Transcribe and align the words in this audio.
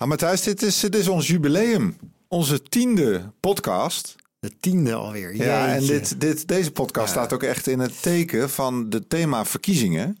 Ah, 0.00 0.08
Matthijs, 0.08 0.42
dit 0.42 0.62
is, 0.62 0.80
dit 0.80 0.94
is 0.94 1.08
ons 1.08 1.26
jubileum. 1.26 1.96
Onze 2.28 2.62
tiende 2.62 3.32
podcast. 3.40 4.16
De 4.38 4.56
tiende 4.60 4.94
alweer. 4.94 5.36
Ja, 5.36 5.68
en 5.68 5.84
Jeetje. 5.84 6.16
dit, 6.16 6.20
dit, 6.20 6.48
deze 6.48 6.70
podcast 6.72 7.06
Ja. 7.06 7.12
staat 7.12 7.32
ook 7.32 7.42
echt 7.42 7.66
in 7.66 7.78
het 7.78 8.02
teken 8.02 8.50
van 8.50 8.86
het 8.90 9.08
thema 9.10 9.44
verkiezingen. 9.44 10.18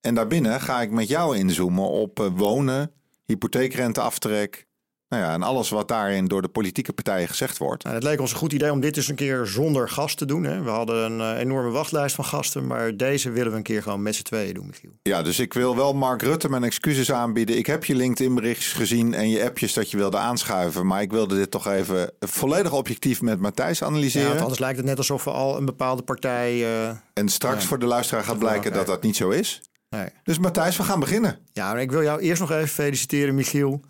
En 0.00 0.14
daarbinnen 0.14 0.60
ga 0.60 0.82
ik 0.82 0.90
met 0.90 1.08
jou 1.08 1.36
inzoomen 1.36 1.88
op 1.88 2.20
eh, 2.20 2.26
wonen, 2.34 2.90
hypotheekrenteaftrek. 3.26 4.66
Nou 5.08 5.22
ja, 5.22 5.32
en 5.32 5.42
alles 5.42 5.68
wat 5.70 5.88
daarin 5.88 6.26
door 6.26 6.42
de 6.42 6.48
politieke 6.48 6.92
partijen 6.92 7.28
gezegd 7.28 7.58
wordt. 7.58 7.82
Nou, 7.84 7.94
het 7.94 8.04
leek 8.04 8.20
ons 8.20 8.30
een 8.30 8.36
goed 8.36 8.52
idee 8.52 8.70
om 8.72 8.80
dit 8.80 8.96
eens 8.96 9.08
een 9.08 9.14
keer 9.14 9.46
zonder 9.46 9.88
gast 9.88 10.18
te 10.18 10.24
doen. 10.26 10.44
Hè. 10.44 10.62
We 10.62 10.70
hadden 10.70 11.12
een 11.12 11.34
eh, 11.34 11.40
enorme 11.40 11.70
wachtlijst 11.70 12.14
van 12.14 12.24
gasten, 12.24 12.66
maar 12.66 12.96
deze 12.96 13.30
willen 13.30 13.50
we 13.50 13.56
een 13.56 13.62
keer 13.62 13.82
gewoon 13.82 14.02
met 14.02 14.14
z'n 14.14 14.22
tweeën 14.22 14.54
doen, 14.54 14.66
Michiel. 14.66 14.90
Ja, 15.02 15.22
dus 15.22 15.38
ik 15.38 15.52
wil 15.52 15.76
wel 15.76 15.94
Mark 15.94 16.22
Rutte 16.22 16.48
mijn 16.48 16.64
excuses 16.64 17.12
aanbieden. 17.12 17.56
Ik 17.58 17.66
heb 17.66 17.84
je 17.84 17.94
LinkedIn 17.94 18.34
berichtjes 18.34 18.72
gezien 18.72 19.14
en 19.14 19.28
je 19.28 19.44
appjes 19.44 19.72
dat 19.72 19.90
je 19.90 19.96
wilde 19.96 20.16
aanschuiven. 20.16 20.86
Maar 20.86 21.02
ik 21.02 21.10
wilde 21.10 21.34
dit 21.36 21.50
toch 21.50 21.66
even 21.68 22.10
volledig 22.20 22.72
objectief 22.72 23.22
met 23.22 23.40
Matthijs 23.40 23.78
Ja, 23.78 23.86
analyseren. 23.86 24.28
want 24.28 24.40
anders 24.40 24.60
lijkt 24.60 24.76
het 24.76 24.86
net 24.86 24.98
alsof 24.98 25.24
we 25.24 25.30
al 25.30 25.56
een 25.56 25.64
bepaalde 25.64 26.02
partij... 26.02 26.52
eh, 26.62 26.88
en 27.12 27.28
straks 27.28 27.62
Ja. 27.62 27.68
voor 27.68 27.78
de 27.78 27.86
luisteraar 27.86 28.24
gaat 28.24 28.38
blijken 28.38 28.72
dat 28.72 28.86
dat 28.86 29.02
niet 29.02 29.16
zo 29.16 29.30
is. 29.30 29.60
nee. 29.90 30.08
Dus 30.22 30.38
Matthijs, 30.38 30.76
we 30.76 30.82
gaan 30.82 31.00
beginnen. 31.00 31.38
Ja, 31.52 31.72
maar 31.72 31.80
ik 31.82 31.90
wil 31.90 32.02
jou 32.02 32.20
eerst 32.20 32.40
nog 32.40 32.50
even 32.50 32.68
feliciteren, 32.68 33.34
Michiel, 33.34 33.80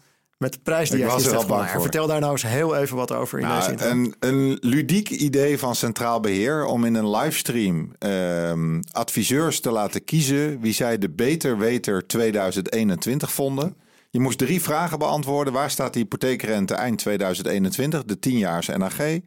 met 0.45 0.53
de 0.53 0.59
prijs 0.63 0.91
die 0.91 0.99
Ik 0.99 1.05
jij 1.05 1.15
er 1.15 1.21
gisteren. 1.23 1.81
Vertel 1.81 2.07
daar 2.07 2.21
nou 2.21 2.33
eens 2.33 2.43
heel 2.43 2.77
even 2.77 2.97
wat 2.97 3.13
over 3.13 3.39
in 3.39 3.49
deze 3.49 3.59
Nou, 3.59 3.71
intro. 3.71 3.89
een, 3.89 4.15
een 4.19 4.59
ludiek 4.61 5.11
idee 5.11 5.59
van 5.59 5.75
Centraal 5.75 6.21
Beheer 6.21 6.65
om 6.65 6.85
in 6.85 6.95
een 6.95 7.11
livestream 7.11 7.93
ehm, 7.99 8.81
adviseurs 8.93 9.61
te 9.61 9.71
laten 9.71 10.05
kiezen 10.05 10.61
wie 10.61 10.73
zij 10.73 10.99
de 10.99 11.11
Beter 11.11 11.59
Weter 11.59 12.07
2021 12.07 13.33
vonden. 13.33 13.77
Je 14.11 14.21
moest 14.21 14.39
drie 14.39 14.63
vragen 14.63 14.99
beantwoorden. 14.99 15.53
Waar 15.53 15.71
staat 15.71 15.93
de 15.93 15.99
hypotheekrente 15.99 16.75
eind 16.75 16.99
2021, 16.99 18.05
de 18.05 18.17
10-jaars 18.31 18.67
NAG? 18.67 19.19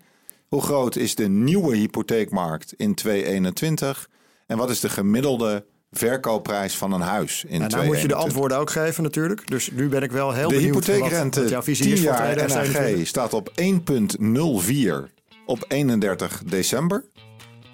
Hoe 0.48 0.62
groot 0.62 0.96
is 0.96 1.16
de 1.16 1.28
nieuwe 1.28 1.76
hypotheekmarkt 1.76 2.74
in 2.74 2.96
2021? 2.96 4.10
En 4.48 4.58
wat 4.58 4.70
is 4.70 4.80
de 4.80 4.90
gemiddelde 4.90 5.66
verkoopprijs 5.92 6.76
van 6.76 6.92
een 6.92 7.02
huis 7.02 7.44
in 7.44 7.62
En 7.62 7.70
nou 7.70 7.86
moet 7.86 8.02
je 8.02 8.08
de 8.08 8.14
2021? 8.14 8.18
antwoorden 8.24 8.58
ook 8.58 8.72
geven 8.72 9.04
natuurlijk. 9.04 9.48
Dus 9.48 9.72
nu 9.72 9.90
ben 9.90 10.02
ik 10.02 10.12
wel 10.12 10.34
heel 10.34 10.50
De 10.50 10.56
benieuwd 10.56 10.86
hypotheekrente 10.86 11.42
wat 11.42 11.50
jouw 11.50 11.62
visie 11.62 11.86
10 11.86 11.94
is 11.94 12.00
voor 12.00 12.10
jaar 12.10 12.22
2021. 12.22 12.98
NAG 12.98 13.08
staat 13.08 13.34
op 13.34 13.52
1,04 13.62 15.12
op 15.46 15.66
31 15.68 16.42
december. 16.46 17.04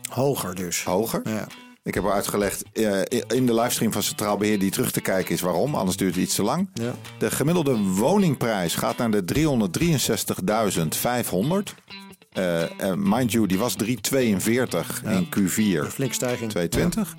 Hoger 0.09 0.55
dus. 0.55 0.83
Hoger. 0.83 1.22
Ja. 1.23 1.47
Ik 1.83 1.94
heb 1.94 2.08
uitgelegd 2.08 2.64
eh, 2.73 3.02
in 3.28 3.45
de 3.45 3.53
livestream 3.53 3.92
van 3.92 4.03
Centraal 4.03 4.38
Beheer 4.38 4.59
die 4.59 4.72
terug 4.72 4.92
te 4.92 5.02
kijken 5.02 5.33
is 5.33 5.42
waarom. 5.42 5.75
Anders 5.75 5.98
duurt 5.98 6.16
het 6.16 6.23
iets 6.23 6.36
te 6.36 6.44
lang. 6.44 6.70
Ja. 6.73 6.94
De 7.17 7.31
gemiddelde 7.31 7.77
woningprijs 7.77 8.75
gaat 8.75 8.98
naar 8.98 9.11
de 9.11 9.23
363.500. 9.23 11.73
Eh, 12.34 12.94
mind 12.95 13.31
you, 13.31 13.48
die 13.48 13.58
was 13.58 13.76
342 13.76 15.03
in 15.03 15.28
Q4 15.30 15.88
Flink 15.88 16.14
stijging. 16.14 16.50
220. 16.50 17.16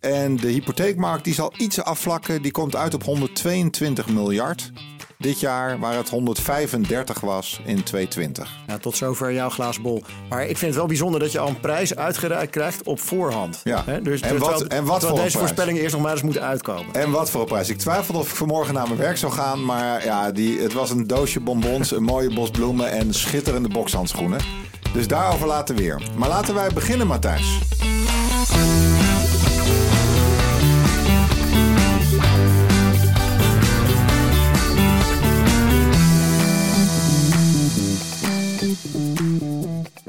En 0.00 0.36
de 0.36 0.48
hypotheekmarkt 0.48 1.24
die 1.24 1.34
zal 1.34 1.52
iets 1.56 1.82
afvlakken. 1.82 2.42
Die 2.42 2.52
komt 2.52 2.76
uit 2.76 2.94
op 2.94 3.04
122 3.04 4.08
miljard 4.08 4.72
dit 5.18 5.40
jaar, 5.40 5.78
waar 5.78 5.94
het 5.96 6.08
135 6.08 7.20
was 7.20 7.60
in 7.64 7.82
2020. 7.82 8.50
Ja, 8.66 8.78
tot 8.78 8.96
zover 8.96 9.32
jouw 9.32 9.48
glazen 9.50 9.82
bol. 9.82 10.02
Maar 10.28 10.40
ik 10.42 10.46
vind 10.46 10.60
het 10.60 10.74
wel 10.74 10.86
bijzonder 10.86 11.20
dat 11.20 11.32
je 11.32 11.38
al 11.38 11.48
een 11.48 11.60
prijs 11.60 11.96
uitgereikt 11.96 12.50
krijgt 12.50 12.82
op 12.82 13.00
voorhand. 13.00 13.60
Ja. 13.64 13.84
Dus, 14.02 14.20
En 14.20 14.28
terwijl- 14.28 14.50
wat- 14.52 14.62
en 14.62 14.84
wat 14.84 15.00
terwijl 15.00 15.00
voor 15.00 15.08
deze 15.10 15.14
prijs? 15.16 15.32
voorspellingen 15.32 15.80
eerst 15.82 15.94
nog 15.94 16.02
maar 16.02 16.12
eens 16.12 16.22
moeten 16.22 16.42
uitkomen. 16.42 16.94
En 16.94 17.10
wat 17.10 17.30
voor 17.30 17.40
een 17.40 17.46
prijs. 17.46 17.68
Ik 17.68 17.78
twijfelde 17.78 18.18
of 18.20 18.30
ik 18.30 18.36
vanmorgen 18.36 18.74
naar 18.74 18.86
mijn 18.86 18.98
werk 18.98 19.16
zou 19.16 19.32
gaan. 19.32 19.64
Maar 19.64 20.04
ja, 20.04 20.30
die, 20.30 20.60
het 20.60 20.72
was 20.72 20.90
een 20.90 21.06
doosje 21.06 21.40
bonbons, 21.40 21.90
een 21.90 22.02
mooie 22.02 22.34
bos 22.34 22.50
bloemen 22.50 22.90
en 22.90 23.14
schitterende 23.14 23.68
bokshandschoenen. 23.68 24.40
Dus 24.92 25.08
daarover 25.08 25.46
later 25.46 25.74
weer. 25.74 26.02
Maar 26.16 26.28
laten 26.28 26.54
wij 26.54 26.68
beginnen, 26.72 27.06
Matthijs. 27.06 27.58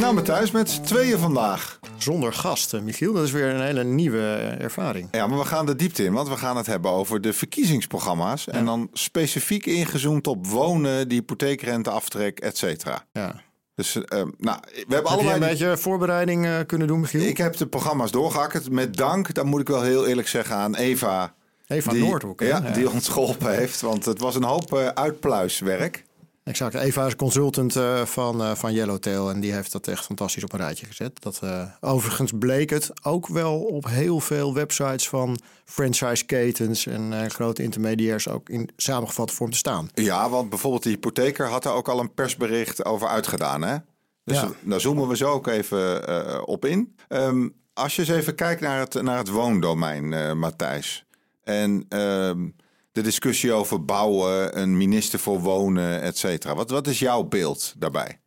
Nou, 0.10 0.22
Matthijs, 0.22 0.52
met 0.52 0.70
z'n 0.70 0.82
tweeën 0.82 1.18
vandaag. 1.20 1.80
Zonder 1.98 2.34
gasten, 2.34 2.84
Michiel. 2.84 3.14
Dat 3.14 3.24
is 3.24 3.32
weer 3.32 3.48
een 3.48 3.62
hele 3.62 3.84
nieuwe 3.84 4.56
ervaring. 4.60 5.08
Ja, 5.12 5.28
maar 5.28 5.38
we 5.38 5.46
gaan 5.46 5.66
de 5.66 5.76
diepte 5.76 6.04
in, 6.04 6.14
want 6.14 6.28
we 6.30 6.38
gaan 6.38 6.58
het 6.58 6.66
hebben 6.66 6.92
over 6.92 7.22
de 7.22 7.34
verkiezingsprogramma's. 7.34 8.48
En 8.48 8.66
dan 8.66 8.90
specifiek 8.94 9.66
ingezoomd 9.66 10.28
op 10.28 10.48
wonen, 10.48 11.10
de 11.10 11.16
hypotheekrenteaftrek, 11.16 12.40
et 12.40 12.58
cetera. 12.58 13.06
Ja. 13.14 13.42
Dus 13.76 13.96
eh, 14.04 14.04
nou, 14.38 14.58
we 14.72 14.76
hebben 14.78 14.96
Heb 14.96 15.04
je 15.04 15.10
allebei. 15.10 15.34
een 15.34 15.40
beetje 15.40 15.78
voorbereiding 15.78 16.46
eh, 16.46 16.56
kunnen 16.66 16.88
doen, 16.88 17.00
Michiel? 17.00 17.22
Ik 17.22 17.38
heb 17.38 17.58
de 17.58 17.68
programma's 17.68 18.12
doorgehakkerd. 18.12 18.70
Met 18.72 18.98
dank, 18.98 19.34
dat 19.34 19.46
moet 19.46 19.62
ik 19.62 19.68
wel 19.68 19.82
heel 19.82 20.08
eerlijk 20.08 20.28
zeggen, 20.28 20.56
aan 20.56 20.76
Eva. 20.76 21.34
Eva 21.68 21.92
die, 21.92 22.04
Noordhoek. 22.04 22.40
hè? 22.40 22.48
Ja, 22.48 22.60
die 22.60 22.90
ons 22.90 23.08
geholpen 23.08 23.56
heeft. 23.56 23.82
Want 23.82 24.06
het 24.06 24.20
was 24.20 24.36
een 24.36 24.44
hoop 24.44 24.74
eh, 24.74 24.88
uitpluiswerk. 24.88 26.06
Exact. 26.50 26.74
Eva 26.74 27.06
is 27.06 27.16
consultant 27.16 27.76
eh, 27.76 28.06
van, 28.06 28.44
eh, 28.44 28.56
van 28.56 28.74
Yellowtail 28.74 29.30
en 29.30 29.40
die 29.40 29.54
heeft 29.54 29.72
dat 29.72 29.88
echt 29.88 30.06
fantastisch 30.06 30.44
op 30.44 30.54
een 30.54 30.60
rijtje 30.60 30.86
gezet. 30.86 31.22
Dat, 31.22 31.40
eh, 31.44 31.66
overigens 31.80 32.32
bleek 32.40 32.70
het 32.70 32.92
ook 33.04 33.28
wel 33.28 33.60
op 33.60 33.88
heel 33.88 34.20
veel 34.20 34.54
websites 34.54 35.10
van 35.10 35.40
franchise-ketens 35.66 36.86
en 36.86 37.32
grote 37.32 37.64
intermediairs 37.64 38.28
ook 38.28 38.50
in 38.50 38.70
samengevatte 38.76 39.34
vorm 39.34 39.52
te 39.52 39.58
staan. 39.58 39.90
Ja, 39.94 40.30
want 40.30 40.50
bijvoorbeeld 40.50 40.84
de 40.84 40.90
hypotheker 40.90 41.48
had 41.48 41.66
er 41.66 41.72
ook 41.72 41.90
al 41.90 42.00
een 42.00 42.14
persbericht 42.14 42.86
over 42.86 43.08
uitgedaan. 43.08 43.62
Hè? 43.62 43.78
Dus 44.24 44.40
Ja. 44.40 44.52
daar 44.62 44.82
zoomen 44.82 45.08
we 45.08 45.18
zo 45.18 45.32
ook 45.32 45.48
even 45.48 46.48
op 46.48 46.66
in. 46.66 46.96
Ehm, 47.08 47.50
als 47.74 47.96
je 47.96 48.02
eens 48.02 48.12
even 48.12 48.36
kijkt 48.36 48.62
naar 48.62 48.80
het, 48.80 49.02
naar 49.02 49.18
het 49.18 49.30
woondomein, 49.30 50.38
Matthijs. 50.38 51.06
En 51.44 51.86
ehm, 51.90 52.48
de 52.92 53.02
discussie 53.02 53.52
over 53.52 53.86
bouwen, 53.86 54.60
een 54.62 54.78
minister 54.78 55.20
voor 55.20 55.40
wonen, 55.40 56.02
et 56.02 56.18
cetera. 56.18 56.56
Wat, 56.56 56.70
wat 56.70 56.88
is 56.88 57.00
jouw 57.00 57.24
beeld 57.24 57.74
daarbij? 57.78 58.20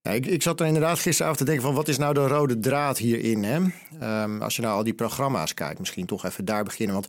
Ja, 0.00 0.10
ik, 0.12 0.26
ik 0.26 0.42
zat 0.42 0.60
er 0.60 0.66
inderdaad 0.66 0.98
gisteravond 0.98 1.38
te 1.38 1.44
denken 1.44 1.62
van 1.64 1.74
wat 1.74 1.88
is 1.88 1.98
nou 1.98 2.14
de 2.14 2.26
rode 2.26 2.58
draad 2.58 2.98
hierin? 2.98 3.44
Hè? 3.44 3.60
Ehm, 4.00 4.42
als 4.42 4.56
je 4.56 4.62
nou 4.62 4.76
al 4.76 4.84
die 4.84 4.94
programma's 4.94 5.54
kijkt, 5.54 5.78
misschien 5.78 6.06
toch 6.06 6.24
even 6.24 6.44
daar 6.44 6.64
beginnen. 6.64 6.94
Want 6.94 7.08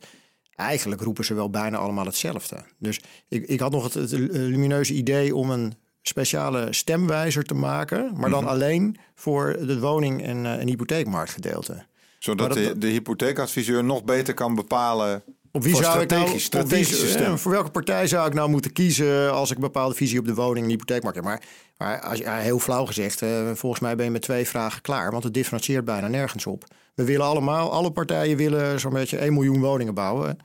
eigenlijk 0.56 1.02
roepen 1.02 1.25
ze 1.25 1.34
wel 1.34 1.50
bijna 1.50 1.78
allemaal 1.78 2.06
hetzelfde. 2.06 2.57
Dus 2.80 3.00
ik, 3.28 3.46
ik 3.47 3.59
had 3.59 3.72
nog 3.72 3.84
het, 3.84 3.94
het 3.94 4.12
lumineuze 4.31 4.94
idee 4.94 5.36
om 5.36 5.50
een 5.52 5.74
speciale 6.02 6.68
stemwijzer 6.74 7.44
te 7.44 7.53
maken. 7.53 8.12
Maar 8.16 8.30
dan 8.30 8.47
alleen 8.47 8.97
voor 9.16 9.47
het 9.47 9.80
woning- 9.80 10.24
en, 10.24 10.46
eh, 10.46 10.59
en 10.59 10.68
hypotheekmarktgedeelte. 10.68 11.86
Zodat 12.19 12.47
dat- 12.47 12.57
de, 12.57 12.78
de 12.78 12.88
hypotheekadviseur 12.88 13.84
nog 13.84 14.03
beter 14.03 14.34
kan 14.34 14.56
bepalen 14.56 15.24
Op 15.57 15.63
wie 15.63 15.73
voor 15.73 15.84
zou 15.84 16.01
ik 16.01 16.09
nou, 16.09 16.22
op 16.57 16.69
wie- 16.69 17.16
eh, 17.18 17.35
voor 17.35 17.51
welke 17.51 17.69
partij 17.72 18.07
zou 18.07 18.28
ik 18.28 18.34
nou 18.34 18.50
moeten 18.50 18.72
kiezen 18.73 19.31
als 19.34 19.50
ik 19.50 19.56
een 19.56 19.62
bepaalde 19.62 19.95
visie 19.95 20.19
op 20.19 20.25
de 20.25 20.34
woning 20.34 20.66
en 20.66 20.72
hypotheekmarkt 20.72 21.18
heb? 21.18 21.25
Maar, 21.25 21.41
maar 21.78 22.01
als, 22.01 22.19
ja, 22.19 22.38
heel 22.38 22.59
flauw 22.59 22.85
gezegd, 22.85 23.22
eh, 23.22 23.29
volgens 23.53 23.81
mij 23.81 23.95
ben 23.95 24.06
je 24.06 24.12
met 24.12 24.22
twee 24.22 24.47
vragen 24.47 24.81
klaar, 24.81 25.12
want 25.12 25.23
het 25.23 25.34
differentieert 25.34 25.85
bijna 25.85 26.07
nergens 26.07 26.45
op. 26.45 26.63
We 26.95 27.03
willen 27.03 27.25
allemaal, 27.25 27.72
alle 27.72 27.91
partijen 27.91 28.38
willen 28.38 28.79
zo'n 28.79 28.94
beetje 28.94 29.22
1 29.25 29.34
miljoen 29.34 29.59
woningen 29.62 29.94
bouwen. 29.94 30.38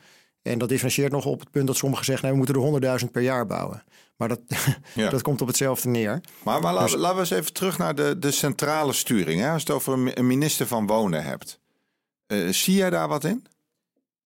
En 0.43 0.59
dat 0.59 0.69
differentieert 0.69 1.13
nog 1.13 1.25
op 1.25 1.41
het 1.41 1.51
punt 1.51 1.67
dat 1.67 1.77
sommigen 1.77 2.05
zeggen, 2.05 2.23
nee, 2.25 2.33
we 2.33 2.39
moeten 2.39 2.55
er 2.55 2.61
100.000 3.05 3.11
per 3.13 3.23
jaar 3.23 3.47
bouwen. 3.47 3.83
Maar 4.17 4.29
dat, 4.29 4.41
Ja. 4.95 5.11
dat 5.15 5.23
komt 5.23 5.41
op 5.41 5.47
hetzelfde 5.47 5.89
neer. 5.89 6.21
Maar, 6.43 6.61
maar 6.61 6.73
laten, 6.75 6.91
Dus- 6.91 7.01
laten 7.01 7.15
we 7.17 7.21
eens 7.21 7.31
even 7.31 7.53
terug 7.53 7.79
naar 7.79 7.95
de, 7.95 8.19
de 8.19 8.31
centrale 8.31 8.93
sturing. 8.93 9.41
Hè? 9.41 9.51
Als 9.51 9.63
je 9.63 9.67
het 9.73 9.77
over 9.77 10.13
een 10.19 10.27
minister 10.27 10.67
van 10.67 10.87
Wonen 10.87 11.25
hebt. 11.25 11.61
Eh, 12.27 12.49
zie 12.49 12.75
jij 12.77 12.91
daar 12.91 13.09
wat 13.09 13.25
in? 13.25 13.47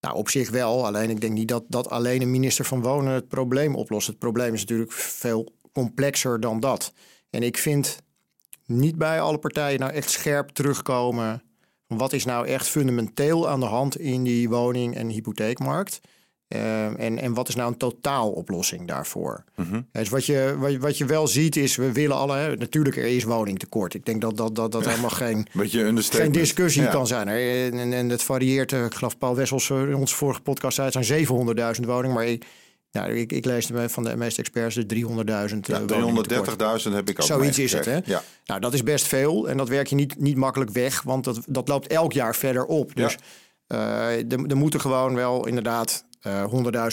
Nou, 0.00 0.16
op 0.16 0.28
zich 0.28 0.50
wel. 0.50 0.86
Alleen 0.86 1.10
ik 1.10 1.20
denk 1.20 1.32
niet 1.32 1.48
dat, 1.48 1.64
dat 1.68 1.90
alleen 1.90 2.22
een 2.22 2.30
minister 2.30 2.64
van 2.64 2.82
Wonen 2.82 3.12
het 3.12 3.28
probleem 3.28 3.74
oplost. 3.74 4.06
Het 4.06 4.18
probleem 4.18 4.54
is 4.54 4.60
natuurlijk 4.60 4.92
veel 4.92 5.52
complexer 5.72 6.41
dan 6.41 6.60
dat. 6.60 6.92
En 7.30 7.42
ik 7.42 7.59
vind 7.59 8.03
niet 8.66 8.97
bij 8.97 9.21
alle 9.21 9.38
partijen 9.38 9.80
nou 9.80 9.92
echt 9.92 10.10
scherp 10.10 10.48
terugkomen. 10.48 11.42
Wat 11.86 12.12
is 12.12 12.24
nou 12.24 12.47
echt 12.47 12.68
fundamenteel 12.68 13.48
aan 13.48 13.60
de 13.60 13.66
hand 13.66 13.98
in 13.98 14.24
die 14.24 14.48
woning- 14.48 14.97
en 14.97 15.09
hypotheekmarkt? 15.09 16.00
Eh, 16.48 16.84
en, 17.01 17.19
en 17.19 17.34
wat 17.34 17.48
is 17.48 17.54
nou 17.54 17.71
een 17.72 17.77
totaaloplossing 17.78 18.89
daarvoor? 18.89 19.45
Dus 19.93 20.09
wat 20.09 20.27
je, 20.27 20.54
wat, 20.59 20.72
je- 20.72 20.78
wat 20.78 20.98
je 20.98 21.04
wel 21.04 21.27
ziet 21.27 21.57
is, 21.57 21.77
we 21.77 21.93
willen 21.93 22.16
alle... 22.16 22.37
Hè, 22.37 22.57
natuurlijk, 22.57 22.97
er 22.97 23.04
is 23.04 23.25
woningtekort. 23.25 23.95
Ik 23.95 24.04
denk 24.07 24.21
dat 24.21 24.37
dat, 24.37 24.54
dat, 24.54 24.72
dat 24.72 24.87
helemaal 24.87 25.10
geen, 25.10 25.47
geen 26.13 26.33
discussie 26.33 26.83
Ja. 26.83 26.89
kan 26.91 27.07
zijn. 27.07 27.28
hè. 27.28 27.66
En, 27.71 27.93
en 27.93 28.09
het 28.09 28.22
varieert. 28.22 28.72
eh, 28.72 28.84
Ik 28.84 28.95
geloof 28.95 29.19
Paul 29.19 29.34
Wessels 29.37 29.71
eh, 29.71 29.81
in 29.83 29.95
onze 29.95 30.15
vorige 30.15 30.41
podcast 30.41 30.75
zei 30.77 30.91
het 30.95 31.04
zijn 31.07 31.27
700.000 31.81 31.87
woningen. 31.87 32.15
Maar 32.16 32.27
ik, 32.27 32.45
nou, 32.93 33.13
ik, 33.15 33.33
ik 33.33 33.45
lees 33.45 33.71
van 33.87 34.03
de 34.04 34.16
meeste 34.16 34.41
experts 34.41 34.75
de 34.75 34.87
300.000 34.95 35.04
Ja, 35.60 35.81
eh, 35.81 35.83
woningen 36.01 36.22
tekort. 36.22 36.83
330.000 36.87 36.93
heb 36.93 37.09
ik 37.09 37.21
ook 37.21 37.27
Zoiets 37.27 37.59
is 37.59 37.72
het, 37.72 37.84
hè? 37.84 37.98
Ja. 38.04 38.22
Nou, 38.45 38.60
dat 38.60 38.75
is 38.75 38.83
best 38.83 39.07
veel. 39.07 39.48
En 39.48 39.57
dat 39.57 39.69
werk 39.69 39.87
je 39.87 39.95
niet, 39.95 40.19
niet 40.21 40.37
makkelijk 40.37 40.71
weg, 40.71 41.03
want 41.03 41.25
dat, 41.25 41.41
dat 41.48 41.69
loopt 41.69 41.87
elk 41.87 42.13
jaar 42.13 42.34
verder 42.37 42.65
op. 42.65 42.91
Ja. 42.95 43.04
Dus 43.04 43.16
eh, 43.66 44.33
er, 44.33 44.47
er 44.48 44.57
moeten 44.57 44.81
gewoon 44.81 45.15
wel 45.15 45.47
inderdaad 45.47 46.04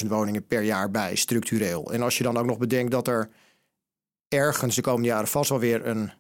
100.000 0.02 0.08
woningen 0.08 0.48
per 0.48 0.62
jaar 0.62 0.92
bij, 0.92 1.16
structureel. 1.16 1.92
En 1.94 2.02
als 2.02 2.18
je 2.18 2.24
dan 2.24 2.38
ook 2.38 2.46
nog 2.46 2.58
bedenkt 2.58 2.92
dat 2.92 3.08
er 3.08 3.30
ergens 4.28 4.76
de 4.76 4.82
komende 4.82 5.08
jaren 5.08 5.28
vast 5.28 5.50
wel 5.50 5.60
weer 5.60 5.88
een 5.88 6.12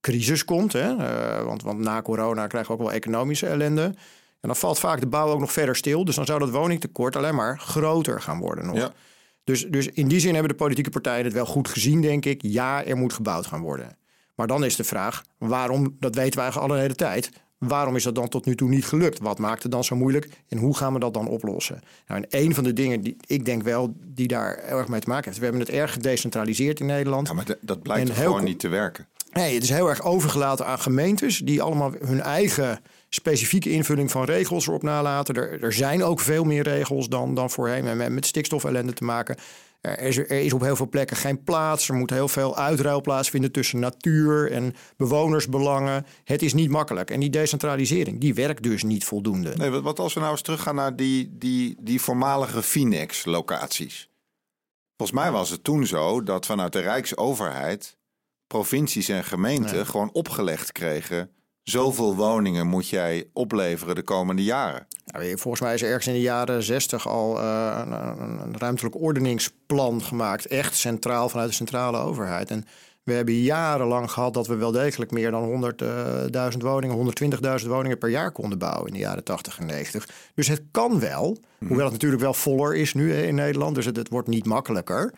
crisis 0.00 0.44
komt. 0.44 0.72
Hè? 0.72 0.96
Uh, 0.96 1.44
want, 1.44 1.62
want 1.62 1.78
na 1.78 2.02
corona 2.02 2.46
krijgen 2.46 2.70
we 2.70 2.78
ook 2.78 2.86
wel 2.88 2.96
economische 2.96 3.46
ellende. 3.46 3.82
En 4.40 4.52
dan 4.52 4.56
valt 4.56 4.78
vaak 4.78 5.00
de 5.00 5.06
bouw 5.06 5.28
ook 5.28 5.40
nog 5.40 5.52
verder 5.52 5.76
stil. 5.76 6.04
Dus 6.04 6.14
dan 6.14 6.26
zou 6.26 6.38
dat 6.38 6.50
woningtekort 6.50 7.16
alleen 7.16 7.34
maar 7.34 7.58
groter 7.58 8.20
gaan 8.20 8.38
worden 8.38 8.66
nog. 8.66 8.76
Ja. 8.76 8.92
Dus, 9.44 9.66
dus 9.66 9.86
in 9.86 10.08
die 10.08 10.20
zin 10.20 10.32
hebben 10.32 10.50
de 10.50 10.58
politieke 10.58 10.90
partijen 10.90 11.24
het 11.24 11.32
wel 11.32 11.46
goed 11.46 11.68
gezien, 11.68 12.00
denk 12.00 12.24
ik. 12.24 12.42
Ja, 12.42 12.84
er 12.84 12.96
moet 12.96 13.12
gebouwd 13.12 13.46
gaan 13.46 13.60
worden. 13.60 13.98
Maar 14.34 14.46
dan 14.46 14.64
is 14.64 14.76
de 14.76 14.84
vraag, 14.84 15.24
waarom, 15.38 15.96
dat 15.98 16.14
weten 16.14 16.34
we 16.34 16.40
eigenlijk 16.40 16.70
al 16.70 16.76
een 16.76 16.82
hele 16.82 16.94
tijd... 16.94 17.30
Waarom 17.58 17.96
is 17.96 18.02
dat 18.02 18.14
dan 18.14 18.28
tot 18.28 18.44
nu 18.44 18.54
toe 18.54 18.68
niet 18.68 18.86
gelukt? 18.86 19.18
Wat 19.18 19.38
maakt 19.38 19.62
het 19.62 19.72
dan 19.72 19.84
zo 19.84 19.96
moeilijk 19.96 20.28
en 20.48 20.58
hoe 20.58 20.76
gaan 20.76 20.92
we 20.92 20.98
dat 20.98 21.14
dan 21.14 21.28
oplossen? 21.28 21.80
Nou, 22.06 22.22
en 22.22 22.40
een 22.44 22.54
van 22.54 22.64
de 22.64 22.72
dingen 22.72 23.00
die 23.00 23.16
ik 23.26 23.44
denk 23.44 23.62
wel 23.62 23.94
die 24.00 24.28
daar 24.28 24.54
erg 24.54 24.88
mee 24.88 25.00
te 25.00 25.08
maken 25.08 25.24
heeft. 25.24 25.38
We 25.38 25.44
hebben 25.44 25.62
het 25.62 25.70
erg 25.70 25.92
gedecentraliseerd 25.92 26.80
in 26.80 26.86
Nederland. 26.86 27.28
Ja, 27.28 27.34
maar 27.34 27.56
dat 27.60 27.82
blijkt 27.82 28.10
gewoon 28.10 28.44
niet 28.44 28.58
te 28.58 28.68
werken. 28.68 29.06
Nee, 29.32 29.54
het 29.54 29.62
is 29.62 29.68
heel 29.68 29.88
erg 29.88 30.02
overgelaten 30.02 30.66
aan 30.66 30.78
gemeentes 30.78 31.38
die 31.38 31.62
allemaal 31.62 31.92
hun 32.04 32.20
eigen 32.20 32.80
specifieke 33.08 33.70
invulling 33.70 34.10
van 34.10 34.24
regels 34.24 34.66
erop 34.66 34.82
nalaten. 34.82 35.34
Er, 35.34 35.62
er 35.62 35.72
zijn 35.72 36.04
ook 36.04 36.20
veel 36.20 36.44
meer 36.44 36.62
regels 36.62 37.08
dan, 37.08 37.34
dan 37.34 37.50
voorheen 37.50 37.86
en 37.86 37.96
met, 37.96 38.12
met 38.12 38.26
stikstofellende 38.26 38.92
te 38.92 39.04
maken. 39.04 39.36
Er 39.80 40.00
is, 40.00 40.16
er 40.16 40.30
is, 40.30 40.52
op 40.52 40.60
heel 40.60 40.76
veel 40.76 40.88
plekken 40.88 41.16
geen 41.16 41.42
plaats. 41.42 41.88
Er 41.88 41.94
moet 41.94 42.10
heel 42.10 42.28
veel 42.28 42.56
uitruil 42.56 43.00
plaatsvinden 43.00 43.52
tussen 43.52 43.78
natuur 43.78 44.52
en 44.52 44.74
bewonersbelangen. 44.96 46.06
Het 46.24 46.42
is 46.42 46.54
niet 46.54 46.70
makkelijk. 46.70 47.10
En 47.10 47.20
die 47.20 47.30
decentralisering, 47.30 48.20
die 48.20 48.34
werkt 48.34 48.62
dus 48.62 48.82
niet 48.82 49.04
voldoende. 49.04 49.56
Nee, 49.56 49.70
wat 49.70 49.98
als 49.98 50.14
we 50.14 50.20
nou 50.20 50.32
eens 50.32 50.42
teruggaan 50.42 50.74
naar 50.74 50.96
die, 50.96 51.36
die, 51.38 51.76
die 51.80 52.00
voormalige 52.00 52.62
Finex-locaties? 52.62 54.10
Volgens 54.96 55.18
mij 55.18 55.30
was 55.30 55.50
het 55.50 55.64
toen 55.64 55.86
zo 55.86 56.22
dat 56.22 56.46
vanuit 56.46 56.72
de 56.72 56.80
Rijksoverheid 56.80 57.96
provincies 58.46 59.08
en 59.08 59.24
gemeenten 59.24 59.86
gewoon 59.86 60.12
opgelegd 60.12 60.72
kregen 60.72 61.35
zoveel 61.68 62.14
woningen 62.14 62.66
moet 62.66 62.88
jij 62.88 63.28
opleveren 63.32 63.94
de 63.94 64.02
komende 64.02 64.44
jaren. 64.44 64.86
volgens 65.12 65.60
mij 65.60 65.74
is 65.74 65.82
er 65.82 65.88
ergens 65.88 66.06
in 66.06 66.12
de 66.12 66.20
jaren 66.20 66.62
60 66.62 67.08
al 67.08 67.40
uh, 67.40 67.82
een, 67.84 67.92
een, 68.42 68.58
ruimtelijk 68.58 69.00
ordeningsplan 69.00 70.02
gemaakt. 70.02 70.46
Echt 70.46 70.76
centraal 70.76 71.28
vanuit 71.28 71.48
de 71.48 71.54
centrale 71.54 71.98
overheid. 71.98 72.50
En 72.50 72.64
we 73.02 73.12
hebben 73.12 73.34
jarenlang 73.34 74.10
gehad 74.10 74.34
dat 74.34 74.46
we 74.46 74.54
wel 74.54 74.72
degelijk 74.72 75.10
meer 75.10 75.30
dan 75.30 75.74
100.000 76.52 76.58
woningen, 76.58 77.12
120.000 77.60 77.66
woningen 77.66 77.98
per 77.98 78.10
jaar 78.10 78.32
konden 78.32 78.58
bouwen 78.58 78.86
in 78.86 78.92
de 78.92 78.98
jaren 78.98 79.24
80 79.24 79.58
en 79.58 79.66
90. 79.66 80.08
Dus 80.34 80.48
het 80.48 80.62
kan 80.70 81.00
wel, 81.00 81.38
mhm. 81.58 81.68
hoewel 81.68 81.84
het 81.84 81.94
natuurlijk 81.94 82.22
wel 82.22 82.34
voller 82.34 82.76
is 82.76 82.94
nu 82.94 83.14
in 83.14 83.34
Nederland. 83.34 83.74
Dus 83.74 83.84
het, 83.84 83.96
het 83.96 84.08
wordt 84.08 84.28
niet 84.28 84.44
makkelijker. 84.44 85.14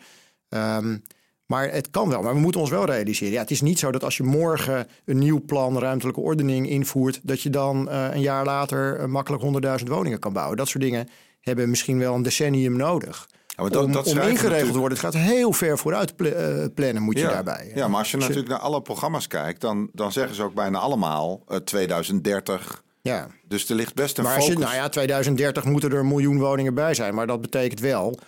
Um, 0.49 1.03
maar 1.49 1.71
het 1.71 1.89
kan 1.89 2.09
wel. 2.09 2.21
Maar 2.21 2.33
we 2.33 2.39
moeten 2.39 2.61
ons 2.61 2.69
wel 2.69 2.85
realiseren. 2.85 3.33
Ja, 3.33 3.41
het 3.41 3.51
is 3.51 3.61
niet 3.61 3.79
zo 3.79 3.91
dat 3.91 4.03
als 4.03 4.17
je 4.17 4.23
morgen 4.23 4.87
een 5.05 5.17
nieuw 5.17 5.45
plan 5.45 5.79
ruimtelijke 5.79 6.19
ordening 6.19 6.69
invoert, 6.69 7.19
dat 7.23 7.41
je 7.41 7.49
dan 7.49 7.87
uh, 7.89 8.07
een 8.11 8.21
jaar 8.21 8.45
later 8.45 8.99
uh, 8.99 9.05
makkelijk 9.05 9.43
100.000 9.81 9.87
woningen 9.87 10.19
kan 10.19 10.33
bouwen. 10.33 10.57
Dat 10.57 10.67
soort 10.67 10.83
dingen 10.83 11.09
hebben 11.41 11.69
misschien 11.69 11.99
wel 11.99 12.15
een 12.15 12.21
decennium 12.21 12.75
nodig. 12.75 13.27
Ja, 13.47 13.61
maar 13.61 13.71
dat, 13.71 13.83
om, 13.83 13.91
dat 13.91 14.07
om 14.07 14.19
ingeregeld 14.19 14.71
te 14.71 14.79
worden. 14.79 14.97
Het 14.97 15.05
gaat 15.07 15.21
heel 15.23 15.53
ver 15.53 15.77
vooruit 15.77 16.15
pl 16.15 16.25
uh, 16.25 16.65
plannen, 16.73 17.01
moet 17.01 17.17
je 17.17 17.25
daarbij. 17.25 17.71
Ja, 17.75 17.87
maar 17.87 17.99
als 17.99 18.11
je 18.11 18.17
natuurlijk 18.17 18.47
naar 18.47 18.59
alle 18.59 18.81
programma's 18.81 19.27
kijkt, 19.27 19.61
dan, 19.61 19.89
dan 19.93 20.11
zeggen 20.11 20.35
ze 20.35 20.43
ook 20.43 20.53
bijna 20.53 20.79
allemaal 20.79 21.43
2030. 21.63 22.83
Ja. 23.01 23.27
Dus 23.47 23.69
er 23.69 23.75
ligt 23.75 23.95
best 23.95 24.17
een 24.17 24.23
maar 24.23 24.33
focus. 24.33 24.53
Je, 24.53 24.59
nou 24.59 24.75
ja, 24.75 24.89
2030 24.89 25.63
moeten 25.63 25.91
er 25.91 25.99
een 25.99 26.07
miljoen 26.07 26.39
woningen 26.39 26.73
bij 26.73 26.93
zijn. 26.93 27.15
Maar 27.15 27.27
dat 27.27 27.41
betekent 27.41 27.79
wel 27.79 28.19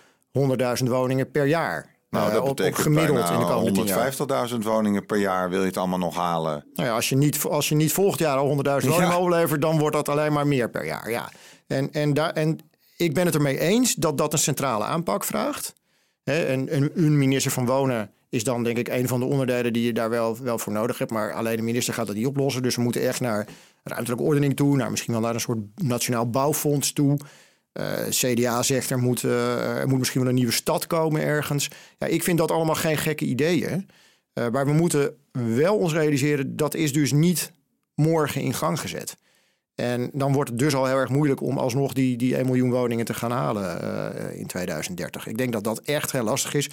100.000 0.78 0.84
woningen 0.84 1.30
per 1.30 1.46
jaar. 1.46 1.91
Nou, 2.12 2.32
dat 2.32 2.44
betekent 2.44 2.82
gemiddeld 2.82 3.30
in 3.30 3.38
de 3.38 3.44
komende 3.44 4.50
150.000 4.50 4.56
woningen 4.58 5.06
per 5.06 5.18
jaar 5.18 5.50
wil 5.50 5.60
je 5.60 5.66
het 5.66 5.76
allemaal 5.76 5.98
nog 5.98 6.16
halen. 6.16 6.64
Nou 6.74 6.88
ja, 6.88 6.94
als 6.94 7.08
je 7.08 7.16
niet, 7.16 7.44
als 7.44 7.68
je 7.68 7.74
niet 7.74 7.92
volgend 7.92 8.18
jaar 8.18 8.36
al 8.36 8.48
100.000 8.48 8.62
woningen 8.62 8.98
ja. 8.98 9.14
overlevert, 9.14 9.62
dan 9.62 9.78
wordt 9.78 9.96
dat 9.96 10.08
alleen 10.08 10.32
maar 10.32 10.46
meer 10.46 10.70
per 10.70 10.84
jaar. 10.84 11.10
Ja. 11.10 11.30
En, 11.66 11.92
en, 11.92 12.14
daar, 12.14 12.30
en 12.30 12.58
ik 12.96 13.14
ben 13.14 13.26
het 13.26 13.34
ermee 13.34 13.58
eens 13.58 13.94
dat 13.94 14.18
dat 14.18 14.32
een 14.32 14.38
centrale 14.38 14.84
aanpak 14.84 15.24
vraagt. 15.24 15.74
en, 16.24 16.76
een, 16.76 16.90
een 16.94 17.18
minister 17.18 17.52
van 17.52 17.66
Wonen 17.66 18.10
is 18.28 18.44
dan 18.44 18.64
denk 18.64 18.78
ik 18.78 18.88
een 18.88 19.08
van 19.08 19.20
de 19.20 19.26
onderdelen 19.26 19.72
die 19.72 19.84
je 19.84 19.92
daar 19.92 20.10
wel, 20.10 20.38
wel 20.42 20.58
voor 20.58 20.72
nodig 20.72 20.98
hebt. 20.98 21.10
Maar 21.10 21.32
alleen 21.32 21.56
de 21.56 21.62
minister 21.62 21.94
gaat 21.94 22.06
dat 22.06 22.16
niet 22.16 22.26
oplossen. 22.26 22.62
Dus 22.62 22.76
we 22.76 22.82
moeten 22.82 23.02
echt 23.02 23.20
naar 23.20 23.46
ruimtelijke 23.84 24.24
ordening 24.24 24.56
toe. 24.56 24.76
Naar 24.76 24.90
misschien 24.90 25.12
wel 25.12 25.22
naar 25.22 25.34
een 25.34 25.40
soort 25.40 25.58
nationaal 25.74 26.30
bouwfonds 26.30 26.92
toe. 26.92 27.18
Uh, 27.72 28.06
eh, 28.06 28.08
CDA 28.08 28.62
zegt 28.62 28.90
er 28.90 28.98
moet, 28.98 29.22
uh, 29.22 29.78
er 29.78 29.88
moet 29.88 29.98
misschien 29.98 30.20
wel 30.20 30.28
een 30.28 30.36
nieuwe 30.36 30.52
stad 30.52 30.86
komen 30.86 31.22
ergens. 31.22 31.70
Ja, 31.98 32.06
ik 32.06 32.22
vind 32.22 32.38
dat 32.38 32.50
allemaal 32.50 32.74
geen 32.74 32.96
gekke 32.96 33.24
ideeën. 33.24 33.88
Uh, 34.34 34.48
maar 34.48 34.66
we 34.66 34.72
moeten 34.72 35.16
wel 35.32 35.76
ons 35.76 35.92
realiseren 35.92 36.56
dat 36.56 36.74
is 36.74 36.92
dus 36.92 37.12
niet 37.12 37.52
morgen 37.94 38.40
in 38.40 38.54
gang 38.54 38.80
gezet. 38.80 39.16
En 39.74 40.10
dan 40.12 40.32
wordt 40.32 40.50
het 40.50 40.58
dus 40.58 40.74
al 40.74 40.86
heel 40.86 40.96
erg 40.96 41.10
moeilijk 41.10 41.40
om 41.40 41.58
alsnog 41.58 41.92
die, 41.92 42.16
die 42.16 42.36
1 42.36 42.46
miljoen 42.46 42.70
woningen 42.70 43.04
te 43.04 43.14
gaan 43.14 43.30
halen 43.30 44.36
in 44.38 44.46
2030. 44.46 45.26
Ik 45.26 45.38
denk 45.38 45.52
dat 45.52 45.64
dat 45.64 45.80
echt 45.80 46.12
heel 46.12 46.22
lastig 46.22 46.54
is. 46.54 46.68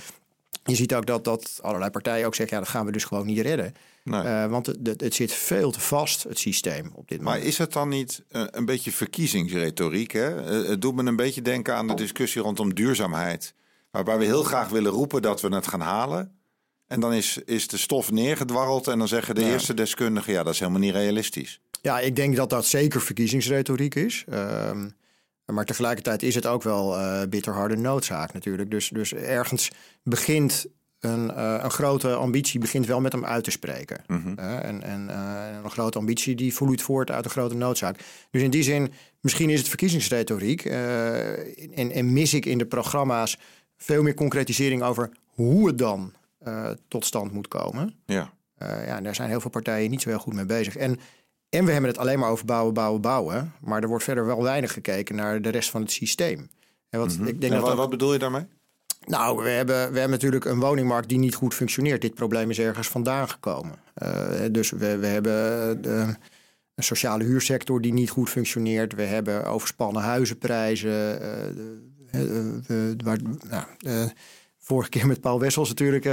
Je 0.63 0.75
ziet 0.75 0.95
ook 0.95 1.05
dat, 1.05 1.23
dat 1.23 1.59
allerlei 1.61 1.91
partijen 1.91 2.25
ook 2.25 2.35
zeggen, 2.35 2.57
ja, 2.57 2.63
dat 2.63 2.71
gaan 2.71 2.85
we 2.85 2.91
dus 2.91 3.03
gewoon 3.03 3.25
niet 3.25 3.39
redden. 3.39 3.73
Nee. 4.03 4.23
Uh, 4.23 4.45
want 4.45 4.65
het, 4.65 5.01
het, 5.01 5.13
zit 5.13 5.33
veel 5.33 5.71
te 5.71 5.79
vast, 5.79 6.23
het 6.23 6.39
systeem 6.39 6.91
op 6.93 7.07
dit 7.07 7.17
moment. 7.17 7.37
Maar 7.37 7.47
is 7.47 7.57
het 7.57 7.73
dan 7.73 7.89
niet 7.89 8.23
een, 8.29 8.57
een 8.57 8.65
beetje 8.65 8.91
verkiezingsretoriek? 8.91 10.11
Hè? 10.11 10.43
Eh, 10.43 10.69
het 10.69 10.81
doet 10.81 10.95
me 10.95 11.03
een 11.03 11.15
beetje 11.15 11.41
denken 11.41 11.75
aan 11.75 11.87
de 11.87 11.93
discussie 11.93 12.41
rondom 12.41 12.73
duurzaamheid. 12.73 13.53
Waarbij 13.91 14.17
we 14.17 14.25
heel 14.25 14.43
graag 14.43 14.69
willen 14.69 14.91
roepen 14.91 15.21
dat 15.21 15.41
we 15.41 15.55
het 15.55 15.67
gaan 15.67 15.81
halen. 15.81 16.39
En 16.87 16.99
dan 16.99 17.13
is, 17.13 17.37
is 17.45 17.67
de 17.67 17.77
stof 17.77 18.11
neergedwarreld 18.11 18.87
en 18.87 18.97
dan 18.97 19.07
zeggen 19.07 19.35
de 19.35 19.43
eerste 19.43 19.73
deskundigen... 19.73 20.33
ja, 20.33 20.43
dat 20.43 20.53
is 20.53 20.59
helemaal 20.59 20.81
niet 20.81 20.93
realistisch. 20.93 21.61
Ja, 21.81 21.99
ik 21.99 22.15
denk 22.15 22.35
dat 22.35 22.49
dat 22.49 22.65
zeker 22.65 23.01
verkiezingsretoriek 23.01 23.95
is. 23.95 24.25
Uh, 24.29 24.71
maar 25.51 25.65
tegelijkertijd 25.65 26.23
is 26.23 26.35
het 26.35 26.45
ook 26.45 26.63
wel 26.63 26.97
uh, 26.97 27.21
bitterharde 27.29 27.75
noodzaak 27.75 28.33
natuurlijk. 28.33 28.71
Dus, 28.71 28.89
dus 28.89 29.13
ergens 29.13 29.71
begint 30.03 30.65
een, 30.99 31.29
uh, 31.29 31.59
een 31.61 31.71
grote 31.71 32.13
ambitie 32.13 32.59
begint 32.59 32.85
wel 32.85 33.01
met 33.01 33.11
hem 33.11 33.25
uit 33.25 33.43
te 33.43 33.51
spreken. 33.51 34.03
Mm 34.07 34.37
en 34.37 34.83
en 34.83 35.07
uh, 35.09 35.45
een 35.63 35.71
grote 35.71 35.97
ambitie 35.97 36.35
die 36.35 36.53
vloeit 36.53 36.81
voort 36.81 37.11
uit 37.11 37.25
een 37.25 37.31
grote 37.31 37.55
noodzaak. 37.55 37.99
Dus 38.31 38.41
in 38.41 38.49
die 38.49 38.63
zin, 38.63 38.91
misschien 39.19 39.49
is 39.49 39.59
het 39.59 39.67
verkiezingsretoriek. 39.67 40.65
en, 40.65 41.91
en 41.91 42.13
mis 42.13 42.33
ik 42.33 42.45
in 42.45 42.57
de 42.57 42.65
programma's 42.65 43.37
veel 43.77 44.03
meer 44.03 44.13
concretisering 44.13 44.83
over 44.83 45.09
hoe 45.25 45.67
het 45.67 45.77
dan 45.77 46.13
tot 46.87 47.05
stand 47.05 47.31
moet 47.31 47.47
komen. 47.47 47.95
Ja. 48.05 48.33
ja, 48.59 49.01
daar 49.01 49.15
zijn 49.15 49.29
heel 49.29 49.41
veel 49.41 49.49
partijen 49.49 49.89
niet 49.89 50.01
zo 50.01 50.09
heel 50.09 50.19
goed 50.19 50.33
mee 50.33 50.45
bezig. 50.45 50.75
En 50.75 50.99
en 51.49 51.65
we 51.65 51.71
hebben 51.71 51.89
het 51.89 51.99
alleen 51.99 52.19
maar 52.19 52.29
over 52.29 52.45
bouwen, 52.45 52.73
bouwen, 52.73 53.01
bouwen. 53.01 53.53
Maar 53.61 53.81
er 53.81 53.87
wordt 53.87 54.03
verder 54.03 54.25
wel 54.25 54.43
weinig 54.43 54.73
gekeken 54.73 55.15
naar 55.15 55.41
de 55.41 55.49
rest 55.49 55.69
van 55.69 55.81
het 55.81 55.91
systeem. 55.91 56.49
En 56.89 56.99
wat, 56.99 57.17
mhm. 57.17 57.27
ik 57.27 57.41
denk 57.41 57.53
en 57.53 57.61
dat 57.61 57.75
wat, 57.75 57.89
bedoel 57.89 58.13
je 58.13 58.19
daarmee? 58.19 58.45
Nou, 59.05 59.43
we 59.43 59.49
hebben, 59.49 59.75
we 59.75 59.99
hebben 59.99 60.09
natuurlijk 60.09 60.45
een 60.45 60.59
woningmarkt 60.59 61.09
die 61.09 61.17
niet 61.17 61.35
goed 61.35 61.53
functioneert. 61.53 62.01
Dit 62.01 62.13
probleem 62.13 62.49
is 62.49 62.59
ergens 62.59 62.87
vandaan 62.87 63.29
gekomen. 63.29 63.75
Uh, 64.03 64.29
dus 64.51 64.69
we, 64.69 64.97
we 64.97 65.07
hebben 65.07 65.33
de, 65.81 66.15
een 66.75 66.83
sociale 66.83 67.23
huursector 67.23 67.81
die 67.81 67.93
niet 67.93 68.09
goed 68.09 68.29
functioneert. 68.29 68.93
We 68.93 69.03
hebben 69.03 69.45
overspannen 69.45 70.01
huizenprijzen. 70.01 71.21
Uh, 72.11 72.91
waar, 73.03 73.17
nou, 73.49 74.09
vorige 74.57 74.89
keer 74.89 75.07
met 75.07 75.21
Paul 75.21 75.39
Wessels 75.39 75.69
natuurlijk 75.69 76.05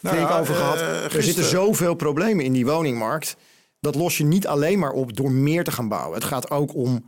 nou, 0.00 0.40
over 0.40 0.54
gehad. 0.54 0.78
er 1.12 1.22
zitten 1.22 1.44
zoveel 1.44 1.94
problemen 1.94 2.44
in 2.44 2.52
die 2.52 2.66
woningmarkt 2.66 3.36
dat 3.84 3.94
los 3.94 4.18
je 4.18 4.24
niet 4.24 4.46
alleen 4.46 4.78
maar 4.78 4.92
op 4.92 5.16
door 5.16 5.32
meer 5.32 5.64
te 5.64 5.72
gaan 5.72 5.88
bouwen. 5.88 6.14
Het 6.14 6.24
gaat 6.24 6.50
ook 6.50 6.74
om 6.74 7.04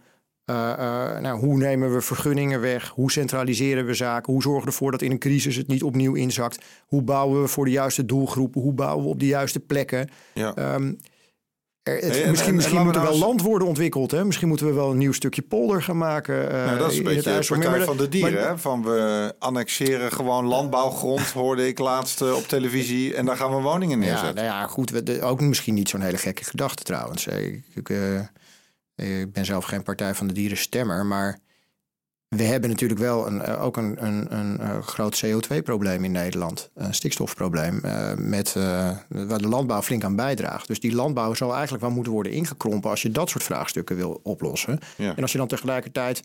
uh, 0.51 0.57
uh, 0.79 1.19
nou, 1.19 1.39
hoe 1.39 1.57
nemen 1.57 1.93
we 1.93 2.01
vergunningen 2.01 2.61
weg? 2.61 2.89
Hoe 2.89 3.11
centraliseren 3.11 3.87
we 3.87 3.95
zaken? 3.95 4.33
Hoe 4.33 4.43
zorgen 4.43 4.63
we 4.63 4.69
ervoor 4.69 4.91
dat 4.91 5.03
in 5.03 5.11
een 5.11 5.19
crisis 5.19 5.57
het 5.57 5.67
niet 5.67 5.83
opnieuw 5.83 6.15
inzakt? 6.15 6.65
Hoe 6.87 7.03
bouwen 7.03 7.43
we 7.43 7.49
voor 7.49 7.65
de 7.65 7.71
juiste 7.71 8.05
doelgroepen? 8.05 8.61
Hoe 8.61 8.73
bouwen 8.73 9.05
we 9.05 9.11
op 9.11 9.21
de 9.21 9.27
juiste 9.27 9.61
plekken? 9.61 10.09
Ja. 10.35 10.75
Um, 10.75 10.99
er, 11.87 12.31
misschien 12.31 12.55
misschien 12.55 12.85
moet 12.85 12.95
er 12.95 13.03
nou 13.03 13.13
wel 13.13 13.19
land 13.19 13.43
worden 13.43 13.69
ontwikkeld. 13.69 14.11
Hè? 14.11 14.25
Misschien 14.25 14.49
moeten 14.49 14.67
we 14.67 14.73
wel 14.73 14.91
een 14.91 14.99
nieuw 14.99 15.13
stukje 15.13 15.43
polder 15.43 15.83
gaan 15.83 15.99
maken. 15.99 16.45
Uh, 16.45 16.65
nou, 16.65 16.79
dat 16.79 16.91
is 16.91 16.99
een 16.99 17.05
beetje 17.05 17.41
de 17.41 17.47
partij 17.49 17.85
van 17.85 17.97
de 17.97 18.09
dieren. 18.09 18.49
hè? 18.49 18.59
Van 18.59 18.83
we 18.83 19.35
annexeren 19.39 20.13
gewoon 20.13 20.45
landbouwgrond, 20.45 21.33
hoorde 21.43 21.69
ik 21.69 21.79
laatst 21.79 22.23
uh, 22.23 22.37
op 22.37 22.43
televisie. 22.43 23.15
En 23.15 23.25
daar 23.25 23.37
gaan 23.37 23.57
we 23.57 23.63
woningen 23.63 23.99
neerzetten. 23.99 24.45
Ja, 24.45 24.51
nou 24.51 24.61
ja, 24.63 24.67
goed. 24.67 24.91
We, 24.91 25.23
ook 25.23 25.41
misschien 25.41 25.75
niet 25.75 25.89
zo'n 25.89 26.01
hele 26.01 26.17
gekke 26.17 26.45
gedachte 26.45 26.83
trouwens. 26.83 27.27
Ik, 27.27 27.65
ik, 27.75 27.89
uh, 27.89 28.21
ik, 28.95 29.33
ben 29.33 29.45
zelf 29.45 29.65
geen 29.65 29.83
partij 29.83 30.15
van 30.15 30.27
de 30.27 30.35
dieren 30.35 30.57
stemmer. 30.57 31.07
Maar 31.07 31.39
we 32.29 32.43
hebben 32.43 32.71
natuurlijk 32.71 33.01
wel 33.01 33.27
een, 33.27 33.43
eh, 33.43 33.63
ook 33.65 33.77
een, 33.77 34.05
een, 34.07 34.37
een, 34.39 34.59
eh, 34.61 34.83
groot 34.83 35.25
CO2-probleem 35.27 36.05
in 36.05 36.13
Nederland. 36.13 36.71
Een 36.75 36.95
stikstofprobleem. 36.95 37.81
Uh, 37.85 38.13
met, 38.15 38.53
waar 39.09 39.39
de 39.39 39.49
landbouw 39.49 39.83
flink 39.83 40.05
aan 40.05 40.17
bijdraagt. 40.17 40.67
Dus 40.67 40.81
die 40.81 40.95
landbouw 40.95 41.35
zou 41.35 41.53
eigenlijk 41.53 41.83
wel 41.83 41.93
moeten 41.93 42.13
worden 42.13 42.33
ingekrompen. 42.33 42.91
als 42.91 43.03
je 43.03 43.11
dat 43.11 43.31
soort 43.31 43.43
vraagstukken 43.45 43.97
wil 43.97 44.21
oplossen. 44.23 44.79
En 44.97 45.23
als 45.23 45.33
je 45.33 45.39
dan 45.39 45.47
tegelijkertijd 45.47 46.23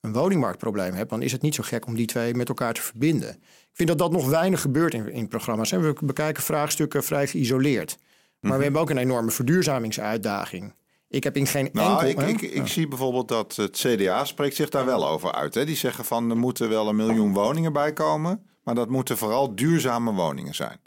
een 0.00 0.12
woningmarktprobleem 0.12 0.94
hebt, 0.94 1.10
dan 1.10 1.22
is 1.22 1.32
het 1.32 1.42
niet 1.42 1.54
zo 1.54 1.62
gek 1.62 1.86
om 1.86 1.94
die 1.94 2.06
twee 2.06 2.34
met 2.34 2.48
elkaar 2.48 2.74
te 2.74 2.82
verbinden. 2.82 3.30
Ik 3.30 3.70
vind 3.80 3.88
dat 3.88 3.98
dat 3.98 4.12
nog 4.12 4.28
weinig 4.28 4.60
gebeurt 4.60 4.94
in, 4.94 5.12
in 5.12 5.28
programma's. 5.28 5.72
En 5.72 5.82
we 5.82 5.94
bekijken 6.00 6.42
vraagstukken 6.42 7.04
vrij 7.04 7.26
geïsoleerd. 7.26 7.96
Maar 7.98 8.06
we 8.40 8.48
Mhm. 8.56 8.62
hebben 8.62 8.80
ook 8.80 8.90
een 8.90 8.98
enorme 8.98 9.30
verduurzamingsuitdaging. 9.30 10.72
Ik 11.14 11.24
heb 11.24 11.36
in 11.36 11.46
geen 11.46 11.68
Nou, 11.72 12.06
enkel... 12.06 12.28
ik, 12.28 12.40
ik, 12.42 12.50
ik 12.52 12.66
zie 12.66 12.88
bijvoorbeeld 12.88 13.28
dat 13.28 13.56
het 13.56 13.76
CDA 13.76 14.24
spreekt 14.24 14.56
zich 14.56 14.68
daar 14.68 14.84
wel 14.86 15.08
over 15.08 15.32
uit. 15.32 15.54
Hè? 15.54 15.64
Die 15.64 15.76
zeggen 15.76 16.04
van 16.04 16.30
er 16.30 16.36
moeten 16.36 16.68
wel 16.68 16.88
een 16.88 16.96
miljoen 16.96 17.32
woningen 17.32 17.72
bij 17.72 17.92
komen, 17.92 18.42
maar 18.64 18.74
dat 18.74 18.88
moeten 18.88 19.16
vooral 19.18 19.54
duurzame 19.54 20.12
woningen 20.12 20.54
zijn. 20.54 20.80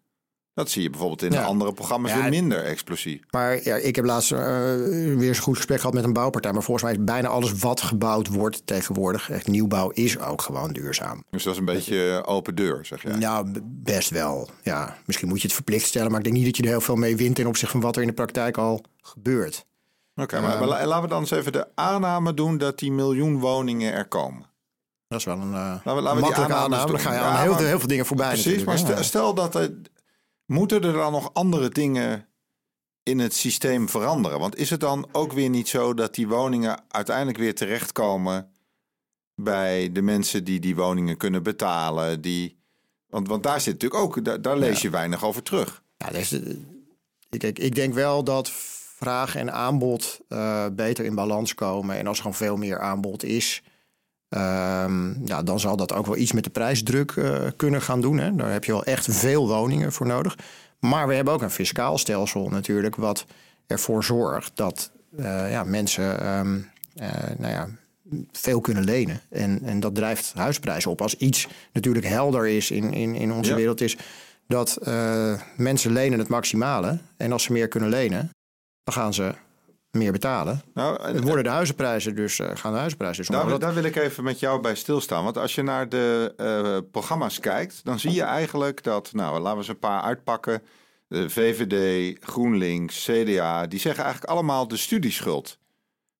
Dat 0.54 0.70
zie 0.70 0.82
je 0.82 0.90
bijvoorbeeld 0.90 1.22
in 1.24 1.32
Ja. 1.32 1.40
de 1.42 1.46
andere 1.48 1.74
programma's 1.74 2.12
Ja, 2.12 2.22
weer 2.22 2.30
minder 2.30 2.64
explosief. 2.64 3.20
Maar 3.32 3.64
ja, 3.64 3.76
ik 3.76 3.96
heb 3.96 4.06
laatst 4.06 4.32
eh, 4.32 4.40
weer 4.40 5.28
eens 5.28 5.38
een 5.38 5.44
goed 5.44 5.56
gesprek 5.56 5.80
gehad 5.80 5.94
met 5.94 6.04
een 6.04 6.14
bouwpartij. 6.14 6.52
Maar 6.54 6.64
volgens 6.64 6.86
mij 6.86 6.96
is 6.96 7.04
bijna 7.04 7.28
alles 7.28 7.54
wat 7.54 7.82
gebouwd 7.82 8.28
wordt 8.28 8.62
tegenwoordig, 8.66 9.30
echt 9.30 9.48
nieuwbouw, 9.48 9.90
is 9.90 10.20
ook 10.20 10.42
gewoon 10.42 10.74
duurzaam. 10.74 11.24
Dus 11.30 11.44
dat 11.44 11.54
is 11.54 11.60
een 11.60 11.66
beetje 11.66 12.24
open 12.26 12.56
deur, 12.56 12.86
zeg 12.86 13.02
jij. 13.04 13.16
Nou, 13.18 13.48
best 13.64 14.10
wel. 14.10 14.50
Ja, 14.64 14.98
misschien 15.06 15.28
moet 15.28 15.38
je 15.42 15.46
het 15.48 15.56
verplicht 15.56 15.86
stellen, 15.86 16.10
maar 16.10 16.18
ik 16.18 16.24
denk 16.24 16.36
niet 16.36 16.46
dat 16.46 16.58
je 16.58 16.64
er 16.64 16.70
heel 16.70 16.82
veel 16.82 16.96
mee 16.96 17.16
wint 17.16 17.36
ten 17.36 17.48
opzichte 17.48 17.72
van 17.72 17.82
wat 17.82 17.96
er 17.96 18.02
in 18.02 18.08
de 18.08 18.14
praktijk 18.14 18.58
al 18.58 18.82
gebeurt. 19.02 19.66
Oké, 20.18 20.40
maar, 20.42 20.58
maar 20.60 20.68
la- 20.68 20.86
laten 20.86 21.02
we 21.04 21.08
dan 21.10 21.20
eens 21.20 21.32
even 21.32 21.52
de 21.52 21.68
aanname 21.76 22.34
doen 22.34 22.58
dat 22.58 22.80
die 22.80 22.92
miljoen 22.92 23.40
woningen 23.40 23.94
er 23.94 24.08
komen. 24.08 24.46
Dat 25.08 25.20
is 25.20 25.26
wel 25.26 25.38
een 25.38 25.52
we- 25.52 25.58
laten 25.58 25.94
we 25.96 26.02
makkelijke 26.02 26.40
aannames 26.54 26.78
aanname. 26.78 26.92
Dan 26.92 27.00
ga 27.00 27.14
je 27.14 27.20
aan 27.20 27.34
Ja, 27.34 27.42
heel, 27.42 27.52
maar- 27.52 27.62
heel 27.64 27.80
veel 27.80 27.88
dingen 27.88 28.06
voorbij 28.06 28.28
Precies, 28.30 28.64
maar 28.64 29.04
stel, 29.04 29.34
dat 29.34 29.56
er... 29.56 29.72
Moeten 30.46 30.84
er 30.84 30.94
dan 30.94 31.12
nog 31.12 31.34
andere 31.34 31.70
dingen 31.70 32.28
in 33.04 33.20
het 33.20 33.34
systeem 33.34 33.90
veranderen? 33.90 34.40
Want 34.40 34.56
is 34.56 34.70
het 34.70 34.80
dan 34.80 35.08
ook 35.12 35.34
weer 35.34 35.50
niet 35.50 35.68
zo 35.68 35.94
dat 35.94 36.16
die 36.16 36.28
woningen 36.28 36.84
uiteindelijk 36.88 37.38
weer 37.38 37.56
terechtkomen 37.56 38.52
bij 39.36 39.92
de 39.92 40.02
mensen 40.02 40.44
die 40.44 40.60
die 40.60 40.76
woningen 40.76 41.18
kunnen 41.18 41.44
betalen? 41.44 42.22
Die, 42.22 42.60
want, 43.08 43.28
want 43.28 43.44
daar 43.44 43.62
zit 43.62 43.74
natuurlijk 43.74 44.02
ook, 44.02 44.24
daar, 44.26 44.42
daar 44.42 44.58
lees 44.58 44.82
je 44.82 44.90
weinig 44.90 45.24
over 45.24 45.44
terug. 45.44 45.84
Ja, 45.98 46.10
dus, 46.10 46.32
eh, 46.32 46.50
ik, 47.30 47.40
denk, 47.40 47.60
ik 47.60 47.76
denk 47.76 47.94
wel 47.94 48.24
dat 48.24 48.52
vraag 48.98 49.36
en 49.36 49.54
aanbod 49.54 50.20
eh, 50.28 50.66
beter 50.72 51.06
in 51.06 51.16
balans 51.16 51.54
komen. 51.54 51.98
En 51.98 52.08
als 52.08 52.16
er 52.18 52.22
gewoon 52.22 52.38
veel 52.38 52.56
meer 52.58 52.80
aanbod 52.80 53.24
is, 53.24 53.64
ehm, 54.30 55.26
ja, 55.28 55.44
dan 55.44 55.60
zal 55.60 55.78
dat 55.78 55.94
ook 55.94 56.06
wel 56.06 56.18
iets 56.18 56.32
met 56.32 56.44
de 56.44 56.50
prijsdruk 56.50 57.12
eh, 57.12 57.42
kunnen 57.56 57.82
gaan 57.82 58.02
doen. 58.02 58.18
Hè. 58.18 58.36
Daar 58.36 58.52
heb 58.52 58.64
je 58.64 58.72
wel 58.72 58.84
echt 58.84 59.08
veel 59.10 59.48
woningen 59.48 59.92
voor 59.92 60.06
nodig. 60.08 60.38
Maar 60.80 61.08
we 61.08 61.14
hebben 61.14 61.34
ook 61.34 61.42
een 61.42 61.50
fiscaal 61.50 61.98
stelsel 61.98 62.50
natuurlijk, 62.50 62.96
wat 62.96 63.26
ervoor 63.68 64.04
zorgt 64.04 64.52
dat 64.56 64.92
eh, 65.18 65.52
ja, 65.52 65.64
mensen 65.64 66.20
ehm, 66.22 66.60
eh, 66.96 67.38
nou 67.38 67.54
ja, 67.54 67.68
veel 68.32 68.62
kunnen 68.62 68.84
lenen. 68.84 69.22
En, 69.30 69.60
en 69.64 69.80
dat 69.80 69.96
drijft 69.96 70.34
huisprijzen 70.36 70.92
op. 70.92 71.02
Als 71.02 71.16
iets 71.16 71.48
natuurlijk 71.74 72.06
helder 72.06 72.48
is 72.48 72.72
in, 72.72 72.94
in, 72.94 73.16
in 73.16 73.32
onze 73.32 73.50
Ja. 73.50 73.56
wereld, 73.56 73.82
is 73.82 73.98
dat 74.48 74.80
mensen 75.58 75.92
lenen 75.92 76.20
het 76.20 76.28
maximale. 76.28 77.00
En 77.18 77.32
als 77.32 77.44
ze 77.44 77.52
meer 77.52 77.68
kunnen 77.68 77.90
lenen, 77.90 78.30
dan 78.88 78.96
gaan 78.96 79.14
ze 79.14 79.34
meer 79.92 80.12
betalen. 80.12 80.62
Nou, 80.74 81.02
en- 81.04 81.22
worden 81.22 81.44
de 81.44 81.50
huizenprijzen 81.50 82.16
dus, 82.16 82.40
eh, 82.40 82.50
gaan 82.54 82.72
de 82.72 82.78
huizenprijzen 82.78 83.26
dus 83.26 83.36
Daar, 83.36 83.60
daar 83.60 83.74
wil 83.74 83.84
ik 83.84 83.96
even 83.96 84.24
met 84.24 84.40
jou 84.40 84.62
bij 84.62 84.76
stilstaan. 84.76 85.24
Want 85.24 85.38
als 85.38 85.56
je 85.56 85.62
naar 85.64 85.90
de 85.90 86.34
eh, 86.38 86.78
programma's 86.92 87.40
kijkt, 87.40 87.80
dan 87.84 88.00
zie 88.00 88.12
je 88.14 88.22
eigenlijk 88.24 88.84
dat, 88.84 89.14
nou, 89.14 89.34
laten 89.40 89.52
we 89.52 89.58
eens 89.58 89.68
een 89.68 89.80
paar 89.80 90.02
uitpakken. 90.02 90.62
De 91.08 91.30
VVD, 91.30 92.18
GroenLinks, 92.22 93.04
CDA, 93.06 93.68
die 93.68 93.80
zeggen 93.80 94.04
eigenlijk 94.04 94.34
allemaal 94.34 94.68
de 94.68 94.78
studieschuld 94.78 95.58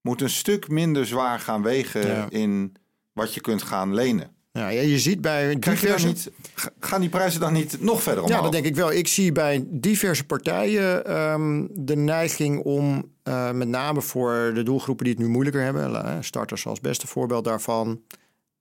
moet 0.02 0.22
een 0.22 0.30
stuk 0.30 0.70
minder 0.70 1.06
zwaar 1.06 1.40
gaan 1.40 1.64
wegen 1.64 2.08
Ja. 2.08 2.26
in 2.30 2.76
wat 3.14 3.34
je 3.34 3.42
kunt 3.42 3.62
gaan 3.62 3.94
lenen. 3.94 4.36
Ja, 4.58 4.68
ja, 4.70 4.82
je 4.82 5.00
ziet 5.00 5.22
bij 5.22 5.56
diverse... 5.60 6.08
niet, 6.08 6.32
ga- 6.54 6.70
gaan 6.80 7.02
die 7.02 7.10
prijzen 7.10 7.40
dan 7.40 7.54
niet 7.54 7.82
nog 7.82 8.04
verder 8.04 8.24
omhoog? 8.24 8.38
Ja, 8.38 8.44
dat 8.44 8.52
denk 8.52 8.66
ik 8.66 8.76
wel. 8.76 8.92
Ik 8.92 9.08
zie 9.08 9.32
bij 9.32 9.64
diverse 9.68 10.26
partijen 10.26 11.06
ehm, 11.06 11.66
de 11.72 11.96
neiging 11.96 12.60
om, 12.64 13.12
eh, 13.24 13.52
met 13.52 13.68
name 13.68 14.02
voor 14.02 14.52
de 14.56 14.64
doelgroepen 14.64 15.06
die 15.06 15.14
het 15.14 15.24
nu 15.24 15.30
moeilijker 15.30 15.62
hebben, 15.64 15.90
la- 15.90 16.22
starters 16.22 16.66
als 16.68 16.80
beste 16.80 17.08
voorbeeld 17.08 17.44
daarvan, 17.44 18.02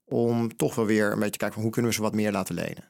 om 0.05 0.55
toch 0.55 0.75
wel 0.75 0.85
weer 0.85 1.05
een 1.11 1.15
beetje 1.15 1.29
te 1.31 1.37
kijken 1.37 1.53
van 1.55 1.63
hoe 1.63 1.71
kunnen 1.71 1.91
we 1.91 1.97
ze 1.97 2.03
wat 2.03 2.13
meer 2.15 2.31
laten 2.31 2.55
lenen. 2.55 2.83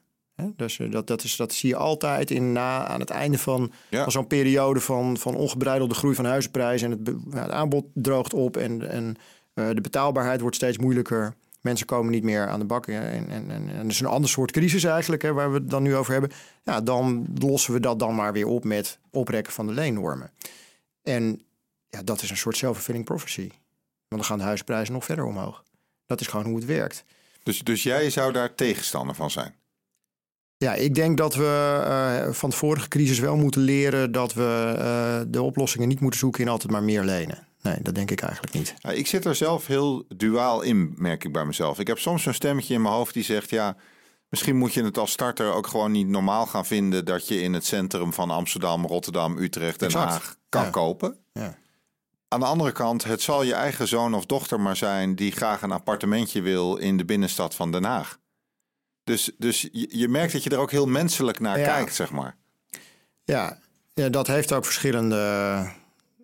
Dus 0.56 0.78
eh, 0.78 0.90
dat, 0.90 1.06
dat, 1.06 1.22
is, 1.24 1.36
dat 1.36 1.52
zie 1.52 1.68
je 1.68 1.76
altijd 1.76 2.30
in, 2.30 2.52
na, 2.52 2.86
aan 2.86 3.00
het 3.00 3.10
einde 3.10 3.38
van, 3.38 3.72
Ja. 3.90 4.02
van 4.02 4.12
zo'n 4.12 4.26
periode 4.26 4.80
van, 4.80 5.16
van 5.16 5.34
ongebreidelde 5.34 5.94
groei 5.94 6.14
van 6.14 6.24
huizenprijzen. 6.24 6.90
En 6.92 6.98
het, 7.04 7.14
het 7.40 7.50
aanbod 7.50 7.84
droogt 7.94 8.34
op 8.34 8.56
en, 8.56 8.90
en 8.90 9.16
eh, 9.54 9.68
de 9.72 9.80
betaalbaarheid 9.80 10.40
wordt 10.40 10.56
steeds 10.56 10.78
moeilijker. 10.78 11.34
Mensen 11.60 11.86
komen 11.86 12.12
niet 12.12 12.22
meer 12.22 12.48
aan 12.48 12.58
de 12.58 12.66
bak. 12.66 12.86
En, 12.86 13.28
en, 13.28 13.50
en, 13.50 13.68
en 13.68 13.88
is 13.88 14.00
een 14.00 14.06
ander 14.06 14.30
soort 14.30 14.50
crisis 14.50 14.84
eigenlijk, 14.84 15.22
hè, 15.22 15.32
waar 15.32 15.52
we 15.52 15.58
het 15.58 15.70
dan 15.70 15.82
nu 15.82 15.96
over 15.96 16.12
hebben. 16.12 16.30
Ja, 16.62 16.80
dan 16.80 17.26
lossen 17.38 17.72
we 17.72 17.80
dat 17.80 17.98
dan 17.98 18.14
maar 18.14 18.32
weer 18.32 18.46
op 18.46 18.64
met 18.64 18.98
oprekken 19.10 19.52
van 19.52 19.66
de 19.66 19.72
leennormen. 19.72 20.30
En 21.02 21.42
ja, 21.88 22.02
dat 22.02 22.22
is 22.22 22.30
een 22.30 22.36
soort 22.36 22.56
self-fulfilling 22.56 23.04
prophecy. 23.04 23.48
Want 24.08 24.22
dan 24.22 24.24
gaan 24.24 24.38
de 24.38 24.44
huisprijzen 24.44 24.94
nog 24.94 25.04
verder 25.04 25.24
omhoog. 25.24 25.64
Dat 26.06 26.20
is 26.20 26.26
gewoon 26.26 26.46
hoe 26.46 26.56
het 26.56 26.64
werkt. 26.64 27.04
Dus, 27.42 27.58
dus 27.58 27.82
jij 27.82 28.10
zou 28.10 28.32
daar 28.32 28.54
tegenstander 28.54 29.14
van 29.14 29.30
zijn? 29.30 29.54
Ja, 30.58 30.74
ik 30.74 30.94
denk 30.94 31.16
dat 31.16 31.34
we 31.34 31.80
eh, 31.84 32.32
van 32.32 32.50
de 32.50 32.56
vorige 32.56 32.88
crisis 32.88 33.18
wel 33.18 33.36
moeten 33.36 33.60
leren 33.60 34.12
dat 34.12 34.34
we 34.34 34.74
eh, 34.78 35.20
de 35.28 35.42
oplossingen 35.42 35.88
niet 35.88 36.00
moeten 36.00 36.20
zoeken 36.20 36.42
in 36.42 36.48
altijd 36.48 36.72
maar 36.72 36.82
meer 36.82 37.02
lenen. 37.04 37.46
Nee, 37.62 37.76
dat 37.82 37.94
denk 37.94 38.10
ik 38.10 38.20
eigenlijk 38.20 38.54
niet. 38.54 38.74
Ik 38.98 39.06
zit 39.06 39.24
er 39.24 39.34
zelf 39.34 39.66
heel 39.66 40.04
duaal 40.16 40.62
in, 40.62 40.94
merk 40.96 41.24
ik 41.24 41.32
bij 41.32 41.44
mezelf. 41.44 41.78
Ik 41.78 41.86
heb 41.86 41.98
soms 41.98 42.22
zo'n 42.22 42.32
stemmetje 42.32 42.74
in 42.74 42.82
mijn 42.82 42.94
hoofd 42.94 43.14
die 43.14 43.22
zegt: 43.24 43.50
ja, 43.50 43.76
misschien 44.28 44.56
moet 44.56 44.72
je 44.74 44.84
het 44.84 44.98
als 44.98 45.10
starter 45.10 45.52
ook 45.52 45.66
gewoon 45.66 45.92
niet 45.92 46.08
normaal 46.08 46.46
gaan 46.46 46.66
vinden 46.66 47.04
dat 47.04 47.28
je 47.28 47.40
in 47.42 47.52
het 47.52 47.64
centrum 47.64 48.12
van 48.12 48.30
Amsterdam, 48.30 48.86
Rotterdam, 48.86 49.38
Utrecht, 49.38 49.78
Den 49.78 49.88
Exact. 49.88 50.10
Haag 50.10 50.36
kan 50.48 50.62
Ja. 50.64 50.70
kopen. 50.70 51.16
Ja. 51.32 51.54
Aan 52.28 52.40
de 52.40 52.46
andere 52.46 52.72
kant, 52.72 53.04
het 53.04 53.22
zal 53.22 53.42
je 53.42 53.54
eigen 53.54 53.88
zoon 53.88 54.14
of 54.14 54.26
dochter 54.26 54.60
maar 54.60 54.76
zijn 54.76 55.14
die 55.14 55.32
graag 55.32 55.62
een 55.62 55.72
appartementje 55.72 56.40
wil 56.40 56.76
in 56.76 56.96
de 56.96 57.04
binnenstad 57.04 57.54
van 57.54 57.72
Den 57.72 57.84
Haag. 57.84 58.18
Dus, 59.08 59.30
dus 59.38 59.68
je, 59.72 59.86
je 59.90 60.08
merkt 60.08 60.32
dat 60.32 60.42
je 60.42 60.50
er 60.50 60.58
ook 60.58 60.70
heel 60.70 60.86
menselijk 60.86 61.40
naar 61.40 61.58
Ja. 61.58 61.64
kijkt, 61.74 61.94
zeg 61.94 62.10
maar. 62.10 62.36
Ja, 63.24 63.58
ja, 63.94 64.08
dat 64.08 64.26
heeft 64.26 64.52
ook 64.52 64.64
verschillende 64.64 65.16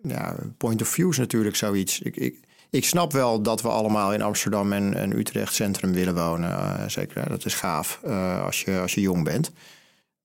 ja, 0.03 0.35
point 0.57 0.81
of 0.81 0.87
views 0.87 1.17
natuurlijk, 1.17 1.55
zoiets. 1.55 1.99
Ik, 1.99 2.15
ik, 2.15 2.39
ik 2.69 2.85
snap 2.85 3.11
wel 3.11 3.41
dat 3.41 3.61
we 3.61 3.67
allemaal 3.67 4.13
in 4.13 4.21
Amsterdam 4.21 4.73
en, 4.73 4.93
en 4.93 5.17
Utrecht 5.17 5.53
centrum 5.53 5.93
willen 5.93 6.15
wonen. 6.15 6.49
eh, 6.49 6.87
zeker, 6.87 7.29
dat 7.29 7.45
is 7.45 7.53
gaaf 7.53 7.99
eh, 8.03 8.45
als, 8.45 8.61
je, 8.61 8.79
als 8.79 8.93
je 8.93 9.01
jong 9.01 9.23
bent. 9.23 9.51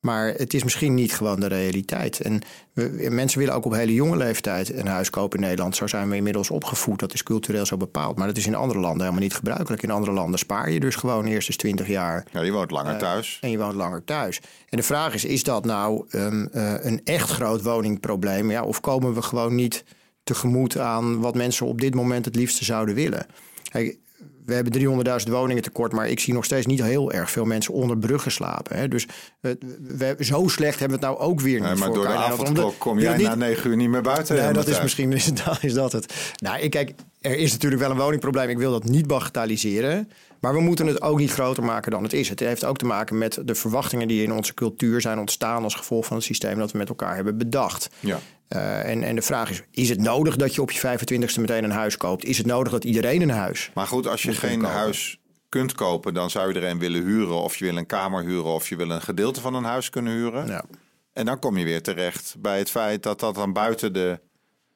Maar 0.00 0.26
het 0.36 0.54
is 0.54 0.62
misschien 0.62 0.94
niet 0.94 1.12
gewoon 1.12 1.40
de 1.40 1.46
realiteit. 1.46 2.20
En 2.20 2.40
we, 2.72 3.06
mensen 3.10 3.38
willen 3.38 3.54
ook 3.54 3.64
op 3.64 3.72
hele 3.72 3.94
jonge 3.94 4.16
leeftijd 4.16 4.74
een 4.74 4.86
huis 4.86 5.10
kopen 5.10 5.38
in 5.38 5.44
Nederland. 5.44 5.76
Zo 5.76 5.86
zijn 5.86 6.08
we 6.08 6.16
inmiddels 6.16 6.50
opgevoed. 6.50 6.98
Dat 6.98 7.14
is 7.14 7.22
cultureel 7.22 7.66
zo 7.66 7.76
bepaald. 7.76 8.16
Maar 8.16 8.26
dat 8.26 8.36
is 8.36 8.46
in 8.46 8.54
andere 8.54 8.80
landen 8.80 9.00
helemaal 9.00 9.22
niet 9.22 9.34
gebruikelijk. 9.34 9.82
In 9.82 9.90
andere 9.90 10.12
landen 10.12 10.38
spaar 10.38 10.70
je 10.70 10.80
dus 10.80 10.94
gewoon 10.94 11.26
eerst 11.26 11.48
eens 11.48 11.56
20 11.56 11.86
jaar. 11.86 12.26
Ja, 12.32 12.40
je 12.40 12.52
woont 12.52 12.70
langer 12.70 12.98
thuis. 12.98 13.38
En 13.40 13.50
je 13.50 13.58
woont 13.58 13.74
langer 13.74 14.04
thuis. 14.04 14.40
En 14.68 14.76
de 14.76 14.82
vraag 14.82 15.14
is, 15.14 15.24
is 15.24 15.42
dat 15.42 15.64
nou 15.64 16.06
ehm, 16.10 16.46
eh, 16.52 16.84
een 16.84 17.00
echt 17.04 17.30
groot 17.30 17.62
woningprobleem? 17.62 18.50
Ja, 18.50 18.62
of 18.62 18.80
komen 18.80 19.14
we 19.14 19.22
gewoon 19.22 19.54
niet 19.54 19.84
tegemoet 20.22 20.78
aan 20.78 21.20
wat 21.20 21.34
mensen 21.34 21.66
op 21.66 21.80
dit 21.80 21.94
moment 21.94 22.24
het 22.24 22.36
liefste 22.36 22.64
zouden 22.64 22.94
willen? 22.94 23.26
Kijk, 23.70 23.98
we 24.44 24.54
hebben 24.54 25.24
300.000 25.26 25.30
woningen 25.30 25.62
tekort, 25.62 25.92
maar 25.92 26.08
ik 26.08 26.20
zie 26.20 26.34
nog 26.34 26.44
steeds 26.44 26.66
niet 26.66 26.82
heel 26.82 27.12
erg 27.12 27.30
veel 27.30 27.44
mensen 27.44 27.74
onder 27.74 27.98
bruggen 27.98 28.32
slapen. 28.32 28.76
Hè? 28.76 28.88
Dus 28.88 29.06
eh, 29.40 29.52
we, 29.80 30.16
zo 30.20 30.48
slecht 30.48 30.78
hebben 30.78 31.00
we 31.00 31.06
het 31.06 31.14
nou 31.14 31.28
ook 31.30 31.40
weer 31.40 31.60
niet 31.60 31.68
Nee, 31.68 31.74
maar 31.74 31.86
voor 31.86 31.94
door 31.94 32.06
de 32.06 32.12
avondklok 32.12 32.78
kom 32.78 32.98
jij 32.98 33.16
na 33.16 33.34
negen 33.34 33.70
uur 33.70 33.76
niet 33.76 33.88
meer 33.88 34.02
buiten. 34.02 34.36
Nee, 34.36 34.52
dat 34.52 34.66
is 34.66 34.82
misschien 34.82 35.12
is, 35.12 35.24
dat, 35.44 35.58
is 35.62 35.72
dat 35.72 35.92
het. 35.92 36.32
Nou, 36.36 36.60
ik 36.60 36.70
kijk, 36.70 36.94
er 37.20 37.36
is 37.36 37.52
natuurlijk 37.52 37.82
wel 37.82 37.90
een 37.90 37.96
woningprobleem. 37.96 38.48
Ik 38.48 38.58
wil 38.58 38.70
dat 38.70 38.84
niet 38.84 39.06
bagatelliseren. 39.06 40.08
Maar 40.40 40.54
we 40.54 40.60
moeten 40.60 40.86
het 40.86 41.02
ook 41.02 41.18
niet 41.18 41.32
groter 41.32 41.64
maken 41.64 41.90
dan 41.90 42.02
het 42.02 42.12
is. 42.12 42.28
Het 42.28 42.40
heeft 42.40 42.64
ook 42.64 42.78
te 42.78 42.86
maken 42.86 43.18
met 43.18 43.40
de 43.44 43.54
verwachtingen 43.54 44.08
die 44.08 44.22
in 44.22 44.32
onze 44.32 44.54
cultuur 44.54 45.00
zijn 45.00 45.18
ontstaan 45.18 45.62
als 45.62 45.74
gevolg 45.74 46.06
van 46.06 46.16
het 46.16 46.24
systeem 46.24 46.58
dat 46.58 46.72
we 46.72 46.78
met 46.78 46.88
elkaar 46.88 47.14
hebben 47.14 47.38
bedacht. 47.38 47.90
Ja. 48.00 48.18
Eh, 48.50 48.88
en, 48.90 49.02
en 49.02 49.14
de 49.14 49.22
vraag 49.22 49.50
is: 49.50 49.62
is 49.70 49.88
het 49.88 50.00
nodig 50.00 50.36
dat 50.36 50.54
je 50.54 50.62
op 50.62 50.70
je 50.70 50.80
25ste 50.80 51.40
meteen 51.40 51.64
een 51.64 51.70
huis 51.70 51.96
koopt? 51.96 52.24
Is 52.24 52.38
het 52.38 52.46
nodig 52.46 52.72
dat 52.72 52.84
iedereen 52.84 53.22
een 53.22 53.30
huis? 53.30 53.70
Maar 53.74 53.86
goed, 53.86 54.06
als 54.06 54.22
je 54.22 54.32
geen 54.32 54.60
kopen. 54.60 54.74
huis 54.74 55.20
kunt 55.48 55.74
kopen, 55.74 56.14
dan 56.14 56.30
zou 56.30 56.52
je 56.52 56.60
er 56.60 56.68
een 56.68 56.78
willen 56.78 57.02
huren. 57.02 57.42
Of 57.42 57.56
je 57.56 57.64
wil 57.64 57.76
een 57.76 57.86
kamer 57.86 58.22
huren, 58.24 58.52
of 58.52 58.68
je 58.68 58.76
wil 58.76 58.90
een 58.90 59.02
gedeelte 59.02 59.40
van 59.40 59.54
een 59.54 59.64
huis 59.64 59.90
kunnen 59.90 60.12
huren. 60.12 60.46
Ja. 60.46 60.64
En 61.12 61.26
dan 61.26 61.38
kom 61.38 61.56
je 61.56 61.64
weer 61.64 61.82
terecht 61.82 62.34
bij 62.38 62.58
het 62.58 62.70
feit 62.70 63.02
dat 63.02 63.20
dat 63.20 63.34
dan 63.34 63.52
buiten 63.52 63.92
de 63.92 64.20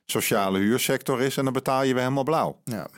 sociale 0.06 0.58
huursector 0.58 1.22
is. 1.22 1.36
En 1.36 1.44
dan 1.44 1.52
betaal 1.52 1.82
je 1.82 1.92
weer 1.92 2.02
helemaal 2.02 2.24
blauw. 2.24 2.60
ja. 2.64 2.88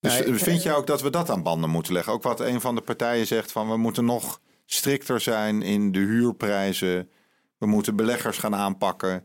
Dus 0.00 0.24
Nee, 0.24 0.34
vind 0.34 0.62
je 0.62 0.74
ook 0.74 0.86
dat 0.86 1.02
we 1.02 1.10
dat 1.10 1.30
aan 1.30 1.42
banden 1.42 1.70
moeten 1.70 1.92
leggen? 1.92 2.12
Ook 2.12 2.22
wat 2.22 2.40
een 2.40 2.60
van 2.60 2.74
de 2.74 2.80
partijen 2.80 3.26
zegt 3.26 3.52
van 3.52 3.68
we 3.68 3.76
moeten 3.76 4.04
nog 4.04 4.40
strikter 4.66 5.20
zijn 5.20 5.62
in 5.62 5.92
de 5.92 5.98
huurprijzen. 5.98 7.10
We 7.58 7.66
moeten 7.66 7.96
beleggers 7.96 8.38
gaan 8.38 8.54
aanpakken. 8.54 9.24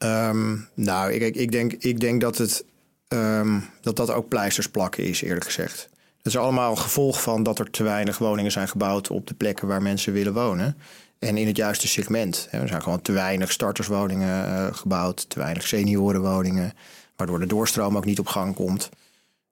Ehm, 0.00 0.56
nou, 0.74 1.12
ik, 1.12 1.34
ik, 1.34 1.52
denk, 1.52 1.72
ik 1.72 2.00
denk 2.00 2.20
dat 2.20 2.38
het 2.38 2.64
ehm, 3.08 3.60
dat 3.80 3.96
dat 3.96 4.10
ook 4.10 4.28
pleisters 4.28 4.68
plakken 4.68 5.04
is, 5.04 5.22
eerlijk 5.22 5.44
gezegd. 5.44 5.88
Dat 6.22 6.32
is 6.32 6.38
allemaal 6.38 6.76
gevolg 6.76 7.22
van 7.22 7.42
dat 7.42 7.58
er 7.58 7.70
te 7.70 7.82
weinig 7.82 8.18
woningen 8.18 8.52
zijn 8.52 8.68
gebouwd 8.68 9.10
op 9.10 9.26
de 9.26 9.34
plekken 9.34 9.68
waar 9.68 9.82
mensen 9.82 10.12
willen 10.12 10.32
wonen. 10.32 10.76
En 11.18 11.36
in 11.36 11.46
het 11.46 11.56
juiste 11.56 11.88
segment. 11.88 12.48
Er 12.50 12.68
zijn 12.68 12.82
gewoon 12.82 13.02
te 13.02 13.12
weinig 13.12 13.52
starterswoningen 13.52 14.48
uh, 14.48 14.66
gebouwd, 14.74 15.30
te 15.30 15.38
weinig 15.38 15.66
seniorenwoningen, 15.66 16.72
waardoor 17.16 17.40
de 17.40 17.46
doorstroom 17.46 17.96
ook 17.96 18.04
niet 18.04 18.18
op 18.18 18.26
gang 18.26 18.54
komt. 18.54 18.88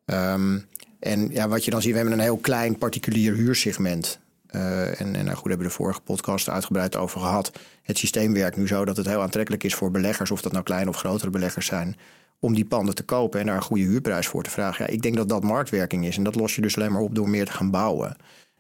Um, 0.05 0.67
en 1.01 1.31
ja, 1.31 1.49
wat 1.49 1.65
je 1.65 1.71
dan 1.71 1.83
ziet, 1.83 1.91
we 1.91 1.97
hebben 1.97 2.15
een 2.15 2.25
heel 2.25 2.37
klein 2.37 2.79
particulier 2.79 3.35
huursegment. 3.35 4.19
Uh, 4.55 5.01
en, 5.01 5.17
en 5.17 5.25
nou 5.25 5.37
goed, 5.37 5.49
hebben 5.49 5.67
we 5.67 5.73
de 5.73 5.79
vorige 5.79 6.01
podcast 6.01 6.49
uitgebreid 6.49 6.97
over 6.97 7.21
gehad. 7.21 7.53
Het 7.83 7.99
systeem 7.99 8.33
werkt 8.33 8.57
nu 8.57 8.67
zo 8.67 8.85
dat 8.85 8.97
het 8.97 9.07
heel 9.07 9.23
aantrekkelijk 9.23 9.65
is 9.65 9.75
voor 9.75 9.91
beleggers, 9.91 10.31
of 10.31 10.41
dat 10.41 10.53
nou 10.53 10.65
kleine 10.65 10.91
of 10.91 10.97
grotere 10.97 11.31
beleggers 11.31 11.67
zijn, 11.67 11.97
om 12.41 12.55
die 12.55 12.65
panden 12.65 12.95
te 12.95 13.03
kopen 13.03 13.41
en 13.41 13.47
daar 13.47 13.57
een 13.57 13.63
goede 13.63 13.85
huurprijs 13.85 14.27
voor 14.27 14.43
te 14.43 14.51
vragen. 14.51 14.85
Ja, 14.85 14.91
ik 14.91 15.03
denk 15.03 15.17
dat 15.17 15.29
dat 15.29 15.43
marktwerking 15.43 16.07
is. 16.07 16.17
En 16.17 16.23
dat 16.23 16.35
los 16.35 16.55
je 16.55 16.61
dus 16.61 16.77
alleen 16.77 16.93
maar 16.93 17.03
op 17.03 17.15
door 17.15 17.29
meer 17.29 17.47
te 17.47 17.53
gaan 17.53 17.71
bouwen. 17.71 18.17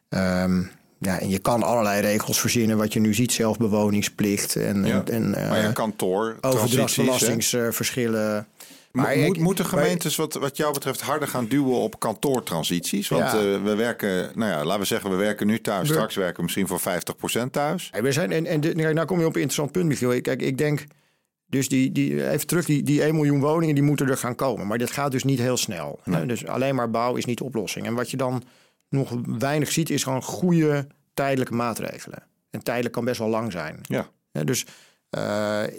Um, 0.09 0.71
ja, 1.01 1.21
en 1.21 1.29
je 1.29 1.39
kan 1.39 1.63
allerlei 1.63 2.01
regels 2.01 2.41
verzinnen, 2.41 2.77
wat 2.77 2.93
je 2.93 3.01
nu 3.01 3.15
ziet, 3.15 3.33
zelfbewoningsplicht 3.33 4.57
en, 4.57 4.85
ja. 4.85 5.03
en, 5.05 5.35
en 5.35 5.49
maar 5.49 5.63
ja, 5.63 5.73
kantoor, 5.73 6.37
overdrachtsbelastingsverschillen. 6.41 8.47
Maar 8.93 9.17
Moet, 9.17 9.39
moeten 9.39 9.65
gemeentes 9.67 10.17
wat, 10.17 10.35
wat 10.35 10.57
jou 10.57 10.73
betreft 10.73 11.01
harder 11.01 11.29
gaan 11.29 11.47
duwen 11.47 11.77
op 11.77 12.01
kantoortransities? 12.01 13.09
Want 13.09 13.33
ja. 13.33 13.43
uh, 13.43 13.63
we 13.63 13.75
werken, 13.75 14.31
nou 14.35 14.51
ja, 14.51 14.65
laten 14.65 14.81
we 14.81 14.87
zeggen, 14.87 15.11
we 15.11 15.17
werken 15.17 15.47
nu 15.47 15.61
thuis. 15.61 15.89
Straks 15.89 16.15
werken 16.15 16.37
we 16.37 16.43
misschien 16.43 16.67
voor 16.67 16.81
50% 17.47 17.51
thuis. 17.51 17.91
We 18.01 18.13
zijn, 18.13 18.33
en, 18.33 18.47
en 18.47 18.61
de, 18.61 18.75
nou 18.75 19.05
kom 19.07 19.21
je 19.21 19.27
op 19.27 19.35
een 19.35 19.41
interessant 19.41 19.73
punt, 19.73 19.87
Michiel. 19.87 20.21
Kijk, 20.21 20.43
ik 20.43 20.59
denk, 20.59 20.85
dus 21.47 21.69
die, 21.69 21.93
die, 21.93 22.31
even 22.31 22.47
terug, 22.47 22.65
die, 22.65 22.83
die 22.83 23.03
1 23.03 23.15
miljoen 23.15 23.41
woningen, 23.41 23.75
die 23.75 23.85
moeten 23.85 24.09
er 24.09 24.17
gaan 24.17 24.35
komen. 24.35 24.67
Maar 24.67 24.79
dat 24.79 24.91
gaat 24.91 25.13
dus 25.13 25.25
niet 25.25 25.39
heel 25.39 25.57
snel. 25.57 26.01
Nee. 26.05 26.27
Dus 26.27 26.47
alleen 26.47 26.75
maar 26.75 26.91
bouw 26.91 27.15
is 27.15 27.25
niet 27.25 27.39
de 27.39 27.45
oplossing. 27.45 27.87
En 27.87 27.95
wat 27.95 28.11
je 28.11 28.17
dan 28.17 28.43
nog 28.89 29.15
weinig 29.39 29.73
ziet, 29.73 29.91
is 29.91 30.03
gewoon 30.03 30.23
goede 30.23 30.87
tijdelijke 31.15 31.55
maatregelen. 31.55 32.23
En 32.51 32.63
tijdelijk 32.63 32.95
kan 32.95 33.05
best 33.05 33.19
wel 33.19 33.29
lang 33.29 33.53
zijn. 33.53 33.79
Ja. 33.83 34.11
dus 34.45 34.65
uh, 35.11 35.21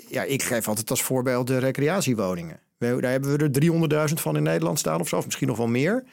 ja, 0.09 0.23
ik 0.23 0.43
geef 0.43 0.67
altijd 0.67 0.89
als 0.89 1.03
voorbeeld 1.03 1.47
de 1.47 1.57
recreatiewoningen. 1.57 2.59
We, 2.79 3.01
daar 3.01 3.11
hebben 3.11 3.37
we 3.37 3.59
er 3.89 4.07
300.000 4.09 4.13
van 4.13 4.35
in 4.35 4.43
Nederland 4.43 4.79
staan 4.79 4.99
of 4.99 5.07
zo, 5.07 5.17
of 5.17 5.25
misschien 5.25 5.47
nog 5.47 5.57
wel 5.57 5.67
meer. 5.67 6.03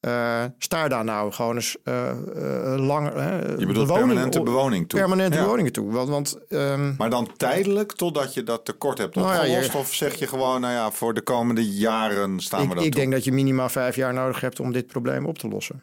Uh, 0.00 0.44
sta 0.58 0.88
daar 0.88 1.04
nou 1.04 1.32
gewoon 1.32 1.54
eens 1.54 1.76
uh, 1.84 2.10
uh, 2.36 2.86
langer. 2.86 3.14
Je 3.60 3.66
bedoelt 3.66 3.86
bewoning, 3.86 4.08
permanente 4.08 4.42
bewoning 4.42 4.88
toe. 4.88 4.98
Permanente 4.98 5.36
ja. 5.36 5.42
bewoningen 5.42 5.72
toe. 5.72 5.90
Want, 5.92 6.08
want, 6.08 6.38
um, 6.48 6.94
maar 6.98 7.10
dan 7.10 7.28
tijdelijk 7.36 7.92
totdat 7.92 8.34
je 8.34 8.42
dat 8.42 8.64
tekort 8.64 8.98
hebt 8.98 9.16
opgelost? 9.16 9.40
Nou 9.40 9.62
ja, 9.62 9.78
of 9.78 9.94
zeg 9.94 10.14
je 10.14 10.26
gewoon, 10.26 10.60
nou 10.60 10.72
ja, 10.72 10.90
voor 10.90 11.14
de 11.14 11.22
komende 11.22 11.68
jaren 11.68 12.40
staan 12.40 12.62
ik, 12.62 12.68
we 12.68 12.74
dat 12.74 12.84
Ik 12.84 12.90
toe? 12.90 13.00
denk 13.00 13.12
dat 13.12 13.24
je 13.24 13.32
minimaal 13.32 13.68
vijf 13.68 13.96
jaar 13.96 14.12
nodig 14.12 14.40
hebt 14.40 14.60
om 14.60 14.72
dit 14.72 14.86
probleem 14.86 15.26
op 15.26 15.38
te 15.38 15.48
lossen. 15.48 15.82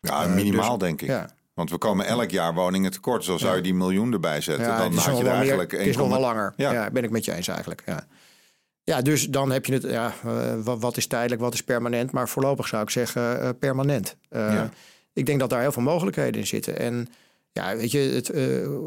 Ja, 0.00 0.26
minimaal 0.26 0.78
dus, 0.78 0.88
denk 0.88 1.02
ik. 1.02 1.08
Ja. 1.08 1.30
Want 1.54 1.70
we 1.70 1.78
komen 1.78 2.06
elk 2.06 2.30
jaar 2.30 2.54
woningen 2.54 2.90
tekort. 2.90 3.24
Zo 3.24 3.38
zou 3.38 3.56
je 3.56 3.62
die 3.62 3.74
miljoen 3.74 4.12
erbij 4.12 4.40
zetten. 4.40 4.66
Dan 4.66 4.94
had 4.94 5.18
je 5.18 5.24
er 5.24 5.30
eigenlijk... 5.30 5.70
Meer, 5.70 5.80
het 5.80 5.88
is 5.88 5.96
nog 5.96 6.08
wel 6.08 6.20
langer. 6.20 6.52
Ja. 6.56 6.72
ja, 6.72 6.90
ben 6.90 7.04
ik 7.04 7.10
met 7.10 7.24
je 7.24 7.32
eens 7.32 7.48
eigenlijk. 7.48 7.82
Ja. 7.86 8.06
Ja, 8.86 9.02
dus 9.02 9.28
dan 9.28 9.50
heb 9.50 9.66
je 9.66 9.72
het, 9.72 9.82
ja, 9.82 10.14
uh, 10.26 10.74
wat 10.78 10.96
is 10.96 11.06
tijdelijk, 11.06 11.40
wat 11.40 11.54
is 11.54 11.62
permanent. 11.62 12.10
Maar 12.12 12.28
voorlopig 12.28 12.68
zou 12.68 12.82
ik 12.82 12.90
zeggen 12.90 13.42
uh, 13.42 13.48
permanent. 13.58 14.16
Uh, 14.30 14.52
ja. 14.52 14.70
Ik 15.12 15.26
denk 15.26 15.40
dat 15.40 15.50
daar 15.50 15.60
heel 15.60 15.72
veel 15.72 15.82
mogelijkheden 15.82 16.40
in 16.40 16.46
zitten. 16.46 16.78
En 16.78 17.08
ja, 17.52 17.76
weet 17.76 17.90
je, 17.90 17.98
het, 17.98 18.34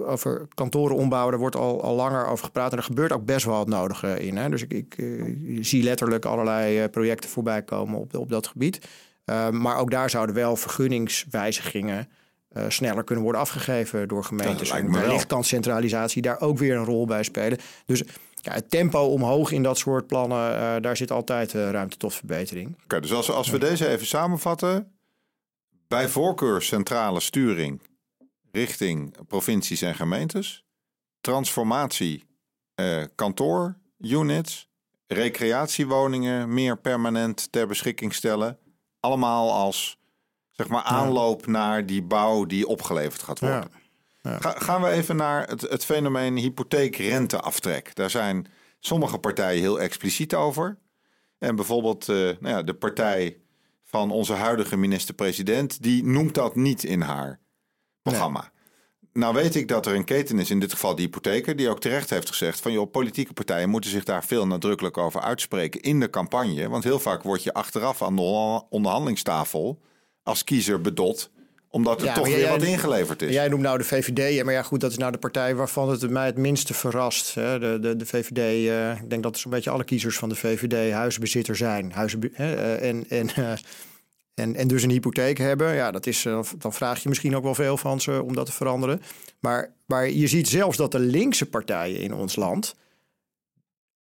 over 0.06 0.48
kantoren 0.53 0.96
ombouwen, 0.96 1.32
daar 1.32 1.39
wordt 1.39 1.56
al, 1.56 1.84
al 1.84 1.96
langer 1.96 2.25
over 2.25 2.46
gepraat. 2.46 2.72
En 2.72 2.77
er 2.77 2.84
gebeurt 2.84 3.12
ook 3.12 3.25
best 3.25 3.46
wel 3.46 3.56
wat 3.56 3.68
nodige 3.68 4.25
in. 4.25 4.38
Hè? 4.38 4.50
Dus 4.50 4.62
ik, 4.62 4.72
ik 4.72 4.96
zie 5.62 5.84
letterlijk 5.84 6.25
allerlei 6.25 6.88
projecten 6.88 7.29
voorbij 7.29 7.62
komen 7.62 8.00
op, 8.00 8.15
op 8.15 8.29
dat 8.29 8.48
gebied. 8.48 8.88
maar 9.51 9.77
ook 9.77 9.91
daar 9.91 10.10
zouden 10.10 10.36
wel 10.36 10.56
vergunningswijzigingen 10.56 12.08
sneller 12.68 13.03
kunnen 13.03 13.24
worden 13.24 13.41
afgegeven 13.41 14.08
door 14.08 14.24
gemeentes. 14.24 14.70
En 14.70 14.91
wellicht 14.91 15.27
kan 15.27 15.44
centralisatie 15.44 16.22
daar 16.22 16.41
ook 16.41 16.58
weer 16.58 16.75
een 16.75 16.86
rol 16.86 17.06
bij 17.06 17.24
spelen. 17.24 17.58
Dus 17.86 18.03
ja, 18.41 18.53
het 18.53 18.69
tempo 18.69 19.00
omhoog 19.00 19.52
in 19.52 19.63
dat 19.63 19.78
soort 19.78 20.08
plannen, 20.08 20.52
uh, 20.52 20.75
daar 20.82 20.97
zit 20.97 21.12
altijd 21.12 21.54
uh, 21.54 21.69
ruimte 21.69 21.97
tot 21.97 22.13
verbetering. 22.13 22.69
Oké, 22.73 22.84
okay, 22.84 22.99
dus 22.99 23.13
als, 23.13 23.32
als 23.32 23.49
we 23.49 23.58
deze 23.58 23.88
even 23.88 24.08
samenvatten. 24.08 24.93
Bij 25.88 26.10
voorkeur 26.10 26.62
centrale 26.62 27.19
sturing 27.19 27.82
richting 28.52 29.28
provincies 29.28 29.82
en 29.82 29.95
gemeentes. 29.95 30.65
Transformatie 31.21 32.23
uh, 32.75 33.04
kantoorunits. 33.15 34.67
Recreatiewoningen 35.08 36.54
meer 36.54 36.78
permanent 36.78 37.52
ter 37.52 37.67
beschikking 37.67 38.13
stellen. 38.13 38.58
Allemaal 38.99 39.54
als 39.54 39.97
zeg 40.52 40.67
maar 40.67 40.84
aanloop 40.84 41.45
naar 41.45 41.86
die 41.86 42.02
bouw 42.02 42.45
die 42.45 42.67
opgeleverd 42.67 43.23
gaat 43.23 43.39
worden. 43.39 43.69
Ja. 43.71 43.79
Ga, 44.21 44.55
gaan 44.58 44.82
we 44.82 44.89
even 44.89 45.15
naar 45.15 45.47
het, 45.47 45.62
het 45.62 45.86
fenomeen 45.86 46.38
hypotheekrenteaftrek. 46.38 47.95
Daar 47.95 48.10
zijn 48.10 48.47
sommige 48.79 49.17
partijen 49.17 49.62
heel 49.62 49.79
expliciet 49.79 50.36
over. 50.36 50.77
En 51.38 51.55
bijvoorbeeld 51.55 52.08
uh, 52.08 52.15
nou 52.15 52.55
ja, 52.55 52.63
de 52.63 52.73
partij 52.73 53.38
van 53.84 54.12
onze 54.12 54.34
huidige 54.34 54.77
minister-president, 54.77 55.84
die 55.84 56.03
noemt 56.03 56.34
dat 56.34 56.55
niet 56.55 56.84
in 56.84 57.01
haar 57.01 57.39
programma. 58.01 58.39
Nee. 58.39 58.58
Nou 59.13 59.34
weet 59.34 59.55
ik 59.55 59.67
dat 59.67 59.86
er 59.86 59.95
een 59.95 60.03
keten 60.03 60.39
is, 60.39 60.49
in 60.49 60.60
dit 60.60 60.71
geval 60.71 60.95
de 60.95 61.01
hypotheker, 61.01 61.55
die 61.55 61.69
ook 61.69 61.79
terecht 61.79 62.10
heeft 62.10 62.27
gezegd 62.27 62.60
van 62.60 62.71
joh, 62.71 62.91
politieke 62.91 63.34
partijen 63.34 63.69
moeten 63.69 63.89
zich 63.89 64.03
daar 64.03 64.23
veel 64.23 64.47
nadrukkelijk 64.47 64.97
over 64.97 65.21
uitspreken 65.21 65.82
in 65.82 65.99
de 65.99 66.10
campagne. 66.10 66.69
Want 66.69 66.84
heel 66.84 66.99
vaak 66.99 67.23
word 67.23 67.43
je 67.43 67.53
achteraf 67.53 68.01
aan 68.01 68.15
de 68.15 68.21
onderhandelingstafel 68.69 69.82
als 70.23 70.43
kiezer 70.43 70.82
bedot 70.82 71.32
omdat 71.69 71.99
er 71.99 72.05
ja, 72.05 72.13
toch 72.13 72.27
weer 72.27 72.39
jij, 72.39 72.49
wat 72.49 72.63
ingeleverd 72.63 73.21
is. 73.21 73.34
Jij 73.34 73.47
noemt 73.47 73.62
nou 73.62 73.77
de 73.77 73.84
VVD. 73.84 74.43
Maar 74.43 74.53
ja, 74.53 74.62
goed, 74.62 74.79
dat 74.79 74.91
is 74.91 74.97
nou 74.97 75.12
de 75.12 75.17
partij 75.17 75.55
waarvan 75.55 75.89
het 75.89 76.10
mij 76.10 76.25
het 76.25 76.38
minste 76.38 76.73
verrast. 76.73 77.36
Hè. 77.36 77.60
De, 77.60 77.79
de, 77.82 77.95
de 77.95 78.05
VVD, 78.05 78.67
uh, 78.67 79.01
ik 79.01 79.10
denk 79.10 79.23
dat 79.23 79.38
zo'n 79.38 79.51
beetje 79.51 79.69
alle 79.69 79.84
kiezers 79.84 80.17
van 80.17 80.29
de 80.29 80.36
VVD 80.36 80.91
huisbezitter 80.91 81.55
zijn. 81.55 81.91
Huizen, 81.91 82.29
hè, 82.34 82.75
en, 82.75 83.05
en, 83.10 83.29
uh, 83.39 83.51
en, 84.34 84.55
en 84.55 84.67
dus 84.67 84.84
een 84.84 84.89
hypotheek 84.89 85.38
hebben. 85.38 85.75
Ja, 85.75 85.91
dat 85.91 86.05
is, 86.05 86.21
dan 86.58 86.73
vraag 86.73 87.03
je 87.03 87.10
misschien 87.10 87.36
ook 87.36 87.43
wel 87.43 87.55
veel 87.55 87.77
van 87.77 88.01
ze 88.01 88.23
om 88.23 88.36
dat 88.36 88.45
te 88.45 88.51
veranderen. 88.51 89.01
Maar, 89.39 89.73
maar 89.86 90.10
je 90.10 90.27
ziet 90.27 90.47
zelfs 90.47 90.77
dat 90.77 90.91
de 90.91 90.99
linkse 90.99 91.45
partijen 91.45 91.99
in 91.99 92.13
ons 92.13 92.36
land 92.36 92.75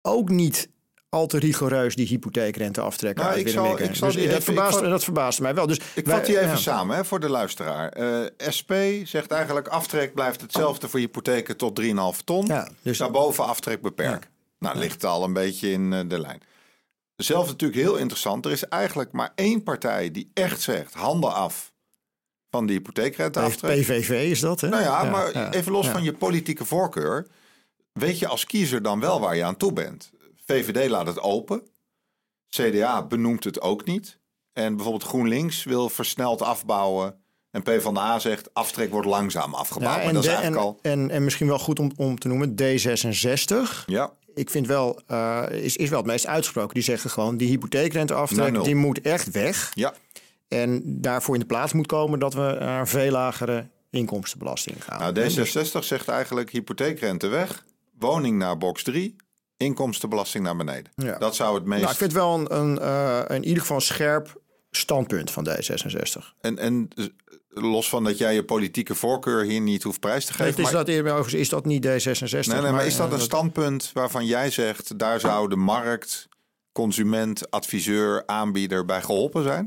ook 0.01 0.29
niet 0.29 0.69
al 1.09 1.27
te 1.27 1.39
rigoureus 1.39 1.95
die 1.95 2.07
hypotheekrente 2.07 2.81
aftrekken 2.81 3.25
nou, 3.25 3.39
ik 3.39 3.47
zal, 3.47 3.79
ik 3.79 3.95
zal 3.95 4.07
dus 4.07 4.17
die 4.17 4.29
dat, 4.29 4.43
verbaast, 4.43 4.79
dat 4.79 5.03
verbaasde 5.03 5.41
mij 5.41 5.53
wel. 5.53 5.67
Dus 5.67 5.79
ik 5.95 6.07
vat 6.07 6.25
die 6.25 6.37
even 6.37 6.49
ja. 6.49 6.55
samen 6.55 6.95
hè, 6.95 7.05
voor 7.05 7.19
de 7.19 7.29
luisteraar. 7.29 7.97
Uh, 7.97 8.25
SP 8.57 8.71
zegt 9.03 9.31
eigenlijk 9.31 9.67
aftrek 9.67 10.13
blijft 10.13 10.41
hetzelfde 10.41 10.89
voor 10.89 10.99
hypotheken 10.99 11.57
tot 11.57 11.81
3,5 11.81 11.89
ton. 12.25 12.45
Ja, 12.45 12.69
dus 12.81 12.97
Daarboven 12.97 13.45
aftrek 13.45 13.81
beperkt. 13.81 14.23
Ja. 14.23 14.29
Nou, 14.59 14.77
ligt 14.77 15.05
al 15.05 15.23
een 15.23 15.33
beetje 15.33 15.71
in 15.71 15.91
uh, 15.91 15.99
de 16.07 16.19
lijn. 16.19 16.41
Zelf 17.15 17.47
natuurlijk 17.47 17.79
heel 17.79 17.95
interessant. 17.95 18.45
Er 18.45 18.51
is 18.51 18.63
eigenlijk 18.63 19.11
maar 19.11 19.31
één 19.35 19.63
partij 19.63 20.11
die 20.11 20.31
echt 20.33 20.61
zegt 20.61 20.93
handen 20.93 21.33
af 21.33 21.73
van 22.49 22.65
de 22.65 22.73
hypotheekrenteaftrek. 22.73 23.81
PVV 23.81 24.29
is 24.31 24.39
dat, 24.39 24.61
hè? 24.61 24.69
Nou 24.69 24.83
ja, 24.83 25.03
maar 25.03 25.51
even 25.51 25.71
los 25.71 25.87
van 25.87 26.03
je 26.03 26.13
politieke 26.13 26.65
voorkeur. 26.65 27.27
Weet 27.93 28.19
je 28.19 28.27
als 28.27 28.45
kiezer 28.45 28.81
dan 28.81 28.99
wel 28.99 29.19
waar 29.19 29.35
je 29.35 29.43
aan 29.43 29.57
toe 29.57 29.73
bent? 29.73 30.11
VVD 30.53 30.89
laat 30.89 31.07
het 31.07 31.19
open. 31.19 31.61
CDA 32.49 33.05
benoemt 33.05 33.43
het 33.43 33.61
ook 33.61 33.85
niet. 33.85 34.19
En 34.53 34.75
bijvoorbeeld 34.75 35.09
GroenLinks 35.09 35.63
wil 35.63 35.89
versneld 35.89 36.41
afbouwen. 36.41 37.15
En 37.51 37.63
PvdA 37.63 38.19
zegt 38.19 38.53
aftrek 38.53 38.91
wordt 38.91 39.07
langzaam 39.07 39.53
afgebouwd. 39.53 39.95
Ja, 39.95 40.01
en, 40.01 40.13
dat 40.13 40.23
is 40.23 40.29
eigenlijk 40.29 40.61
en, 40.61 40.67
al... 40.67 40.79
en, 40.81 41.09
en 41.09 41.23
misschien 41.23 41.47
wel 41.47 41.59
goed 41.59 41.79
om, 41.79 41.91
om 41.95 42.19
te 42.19 42.27
noemen, 42.27 42.55
D66. 42.61 43.85
Ja. 43.85 44.13
Ik 44.33 44.49
vind 44.49 44.67
wel, 44.67 45.01
uh, 45.07 45.45
is, 45.51 45.75
is 45.75 45.89
wel 45.89 45.97
het 45.97 46.07
meest 46.07 46.27
uitgesproken. 46.27 46.73
Die 46.73 46.83
zeggen 46.83 47.09
gewoon, 47.09 47.37
die 47.37 47.47
hypotheekrenteaftrek, 47.47 48.63
die 48.63 48.75
moet 48.75 49.01
echt 49.01 49.31
weg. 49.31 49.71
Ja. 49.73 49.93
En 50.47 50.81
daarvoor 50.85 51.33
in 51.33 51.39
de 51.39 51.45
plaats 51.45 51.73
moet 51.73 51.87
komen 51.87 52.19
dat 52.19 52.33
we 52.33 52.55
naar 52.59 52.87
veel 52.87 53.11
lagere 53.11 53.67
inkomstenbelasting 53.89 54.83
gaan. 54.83 55.13
Nou, 55.13 55.31
D66 55.31 55.79
zegt 55.79 56.07
eigenlijk 56.07 56.49
hypotheekrente 56.49 57.27
weg, 57.27 57.65
woning 57.99 58.37
naar 58.37 58.57
box 58.57 58.83
3, 58.83 59.15
inkomstenbelasting 59.59 60.43
naar 60.43 60.55
beneden. 60.55 60.91
Ja. 60.95 61.17
Dat 61.17 61.35
zou 61.35 61.55
het 61.55 61.65
meest... 61.65 61.81
Nou, 61.81 61.91
ik 61.91 61.97
vind 61.97 62.13
wel 62.13 62.33
een, 62.33 62.55
een, 62.55 62.77
uh, 62.81 63.35
in 63.35 63.43
ieder 63.43 63.61
geval 63.61 63.75
een 63.75 63.81
scherp 63.81 64.41
standpunt 64.71 65.31
van 65.31 65.49
D66. 65.49 66.33
En, 66.41 66.57
en 66.57 66.87
los 67.49 67.89
van 67.89 68.03
dat 68.03 68.17
jij 68.17 68.33
je 68.33 68.43
politieke 68.43 68.95
voorkeur 68.95 69.43
hier 69.43 69.61
niet 69.61 69.83
hoeft 69.83 69.99
prijs 69.99 70.25
te 70.25 70.31
geven... 70.31 70.45
Nee, 70.45 70.65
is, 70.65 70.73
maar... 70.73 70.85
dat, 70.85 70.95
overigens, 70.99 71.33
is 71.33 71.49
dat 71.49 71.65
niet 71.65 71.85
D66? 71.85 72.29
Nee, 72.29 72.41
nee 72.47 72.61
maar, 72.61 72.71
maar 72.71 72.85
is 72.85 72.95
dat 72.95 73.11
een 73.11 73.21
standpunt 73.21 73.91
waarvan 73.93 74.25
jij 74.25 74.51
zegt... 74.51 74.99
daar 74.99 75.19
zou 75.19 75.49
de 75.49 75.55
markt, 75.55 76.27
consument, 76.71 77.51
adviseur, 77.51 78.23
aanbieder 78.25 78.85
bij 78.85 79.01
geholpen 79.01 79.43
zijn? 79.43 79.65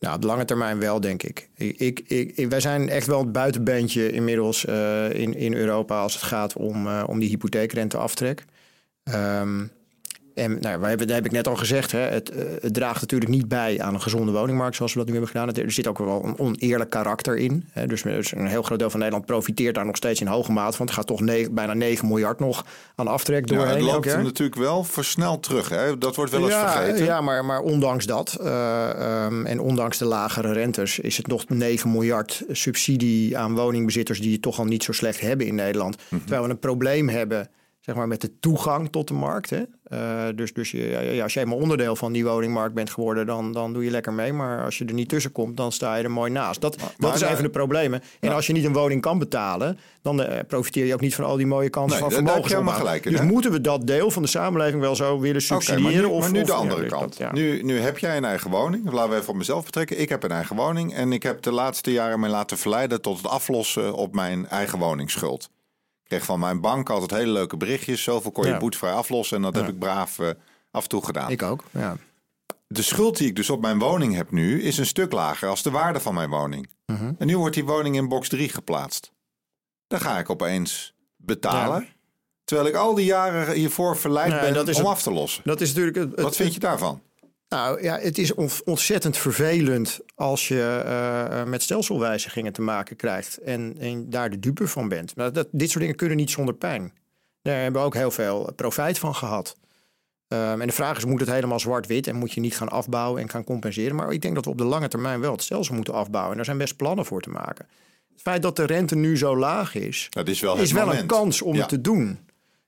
Nou, 0.00 0.14
op 0.14 0.20
de 0.20 0.26
lange 0.26 0.44
termijn 0.44 0.78
wel, 0.78 1.00
denk 1.00 1.22
ik. 1.22 1.48
ik, 1.54 1.78
ik, 1.78 2.32
ik 2.34 2.50
wij 2.50 2.60
zijn 2.60 2.88
echt 2.88 3.06
wel 3.06 3.18
het 3.18 3.32
buitenbeentje 3.32 4.12
inmiddels 4.12 4.64
uh, 4.64 5.12
in, 5.12 5.34
in 5.34 5.54
Europa... 5.54 6.00
als 6.00 6.14
het 6.14 6.22
gaat 6.22 6.56
om, 6.56 6.86
uh, 6.86 7.04
om 7.06 7.18
die 7.18 7.28
hypotheekrenteaftrek. 7.28 8.44
Um, 9.04 9.70
En 10.34 10.58
nou, 10.60 10.80
wij 10.80 10.96
dat 10.96 11.08
heb 11.08 11.24
ik 11.24 11.32
net 11.32 11.48
al 11.48 11.56
gezegd, 11.56 11.92
hè, 11.92 11.98
het, 11.98 12.32
uh, 12.36 12.42
het, 12.60 12.74
draagt 12.74 13.00
natuurlijk 13.00 13.30
niet 13.30 13.48
bij 13.48 13.80
aan 13.80 13.94
een 13.94 14.00
gezonde 14.00 14.32
woningmarkt 14.32 14.76
zoals 14.76 14.92
we 14.92 14.98
dat 14.98 15.06
nu 15.06 15.12
hebben 15.12 15.30
gedaan. 15.30 15.64
Er 15.64 15.72
zit 15.72 15.86
ook 15.86 15.98
wel 15.98 16.24
een 16.24 16.38
oneerlijk 16.38 16.90
karakter 16.90 17.36
in. 17.36 17.68
Hè. 17.70 17.86
Dus, 17.86 18.02
dus 18.02 18.32
een 18.32 18.46
heel 18.46 18.62
groot 18.62 18.78
deel 18.78 18.90
van 18.90 18.98
Nederland 18.98 19.26
profiteert 19.26 19.74
daar 19.74 19.86
nog 19.86 19.96
steeds 19.96 20.20
in 20.20 20.26
hoge 20.26 20.52
mate 20.52 20.76
van. 20.76 20.86
Het 20.86 20.94
gaat 20.94 21.06
toch 21.06 21.20
negen, 21.20 21.54
bijna 21.54 21.74
9 21.74 22.08
miljard 22.08 22.40
nog 22.40 22.64
aan 22.94 23.08
aftrek 23.08 23.46
door. 23.46 23.58
Ja, 23.58 23.66
het 23.66 23.80
loopt 23.80 24.16
natuurlijk 24.16 24.56
wel 24.58 24.84
versneld 24.84 25.42
terug. 25.42 25.68
Hè? 25.68 25.98
Dat 25.98 26.16
wordt 26.16 26.30
wel 26.30 26.40
eens 26.42 26.50
ja, 26.50 26.72
vergeten. 26.72 27.04
Ja, 27.04 27.20
maar, 27.20 27.44
maar 27.44 27.60
ondanks 27.60 28.06
dat 28.06 28.38
uh, 28.40 29.26
um, 29.26 29.46
en 29.46 29.60
ondanks 29.60 29.98
de 29.98 30.04
lagere 30.04 30.52
rentes 30.52 30.98
is 30.98 31.16
het 31.16 31.26
nog 31.26 31.48
9 31.48 31.90
miljard 31.92 32.44
subsidie 32.50 33.38
aan 33.38 33.54
woningbezitters 33.54 34.20
die 34.20 34.32
het 34.32 34.42
toch 34.42 34.58
al 34.58 34.64
niet 34.64 34.82
zo 34.82 34.92
slecht 34.92 35.20
hebben 35.20 35.46
in 35.46 35.54
Nederland. 35.54 35.96
Mm 35.96 36.02
-hmm. 36.08 36.18
Terwijl 36.18 36.42
we 36.42 36.50
een 36.50 36.58
probleem 36.58 37.08
hebben 37.08 37.50
zeg 37.80 37.94
maar, 37.94 38.08
met 38.08 38.20
de 38.20 38.38
toegang 38.38 38.90
tot 38.90 39.08
de 39.08 39.14
markt. 39.14 39.50
Hè? 39.50 39.62
Uh, 39.92 40.36
dus 40.36 40.52
dus 40.52 40.70
je, 40.70 41.12
ja, 41.14 41.22
als 41.22 41.34
je 41.34 41.40
eenmaal 41.40 41.58
onderdeel 41.58 41.96
van 41.96 42.12
die 42.12 42.24
woningmarkt 42.24 42.74
bent 42.74 42.90
geworden, 42.90 43.26
dan, 43.26 43.52
dan 43.52 43.72
doe 43.72 43.84
je 43.84 43.90
lekker 43.90 44.12
mee. 44.12 44.32
Maar 44.32 44.64
als 44.64 44.78
je 44.78 44.84
er 44.84 44.92
niet 44.92 45.08
tussen 45.08 45.32
komt, 45.32 45.56
dan 45.56 45.72
sta 45.72 45.94
je 45.94 46.04
er 46.04 46.10
mooi 46.10 46.30
naast. 46.30 46.60
Dat, 46.60 46.76
maar, 46.76 46.92
dat 46.98 47.14
is 47.14 47.20
een 47.20 47.34
van 47.34 47.44
de 47.44 47.50
problemen. 47.50 48.02
En 48.20 48.28
ja. 48.28 48.34
als 48.34 48.46
je 48.46 48.52
niet 48.52 48.64
een 48.64 48.72
woning 48.72 49.00
kan 49.00 49.18
betalen, 49.18 49.78
dan 50.02 50.20
uh, 50.20 50.38
profiteer 50.46 50.86
je 50.86 50.94
ook 50.94 51.00
niet 51.00 51.14
van 51.14 51.24
al 51.24 51.36
die 51.36 51.46
mooie 51.46 51.70
kansen 51.70 52.00
nee, 52.00 52.10
van 52.10 52.18
in, 52.18 52.24
dus 53.02 53.18
hè? 53.18 53.24
moeten 53.24 53.52
we 53.52 53.60
dat 53.60 53.86
deel 53.86 54.10
van 54.10 54.22
de 54.22 54.28
samenleving 54.28 54.80
wel 54.80 54.96
zo 54.96 55.20
willen 55.20 55.42
subsidiëren? 55.42 55.84
Okay, 55.84 56.00
maar 56.00 56.02
nu, 56.02 56.16
of, 56.16 56.20
maar 56.20 56.32
nu 56.32 56.40
of, 56.40 56.46
de 56.46 56.52
andere 56.52 56.82
ja, 56.82 56.88
kant. 56.88 57.18
Dat, 57.18 57.32
nu, 57.32 57.62
nu 57.62 57.78
heb 57.78 57.98
jij 57.98 58.16
een 58.16 58.24
eigen 58.24 58.50
woning. 58.50 58.92
Laten 58.92 59.10
we 59.10 59.16
even 59.16 59.28
op 59.28 59.36
mezelf 59.36 59.64
betrekken. 59.64 60.00
Ik 60.00 60.08
heb 60.08 60.22
een 60.22 60.30
eigen 60.30 60.56
woning. 60.56 60.94
En 60.94 61.12
ik 61.12 61.22
heb 61.22 61.42
de 61.42 61.52
laatste 61.52 61.92
jaren 61.92 62.20
me 62.20 62.28
laten 62.28 62.58
verleiden 62.58 63.00
tot 63.00 63.16
het 63.16 63.26
aflossen 63.26 63.94
op 63.94 64.14
mijn 64.14 64.48
eigen 64.48 64.78
woningsschuld 64.78 65.50
kreeg 66.10 66.24
van 66.24 66.40
mijn 66.40 66.60
bank 66.60 66.90
altijd 66.90 67.10
hele 67.10 67.32
leuke 67.32 67.56
berichtjes. 67.56 68.02
Zoveel 68.02 68.30
kon 68.30 68.44
je 68.44 68.50
Ja. 68.50 68.58
boetvrij 68.58 68.92
aflossen. 68.92 69.36
En 69.36 69.42
dat 69.42 69.54
Ja. 69.54 69.60
heb 69.60 69.70
ik 69.70 69.78
braaf 69.78 70.18
eh, 70.18 70.28
af 70.70 70.82
en 70.82 70.88
toe 70.88 71.04
gedaan. 71.04 71.30
Ik 71.30 71.42
ook. 71.42 71.64
Ja. 71.70 71.96
De 72.66 72.82
schuld 72.82 73.16
die 73.16 73.28
ik 73.28 73.36
dus 73.36 73.50
op 73.50 73.60
mijn 73.60 73.78
woning 73.78 74.14
heb 74.14 74.30
nu... 74.30 74.62
is 74.62 74.78
een 74.78 74.86
stuk 74.86 75.12
lager 75.12 75.48
als 75.48 75.62
de 75.62 75.70
waarde 75.70 76.00
van 76.00 76.14
mijn 76.14 76.30
woning. 76.30 76.70
Mhm. 76.86 77.12
En 77.18 77.26
nu 77.26 77.38
wordt 77.38 77.54
die 77.54 77.64
woning 77.64 77.96
in 77.96 78.08
box 78.08 78.28
3 78.28 78.48
geplaatst. 78.48 79.12
Dan 79.86 80.00
ga 80.00 80.18
ik 80.18 80.30
opeens 80.30 80.94
betalen. 81.16 81.88
Terwijl 82.44 82.68
ik 82.68 82.74
al 82.74 82.94
die 82.94 83.04
jaren 83.04 83.54
hiervoor 83.54 83.96
verleid 83.96 84.30
Nee, 84.30 84.40
ben 84.40 84.54
dat 84.54 84.68
is 84.68 84.76
om 84.76 84.82
het- 84.82 84.90
af 84.90 85.02
te 85.02 85.12
lossen. 85.12 85.42
Dat 85.44 85.60
is 85.60 85.68
natuurlijk. 85.68 85.96
Het, 85.96 86.10
het- 86.10 86.20
Wat 86.20 86.36
vind 86.36 86.54
je 86.54 86.60
daarvan? 86.60 87.02
Nou 87.50 87.82
ja, 87.82 87.98
het 87.98 88.18
is 88.18 88.34
on- 88.34 88.50
ontzettend 88.64 89.16
vervelend 89.16 90.00
als 90.14 90.48
je 90.48 90.82
eh, 90.84 91.44
met 91.44 91.62
stelselwijzigingen 91.62 92.52
te 92.52 92.62
maken 92.62 92.96
krijgt 92.96 93.38
en, 93.38 93.76
en 93.78 94.10
daar 94.10 94.30
de 94.30 94.38
dupe 94.38 94.68
van 94.68 94.88
bent. 94.88 95.16
Maar 95.16 95.32
dat, 95.32 95.48
dit 95.52 95.68
soort 95.68 95.80
dingen 95.80 95.96
kunnen 95.96 96.16
niet 96.16 96.30
zonder 96.30 96.54
pijn. 96.54 96.92
Daar 97.42 97.62
hebben 97.62 97.80
we 97.80 97.86
ook 97.86 97.94
heel 97.94 98.10
veel 98.10 98.52
profijt 98.56 98.98
van 98.98 99.14
gehad. 99.14 99.56
Ehm, 100.28 100.60
en 100.60 100.66
de 100.66 100.72
vraag 100.72 100.96
is, 100.96 101.04
moet 101.04 101.20
het 101.20 101.30
helemaal 101.30 101.60
zwart-wit 101.60 102.06
en 102.06 102.16
moet 102.16 102.32
je 102.32 102.40
niet 102.40 102.56
gaan 102.56 102.68
afbouwen 102.68 103.22
en 103.22 103.28
gaan 103.30 103.44
compenseren? 103.44 103.96
Maar 103.96 104.12
ik 104.12 104.22
denk 104.22 104.34
dat 104.34 104.44
we 104.44 104.50
op 104.50 104.58
de 104.58 104.64
lange 104.64 104.88
termijn 104.88 105.20
wel 105.20 105.32
het 105.32 105.42
stelsel 105.42 105.74
moeten 105.74 105.94
afbouwen. 105.94 106.30
En 106.30 106.36
daar 106.36 106.44
zijn 106.44 106.58
best 106.58 106.76
plannen 106.76 107.04
voor 107.04 107.20
te 107.20 107.30
maken. 107.30 107.66
Het 108.12 108.22
feit 108.22 108.42
dat 108.42 108.56
de 108.56 108.64
rente 108.66 108.96
nu 108.96 109.16
zo 109.18 109.36
laag 109.36 109.74
is, 109.74 110.06
Dat 110.10 110.28
is 110.28 110.40
wel 110.40 110.58
is 110.58 110.72
een 110.72 111.06
kans 111.06 111.42
om 111.42 111.54
Ja. 111.54 111.60
het 111.60 111.68
te 111.68 111.80
doen. 111.80 112.18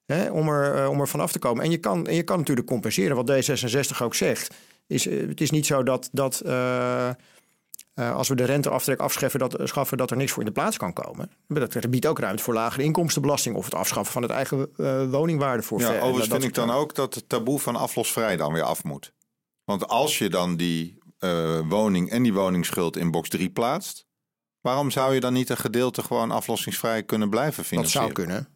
Hè, 0.06 0.30
om, 0.30 0.48
er, 0.48 0.74
eh, 0.82 0.90
om 0.90 1.00
er 1.00 1.08
vanaf 1.08 1.32
te 1.32 1.38
komen. 1.38 1.64
En 1.64 1.70
je, 1.70 1.78
kan, 1.78 2.06
en 2.06 2.14
je 2.14 2.22
kan 2.22 2.38
natuurlijk 2.38 2.66
compenseren. 2.66 3.16
Wat 3.16 3.30
D66 3.32 4.02
ook 4.02 4.14
zegt. 4.14 4.54
Is, 4.92 5.06
eh, 5.06 5.28
het 5.28 5.40
is 5.40 5.50
niet 5.50 5.66
zo 5.66 5.82
dat, 5.82 6.08
dat 6.12 6.40
eh, 6.40 7.08
eh, 7.08 7.14
als 7.94 8.28
we 8.28 8.34
de 8.34 8.44
renteaftrek 8.44 9.00
afschaffen 9.00 9.40
dat, 9.40 9.56
schaffen, 9.64 9.96
dat 9.96 10.10
er 10.10 10.16
niks 10.16 10.30
voor 10.32 10.42
in 10.42 10.48
de 10.48 10.52
plaats 10.54 10.76
kan 10.76 10.92
komen. 10.92 11.30
Dat 11.48 11.90
biedt 11.90 12.06
ook 12.06 12.18
ruimte 12.18 12.42
voor 12.42 12.54
lagere 12.54 12.82
inkomstenbelasting. 12.82 13.56
Of 13.56 13.64
het 13.64 13.74
afschaffen 13.74 14.12
van 14.12 14.22
het 14.22 14.30
eigen 14.30 14.68
woningwaarde 15.10 15.62
voor 15.62 15.80
Ja, 15.80 15.86
ver- 15.86 15.94
overigens 16.00 16.28
dat- 16.28 16.40
vind 16.42 16.54
dat 16.54 16.64
ik 16.64 16.68
dan 16.70 16.80
ook 16.80 16.94
dat 16.94 17.14
het 17.14 17.28
taboe 17.28 17.58
van 17.58 17.76
aflosvrij 17.76 18.36
dan 18.36 18.52
weer 18.52 18.62
af 18.62 18.84
moet. 18.84 19.12
Want 19.64 19.88
als 19.88 20.18
je 20.18 20.28
dan 20.28 20.56
die 20.56 20.98
woning 21.68 22.10
en 22.10 22.22
die 22.22 22.32
woningsschuld 22.34 22.96
in 22.96 23.10
box 23.10 23.28
3 23.28 23.50
plaatst... 23.50 24.06
waarom 24.60 24.90
zou 24.90 25.14
je 25.14 25.20
dan 25.20 25.32
niet 25.32 25.50
een 25.50 25.56
gedeelte 25.56 26.02
gewoon 26.02 26.30
aflossingsvrij 26.30 27.02
kunnen 27.02 27.30
blijven 27.30 27.56
Dat 27.56 27.66
financieren? 27.66 28.02
zou 28.14 28.26
kunnen. 28.26 28.48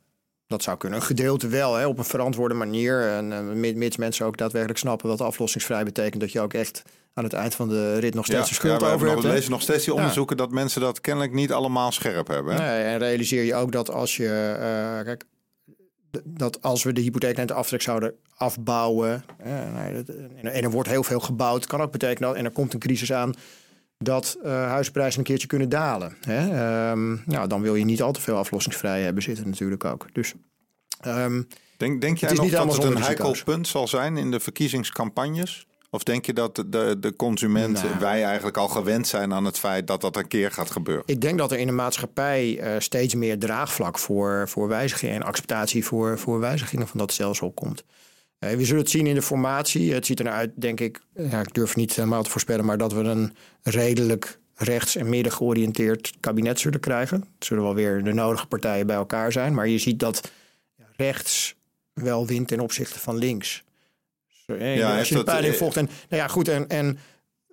Dat 0.47 0.63
zou 0.63 0.77
kunnen. 0.77 0.99
Een 0.99 1.05
gedeelte 1.05 1.49
wel, 1.49 1.75
hè, 1.75 1.87
op 1.87 1.99
een 1.99 2.05
verantwoorde 2.05 2.55
manier. 2.55 3.09
En 3.09 3.61
mi- 3.61 3.75
mits 3.75 3.97
mensen 3.97 4.27
ook 4.27 4.37
daadwerkelijk 4.37 4.79
snappen 4.81 5.09
wat 5.09 5.21
aflossingsvrij 5.21 5.85
betekent. 5.85 6.21
Dat 6.21 6.33
je 6.33 6.41
ook 6.41 6.55
echt 6.55 6.83
aan 7.15 7.25
het 7.25 7.33
eind 7.33 7.55
van 7.55 7.69
de 7.69 7.99
rit 7.99 8.15
nog 8.15 8.25
steeds 8.25 8.49
Ja, 8.49 8.55
schuld 8.55 8.81
ja, 8.81 8.87
we 8.87 8.93
over 8.95 9.09
hebt. 9.09 9.23
hè? 9.23 9.29
lezen 9.29 9.51
nog 9.51 9.63
steeds 9.63 9.85
die 9.85 9.95
onderzoeken 9.95 10.37
dat 10.37 10.51
mensen 10.51 10.81
dat 10.81 11.01
kennelijk 11.01 11.33
niet 11.33 11.53
allemaal 11.53 11.93
scherp 11.93 12.27
hebben. 12.29 12.55
hè? 12.55 12.61
Nee, 12.73 12.83
en 12.85 12.99
realiseer 12.99 13.43
je 13.45 13.55
ook 13.55 13.73
dat 13.73 13.91
als 13.91 14.17
je. 14.17 14.29
eh, 14.29 15.05
kijk, 15.05 15.25
dat 16.25 16.63
als 16.63 16.83
we 16.83 16.93
de 16.93 17.01
hypotheekrenteaftrek 17.01 17.83
zouden 17.83 18.15
afbouwen. 18.37 19.25
dat- 19.95 20.09
en, 20.43 20.47
en 20.53 20.63
er 20.63 20.71
wordt 20.71 20.89
heel 20.89 21.03
veel 21.05 21.21
gebouwd. 21.21 21.67
kan 21.67 21.81
ook 21.81 21.93
betekenen 21.93 22.29
dat. 22.29 22.39
En 22.39 22.45
er 22.45 22.51
komt 22.51 22.73
een 22.75 22.81
crisis 22.81 23.13
aan. 23.13 23.33
Dat 23.99 24.39
eh, 24.43 24.51
huisprijzen 24.51 25.19
een 25.19 25.25
keertje 25.25 25.47
kunnen 25.47 25.69
dalen. 25.69 26.17
Hè? 26.21 26.47
Nou, 27.25 27.49
dan 27.49 27.63
wil 27.63 27.75
je 27.75 27.85
niet 27.85 28.03
al 28.03 28.13
te 28.13 28.21
veel 28.21 28.37
aflossingsvrij 28.37 29.03
hebben 29.03 29.23
zitten, 29.23 29.49
natuurlijk 29.49 29.85
ook. 29.85 30.07
Dus. 30.13 30.35
ehm, 31.01 31.43
Denk, 31.77 32.01
denk 32.01 32.19
jij 32.19 32.31
is 32.31 32.37
nog 32.37 32.45
niet 32.47 32.55
dat 32.55 32.73
het 32.75 32.85
een 32.85 33.03
heikel 33.03 33.37
punt 33.45 33.69
zal 33.69 33.89
zijn 33.89 34.17
in 34.17 34.31
de 34.31 34.41
verkiezingscampagnes? 34.41 35.67
Of 35.91 36.03
denk 36.03 36.27
je 36.27 36.33
dat 36.33 36.57
de, 36.57 36.69
de, 36.69 36.97
de 37.01 37.17
consument, 37.17 37.83
Nou. 37.83 37.99
wij 37.99 38.25
eigenlijk 38.25 38.57
al 38.57 38.69
gewend 38.69 39.07
zijn 39.07 39.33
aan 39.33 39.45
het 39.45 39.59
feit 39.59 39.87
dat 39.87 40.01
dat 40.01 40.17
een 40.17 40.29
keer 40.29 40.51
gaat 40.51 40.71
gebeuren? 40.71 41.03
Ik 41.07 41.21
denk 41.21 41.39
dat 41.39 41.53
er 41.53 41.59
in 41.59 41.67
de 41.67 41.73
maatschappij 41.73 42.59
eh, 42.59 42.81
steeds 42.81 43.15
meer 43.15 43.39
draagvlak 43.39 43.99
voor, 43.99 44.49
voor 44.49 44.69
wijzigingen 44.69 45.15
en 45.15 45.23
acceptatie 45.23 45.85
voor, 45.85 46.19
voor 46.19 46.41
wijzigingen 46.41 46.89
van 46.89 46.99
dat 46.99 47.13
stelsel 47.13 47.51
komt. 47.51 47.85
Eh, 48.51 48.57
we 48.57 48.65
zullen 48.65 48.81
het 48.81 48.91
zien 48.91 49.07
in 49.07 49.15
de 49.15 49.23
formatie. 49.23 49.93
Het 49.93 50.07
ziet 50.07 50.21
eruit, 50.21 50.51
denk 50.55 50.81
ik, 50.81 51.01
ja, 51.17 51.41
ik 51.41 51.55
durf 51.55 51.77
niet 51.77 51.95
helemaal 51.95 52.23
te 52.23 52.31
voorspellen, 52.31 52.65
maar 52.65 52.79
dat 52.79 52.93
we 52.93 53.01
een 53.01 53.35
redelijk 53.63 54.39
rechts- 54.55 54.97
en 54.97 55.09
midden 55.09 55.33
georiënteerd 55.33 56.13
kabinet 56.21 56.61
zullen 56.61 56.81
krijgen. 56.81 57.21
Het 57.35 57.45
zullen 57.45 57.63
wel 57.63 57.75
weer 57.75 58.05
de 58.05 58.13
nodige 58.13 58.47
partijen 58.47 58.87
bij 58.87 58.97
elkaar 58.97 59.33
zijn, 59.33 59.55
maar 59.55 59.69
je 59.69 59.79
ziet 59.79 60.01
dat 60.01 60.31
rechts 60.97 61.55
wel 61.93 62.27
wint 62.27 62.49
ten 62.49 62.61
opzichte 62.61 62.99
van 62.99 63.17
links. 63.17 63.65
Dus, 64.47 64.57
eh, 64.59 64.77
Ja, 64.77 64.99
als 64.99 65.09
je 65.09 65.15
de 65.15 65.25
peiling 65.25 65.53
eh, 65.53 65.59
volgt. 65.59 65.77
En, 65.77 65.89
nou 66.09 66.23
ja, 66.23 66.29
goed, 66.29 66.49
en, 66.49 66.69
en 66.69 66.99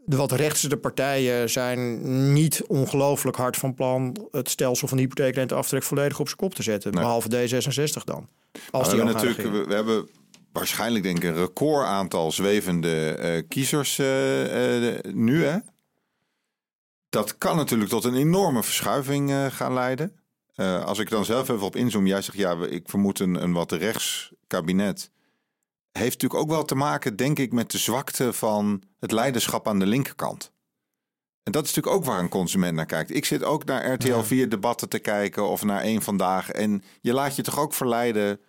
de 0.05 0.15
wat 0.15 0.31
rechtse 0.31 0.69
de 0.69 0.77
partijen 0.77 1.49
zijn 1.49 2.33
niet 2.33 2.63
ongelooflijk 2.67 3.37
hard 3.37 3.57
van 3.57 3.73
plan 3.73 4.27
het 4.31 4.49
stelsel 4.49 4.87
van 4.87 4.97
de 4.97 5.03
hypotheekrenteaftrek 5.03 5.83
volledig 5.83 6.19
op 6.19 6.25
zijn 6.25 6.39
kop 6.39 6.55
te 6.55 6.63
zetten. 6.63 6.91
Nee. 6.91 7.01
Behalve 7.01 7.29
D66 7.29 8.03
dan. 8.03 8.27
Als 8.71 8.89
we, 8.89 8.95
die 8.95 9.03
hebben 9.03 9.23
natuurlijk, 9.23 9.67
we 9.67 9.73
hebben 9.73 10.07
waarschijnlijk 10.53 11.03
denk 11.03 11.17
ik 11.17 11.23
een 11.23 11.35
record 11.35 11.85
aantal 11.85 12.31
zwevende 12.31 13.11
eh, 13.11 13.43
kiezers 13.47 13.99
eh, 13.99 14.87
eh, 14.87 15.03
nu. 15.13 15.43
Hè? 15.43 15.57
Dat 17.09 17.37
kan 17.37 17.55
natuurlijk 17.55 17.89
tot 17.89 18.03
een 18.03 18.15
enorme 18.15 18.63
verschuiving 18.63 19.31
gaan 19.53 19.73
leiden. 19.73 20.17
Als 20.85 20.99
ik 20.99 21.09
dan 21.09 21.25
zelf 21.25 21.49
even 21.49 21.65
op 21.65 21.75
inzoom, 21.75 22.07
jij 22.07 22.21
zegt 22.21 22.37
ja, 22.37 22.65
ik 22.65 22.89
vermoed 22.89 23.19
een, 23.19 23.43
een 23.43 23.53
wat 23.53 23.71
rechts 23.71 24.31
kabinet. 24.47 25.11
Heeft 25.91 26.21
natuurlijk 26.21 26.41
ook 26.41 26.49
wel 26.49 26.65
te 26.65 26.75
maken, 26.75 27.15
denk 27.15 27.39
ik, 27.39 27.51
met 27.51 27.71
de 27.71 27.77
zwakte 27.77 28.33
van 28.33 28.83
het 28.99 29.11
leiderschap 29.11 29.67
aan 29.67 29.79
de 29.79 29.85
linkerkant. 29.85 30.51
En 31.43 31.51
dat 31.51 31.63
is 31.65 31.73
natuurlijk 31.73 31.95
ook 31.95 32.05
waar 32.05 32.19
een 32.19 32.29
consument 32.29 32.75
naar 32.75 32.85
kijkt. 32.85 33.15
Ik 33.15 33.25
zit 33.25 33.43
ook 33.43 33.65
naar 33.65 33.93
RTL 33.93 34.19
4 34.19 34.49
debatten 34.49 34.89
te 34.89 34.99
kijken 34.99 35.47
of 35.47 35.63
naar 35.63 35.81
één 35.81 36.01
vandaag. 36.01 36.49
En 36.49 36.83
je 37.01 37.13
laat 37.13 37.35
je 37.35 37.41
toch 37.41 37.59
ook 37.59 37.73
verleiden 37.73 38.39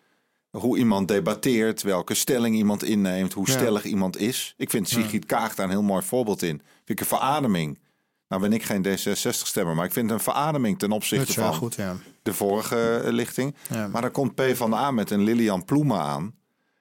hoe 0.61 0.79
iemand 0.79 1.09
debatteert, 1.09 1.83
welke 1.83 2.15
stelling 2.15 2.57
iemand 2.57 2.85
inneemt, 2.85 3.33
hoe 3.33 3.47
Ja. 3.47 3.53
stellig 3.53 3.85
iemand 3.85 4.17
is. 4.19 4.55
Ik 4.57 4.71
vind 4.71 4.89
Sigrid 4.89 5.27
Kaag 5.27 5.55
daar 5.55 5.65
een 5.67 5.71
heel 5.73 5.83
mooi 5.83 6.03
voorbeeld 6.03 6.43
in. 6.43 6.63
Vind 6.85 6.91
ik 6.91 7.01
een 7.01 7.07
verademing. 7.07 7.79
Nou 8.29 8.43
ben 8.43 8.53
ik 8.53 8.63
geen 8.63 8.87
D66-stemmer, 8.87 9.75
maar 9.75 9.85
ik 9.85 9.93
vind 9.93 10.11
een 10.11 10.21
verademing 10.21 10.79
ten 10.79 10.93
opzichte 10.93 11.33
van 11.33 11.55
goed, 11.55 11.75
ja. 11.75 11.97
de 12.23 12.35
vorige 12.35 13.01
eh, 13.05 13.13
lichting. 13.13 13.55
Ja. 13.71 13.89
Maar 13.89 14.03
dan 14.03 14.11
komt 14.11 14.35
P 14.35 14.43
van 14.55 14.71
de 14.71 14.77
A 14.77 14.91
met 14.91 15.11
een 15.11 15.23
Lilian 15.25 15.65
Ploemen 15.65 15.99
aan. 16.01 16.35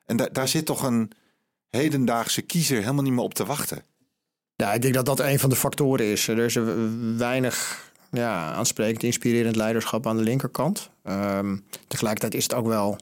En 0.05 0.17
da- 0.17 0.29
daar 0.31 0.47
zit 0.47 0.65
toch 0.65 0.83
een 0.83 1.11
hedendaagse 1.69 2.41
kiezer 2.41 2.77
helemaal 2.79 3.03
niet 3.03 3.13
meer 3.13 3.23
op 3.23 3.33
te 3.33 3.45
wachten. 3.45 3.83
Ja, 4.55 4.73
ik 4.73 4.81
denk 4.81 4.93
dat 4.93 5.05
dat 5.05 5.19
een 5.19 5.39
van 5.39 5.49
de 5.49 5.55
factoren 5.55 6.05
is. 6.05 6.27
Er 6.27 6.37
is 6.37 6.57
weinig 7.17 7.83
ja, 8.11 8.53
aansprekend, 8.53 9.03
inspirerend 9.03 9.55
leiderschap 9.55 10.07
aan 10.07 10.17
de 10.17 10.23
linkerkant. 10.23 10.89
Ehm, 11.03 11.57
tegelijkertijd 11.87 12.33
is 12.33 12.43
het 12.43 12.53
ook 12.53 12.67
wel... 12.67 12.97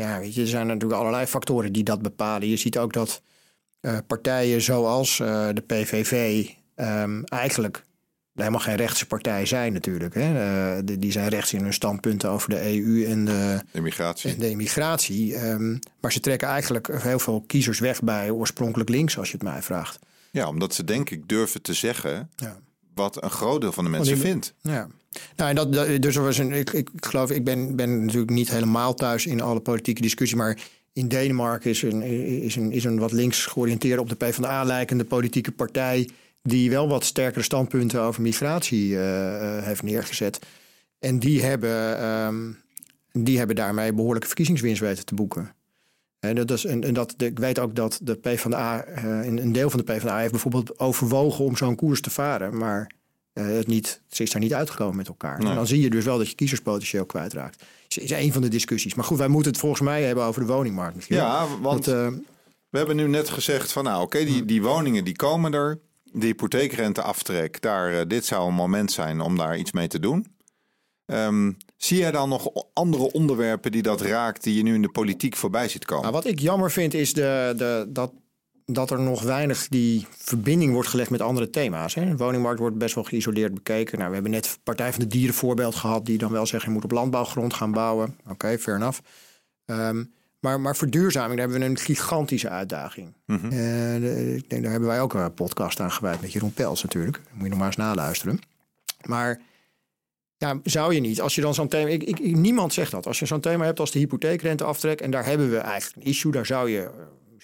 Ja, 0.00 0.18
weet 0.18 0.34
je, 0.34 0.40
er 0.40 0.46
zijn 0.46 0.66
natuurlijk 0.66 1.00
allerlei 1.00 1.26
factoren 1.26 1.72
die 1.72 1.82
dat 1.84 2.02
bepalen. 2.02 2.48
Je 2.48 2.56
ziet 2.56 2.78
ook 2.78 2.92
dat 2.92 3.22
eh, 3.80 3.98
partijen 4.06 4.60
zoals 4.62 5.20
eh, 5.20 5.48
de 5.54 5.60
PVV 5.60 6.46
ehm, 6.74 7.22
eigenlijk 7.24 7.84
helemaal 8.34 8.60
geen 8.60 8.76
rechtse 8.76 9.06
partij 9.06 9.46
zijn 9.46 9.72
natuurlijk. 9.72 10.14
Hè. 10.14 10.34
Eh, 10.76 10.82
die- 10.84 10.98
die 10.98 11.12
zijn 11.12 11.28
rechts 11.28 11.52
in 11.52 11.62
hun 11.62 11.72
standpunten 11.72 12.30
over 12.30 12.48
de 12.50 12.60
EU 12.68 13.04
en 13.06 13.24
de, 13.24 13.60
Immigratie. 13.72 14.30
en 14.32 14.38
de 14.38 14.50
immigratie. 14.50 15.34
Ehm, 15.36 15.76
maar 16.00 16.12
ze 16.12 16.20
trekken 16.20 16.48
eigenlijk 16.48 16.88
heel 17.02 17.18
veel 17.18 17.40
kiezers 17.46 17.78
weg 17.78 18.02
bij 18.02 18.30
oorspronkelijk 18.30 18.90
links, 18.90 19.18
als 19.18 19.30
je 19.30 19.34
het 19.34 19.42
mij 19.46 19.62
vraagt. 19.62 19.98
Ja, 20.30 20.48
omdat 20.48 20.74
ze 20.74 20.84
denk 20.84 21.10
ik 21.10 21.28
durven 21.28 21.62
te 21.62 21.72
zeggen 21.74 22.30
Ja. 22.36 22.58
wat 22.94 23.22
een 23.22 23.30
groot 23.30 23.60
deel 23.60 23.72
van 23.72 23.84
de 23.84 23.90
mensen 23.90 24.18
vindt. 24.18 24.54
Ja. 24.60 24.86
Nou, 25.36 25.50
en 25.50 25.56
dat, 25.56 26.02
dus 26.02 26.16
er 26.16 26.22
was 26.22 26.38
een, 26.38 26.52
ik, 26.52 26.70
ik 26.70 26.88
geloof, 27.00 27.30
ik 27.30 27.44
ben, 27.44 27.76
ben 27.76 28.04
natuurlijk 28.04 28.30
niet 28.30 28.50
helemaal 28.50 28.94
thuis 28.94 29.26
in 29.26 29.40
alle 29.40 29.60
politieke 29.60 30.02
discussie, 30.02 30.36
maar 30.38 30.58
in 30.92 31.08
Denemarken 31.08 31.70
is 31.70 31.82
een, 31.82 32.02
is, 32.42 32.56
een, 32.56 32.72
is 32.72 32.84
een 32.84 32.98
wat 32.98 33.12
links 33.12 33.46
georiënteerde 33.46 34.02
op 34.02 34.08
de 34.08 34.14
PvdA 34.14 34.64
lijkende 34.64 35.04
politieke 35.04 35.52
partij. 35.52 36.08
die 36.42 36.70
wel 36.70 36.88
wat 36.88 37.04
sterkere 37.04 37.44
standpunten 37.44 38.00
over 38.00 38.22
migratie 38.22 38.96
heeft 38.96 39.82
neergezet. 39.82 40.38
En 40.98 41.18
die 41.18 41.42
hebben, 41.42 41.98
ehm, 41.98 42.52
die 43.12 43.38
hebben 43.38 43.56
daarmee 43.56 43.92
behoorlijke 43.92 44.26
verkiezingswinst 44.26 44.80
weten 44.80 45.04
te 45.04 45.14
boeken. 45.14 45.54
En 46.20 46.34
dat 46.34 46.50
is, 46.50 46.64
en, 46.64 46.94
dat, 46.94 47.14
ik 47.22 47.38
weet 47.38 47.58
ook 47.58 47.74
dat 47.74 48.00
de 48.02 48.14
PvdA, 48.14 48.88
uh, 48.88 49.26
een 49.26 49.52
deel 49.52 49.70
van 49.70 49.78
de 49.84 49.92
PvdA 49.92 50.18
heeft 50.18 50.30
bijvoorbeeld 50.30 50.78
overwogen 50.78 51.44
om 51.44 51.56
zo'n 51.56 51.74
koers 51.74 52.00
te 52.00 52.10
varen. 52.10 52.56
Maar 52.56 52.90
het 53.44 53.66
niet, 53.66 54.00
ze 54.08 54.22
is 54.22 54.30
daar 54.30 54.42
niet 54.42 54.54
uitgekomen 54.54 54.96
met 54.96 55.08
elkaar. 55.08 55.38
En 55.38 55.54
dan 55.54 55.66
zie 55.66 55.80
je 55.80 55.90
dus 55.90 56.04
wel 56.04 56.18
dat 56.18 56.28
je 56.28 56.34
kiezerspotentieel 56.34 57.06
kwijtraakt. 57.06 57.64
Dat 57.88 58.04
is 58.04 58.10
een 58.10 58.32
van 58.32 58.42
de 58.42 58.48
discussies. 58.48 58.94
Maar 58.94 59.04
goed, 59.04 59.18
wij 59.18 59.28
moeten 59.28 59.50
het 59.50 59.60
volgens 59.60 59.80
mij 59.80 60.02
hebben 60.02 60.24
over 60.24 60.40
de 60.40 60.52
woningmarkt 60.52 60.94
misschien. 60.94 61.16
Ja, 61.16 61.46
want 61.60 61.88
uh, 61.88 62.06
we 62.68 62.78
hebben 62.78 62.96
nu 62.96 63.08
net 63.08 63.28
gezegd 63.28 63.72
van 63.72 63.84
nou 63.84 64.02
oké, 64.02 64.24
die, 64.24 64.44
die 64.44 64.62
woningen 64.62 65.04
die 65.04 65.16
komen 65.16 65.54
er. 65.54 65.78
De 66.12 66.26
hypotheekrenteaftrek, 66.26 67.62
daar, 67.62 68.08
dit 68.08 68.24
zou 68.24 68.48
een 68.48 68.54
moment 68.54 68.92
zijn 68.92 69.20
om 69.20 69.36
daar 69.36 69.58
iets 69.58 69.72
mee 69.72 69.88
te 69.88 69.98
doen. 69.98 70.26
Um, 71.06 71.56
zie 71.76 71.98
jij 71.98 72.10
dan 72.10 72.28
nog 72.28 72.50
andere 72.72 73.12
onderwerpen 73.12 73.72
die 73.72 73.82
dat 73.82 74.00
raakt, 74.00 74.42
die 74.42 74.56
je 74.56 74.62
nu 74.62 74.74
in 74.74 74.82
de 74.82 74.90
politiek 74.90 75.36
voorbij 75.36 75.68
ziet 75.68 75.84
komen? 75.84 76.02
Nou, 76.02 76.14
wat 76.14 76.26
ik 76.26 76.38
jammer 76.38 76.70
vind 76.70 76.94
is 76.94 77.12
de, 77.12 77.54
de, 77.56 77.86
dat, 77.88 78.12
dat 78.72 78.90
er 78.90 79.00
nog 79.00 79.22
weinig 79.22 79.68
die 79.68 80.06
verbinding 80.10 80.72
wordt 80.72 80.88
gelegd 80.88 81.10
met 81.10 81.20
andere 81.20 81.50
thema's. 81.50 81.94
Hè. 81.94 82.04
De 82.04 82.16
woningmarkt 82.16 82.60
wordt 82.60 82.78
best 82.78 82.94
wel 82.94 83.04
geïsoleerd 83.04 83.54
bekeken. 83.54 83.98
Nou, 83.98 84.08
we 84.08 84.14
hebben 84.14 84.32
net 84.32 84.58
Partij 84.62 84.90
van 84.90 85.00
de 85.00 85.06
Dieren 85.06 85.34
voorbeeld 85.34 85.74
gehad, 85.74 86.06
die 86.06 86.18
dan 86.18 86.32
wel 86.32 86.46
zeggen 86.46 86.68
je 86.68 86.74
moet 86.74 86.84
op 86.84 86.90
landbouwgrond 86.90 87.54
gaan 87.54 87.72
bouwen. 87.72 88.16
Oké, 88.22 88.32
okay, 88.32 88.58
fair 88.58 88.76
enough. 88.76 88.98
Um, 89.66 90.12
maar, 90.40 90.60
maar 90.60 90.76
verduurzaming, 90.76 91.38
daar 91.38 91.48
hebben 91.48 91.66
we 91.66 91.72
een 91.72 91.78
gigantische 91.78 92.48
uitdaging. 92.48 93.14
Mm 93.26 93.38
-hmm. 93.40 93.52
uh, 93.52 94.34
ik 94.34 94.50
denk, 94.50 94.62
daar 94.62 94.70
hebben 94.70 94.88
wij 94.88 95.00
ook 95.00 95.14
een 95.14 95.34
podcast 95.34 95.80
aan 95.80 95.92
gewijd 95.92 96.20
met 96.20 96.32
Jeroen 96.32 96.52
Pels 96.52 96.82
natuurlijk. 96.82 97.20
moet 97.32 97.42
je 97.42 97.48
nog 97.48 97.58
maar 97.58 97.66
eens 97.66 97.76
naluisteren. 97.76 98.40
Maar 99.04 99.40
ja, 100.36 100.60
zou 100.62 100.94
je 100.94 101.00
niet. 101.00 101.20
Als 101.20 101.34
je 101.34 101.40
dan 101.40 101.54
zo'n 101.54 101.68
thema. 101.68 101.88
Ik, 101.88 102.02
ik, 102.02 102.36
niemand 102.36 102.72
zegt 102.72 102.90
dat. 102.90 103.06
Als 103.06 103.18
je 103.18 103.26
zo'n 103.26 103.40
thema 103.40 103.64
hebt 103.64 103.80
als 103.80 103.90
de 103.90 103.98
hypotheekrenteaftrek. 103.98 105.00
En 105.00 105.10
daar 105.10 105.24
hebben 105.24 105.50
we 105.50 105.58
eigenlijk 105.58 105.96
een 105.96 106.12
issue. 106.12 106.32
Daar 106.32 106.46
zou 106.46 106.70
je 106.70 106.90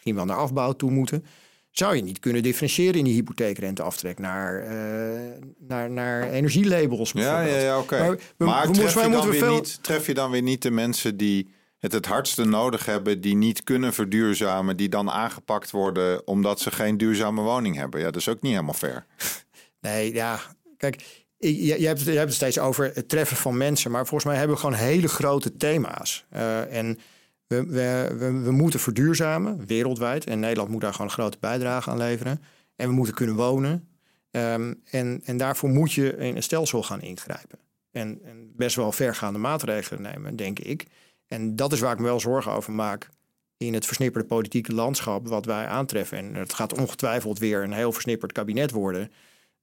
misschien 0.06 0.26
wel 0.26 0.36
naar 0.36 0.44
afbouw 0.44 0.72
toe 0.72 0.90
moeten. 0.90 1.24
Zou 1.70 1.96
je 1.96 2.02
niet 2.02 2.18
kunnen 2.18 2.42
differentiëren 2.42 2.94
in 2.94 3.04
die 3.04 3.14
hypotheekrenteaftrek 3.14 4.18
naar, 4.18 4.62
uh, 4.62 5.20
naar, 5.58 5.90
naar 5.90 6.30
energielabels? 6.30 7.12
Ja, 7.12 7.40
ja, 7.40 7.56
ja 7.56 7.78
oké. 7.78 7.94
Okay. 7.94 8.08
Maar, 8.08 8.48
maar 8.48 8.70
tref, 8.70 8.94
je 8.94 9.10
dan 9.10 9.28
weer 9.28 9.38
veel... 9.38 9.54
niet, 9.54 9.82
tref 9.82 10.06
je 10.06 10.14
dan 10.14 10.30
weer 10.30 10.42
niet 10.42 10.62
de 10.62 10.70
mensen 10.70 11.16
die 11.16 11.48
het 11.78 11.92
het 11.92 12.06
hardste 12.06 12.44
nodig 12.44 12.86
hebben, 12.86 13.20
die 13.20 13.36
niet 13.36 13.64
kunnen 13.64 13.92
verduurzamen, 13.92 14.76
die 14.76 14.88
dan 14.88 15.10
aangepakt 15.10 15.70
worden 15.70 16.26
omdat 16.26 16.60
ze 16.60 16.70
geen 16.70 16.96
duurzame 16.96 17.42
woning 17.42 17.76
hebben? 17.76 18.00
Ja, 18.00 18.06
dat 18.06 18.16
is 18.16 18.28
ook 18.28 18.42
niet 18.42 18.52
helemaal 18.52 18.74
fair. 18.74 19.06
Nee, 19.80 20.14
ja. 20.14 20.40
Kijk, 20.76 21.02
je, 21.36 21.80
je, 21.80 21.86
hebt, 21.86 22.00
je 22.00 22.10
hebt 22.10 22.24
het 22.24 22.34
steeds 22.34 22.58
over 22.58 22.90
het 22.94 23.08
treffen 23.08 23.36
van 23.36 23.56
mensen, 23.56 23.90
maar 23.90 24.06
volgens 24.06 24.24
mij 24.24 24.36
hebben 24.36 24.56
we 24.56 24.62
gewoon 24.62 24.78
hele 24.78 25.08
grote 25.08 25.56
thema's. 25.56 26.24
Uh, 26.34 26.76
en 26.76 26.98
we, 27.46 27.66
we, 27.66 28.40
we, 28.44 28.50
moeten 28.50 28.80
verduurzamen 28.80 29.66
wereldwijd. 29.66 30.24
En 30.24 30.40
Nederland 30.40 30.70
moet 30.70 30.80
daar 30.80 30.92
gewoon 30.92 31.06
een 31.06 31.12
grote 31.12 31.36
bijdrage 31.40 31.90
aan 31.90 31.98
leveren. 31.98 32.42
En 32.76 32.88
we 32.88 32.94
moeten 32.94 33.14
kunnen 33.14 33.34
wonen. 33.34 33.88
Um, 34.30 34.80
en, 34.84 35.20
en 35.24 35.36
daarvoor 35.36 35.68
moet 35.68 35.92
je 35.92 36.16
in 36.16 36.36
een 36.36 36.42
stelsel 36.42 36.82
gaan 36.82 37.02
ingrijpen. 37.02 37.58
En, 37.90 38.20
en, 38.24 38.52
best 38.56 38.76
wel 38.76 38.92
vergaande 38.92 39.38
maatregelen 39.38 40.02
nemen, 40.02 40.36
denk 40.36 40.58
ik. 40.58 40.86
En 41.28 41.56
dat 41.56 41.72
is 41.72 41.80
waar 41.80 41.92
ik 41.92 41.98
me 41.98 42.04
wel 42.04 42.20
zorgen 42.20 42.52
over 42.52 42.72
maak 42.72 43.08
in 43.56 43.74
het 43.74 43.86
versnipperde 43.86 44.28
politieke 44.28 44.74
landschap 44.74 45.28
wat 45.28 45.44
wij 45.44 45.66
aantreffen. 45.66 46.18
En 46.18 46.34
het 46.34 46.54
gaat 46.54 46.78
ongetwijfeld 46.78 47.38
weer 47.38 47.62
een 47.62 47.72
heel 47.72 47.92
versnipperd 47.92 48.32
kabinet 48.32 48.70
worden. 48.70 49.12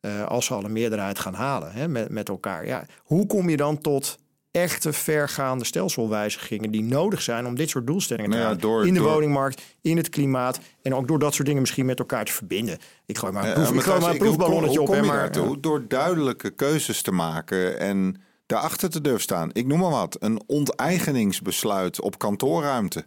Uh, 0.01 0.25
als 0.25 0.45
ze 0.45 0.53
al 0.53 0.63
een 0.63 0.71
meerderheid 0.71 1.19
gaan 1.19 1.33
halen 1.33 1.71
hè, 1.71 1.87
met, 1.87 2.09
met 2.09 2.29
elkaar. 2.29 2.65
Ja, 2.65 2.85
hoe 2.97 3.25
kom 3.25 3.49
je 3.49 3.57
dan 3.57 3.77
tot 3.77 4.17
echte 4.53 4.93
vergaande 4.93 5.65
stelselwijzigingen 5.65 6.71
die 6.71 6.83
nodig 6.83 7.21
zijn 7.21 7.45
om 7.45 7.55
dit 7.55 7.69
soort 7.69 7.87
doelstellingen 7.87 8.31
te 8.31 8.37
nou 8.37 8.81
ja, 8.81 8.87
in 8.87 8.93
de 8.93 9.01
woningmarkt, 9.01 9.61
in 9.81 9.97
het 9.97 10.09
klimaat 10.09 10.59
en 10.81 10.95
ook 10.95 11.07
door 11.07 11.19
dat 11.19 11.33
soort 11.33 11.45
dingen 11.45 11.61
misschien 11.61 11.85
met 11.85 11.99
elkaar 11.99 12.25
te 12.25 12.31
verbinden. 12.31 12.77
Ik 13.05 13.17
gooi 13.17 13.33
maar 13.33 13.47
een, 13.47 13.53
proef, 13.53 13.69
ja, 13.69 13.75
ik 13.75 13.81
gooi 13.81 13.99
maar 13.99 14.11
een 14.11 14.17
proefballonnetje 14.17 14.81
op. 14.81 14.87
Hoe 14.87 14.95
kom 14.95 15.05
je 15.05 15.11
maar? 15.11 15.61
Door 15.61 15.87
duidelijke 15.87 16.49
keuzes 16.49 17.01
te 17.01 17.11
maken 17.11 17.79
en 17.79 18.21
daarachter 18.45 18.89
te 18.89 19.01
durven 19.01 19.21
staan. 19.21 19.49
Ik 19.53 19.65
noem 19.65 19.79
maar 19.79 19.89
wat, 19.89 20.17
een 20.19 20.41
onteigeningsbesluit 20.47 22.01
op 22.01 22.17
kantoorruimte. 22.17 23.05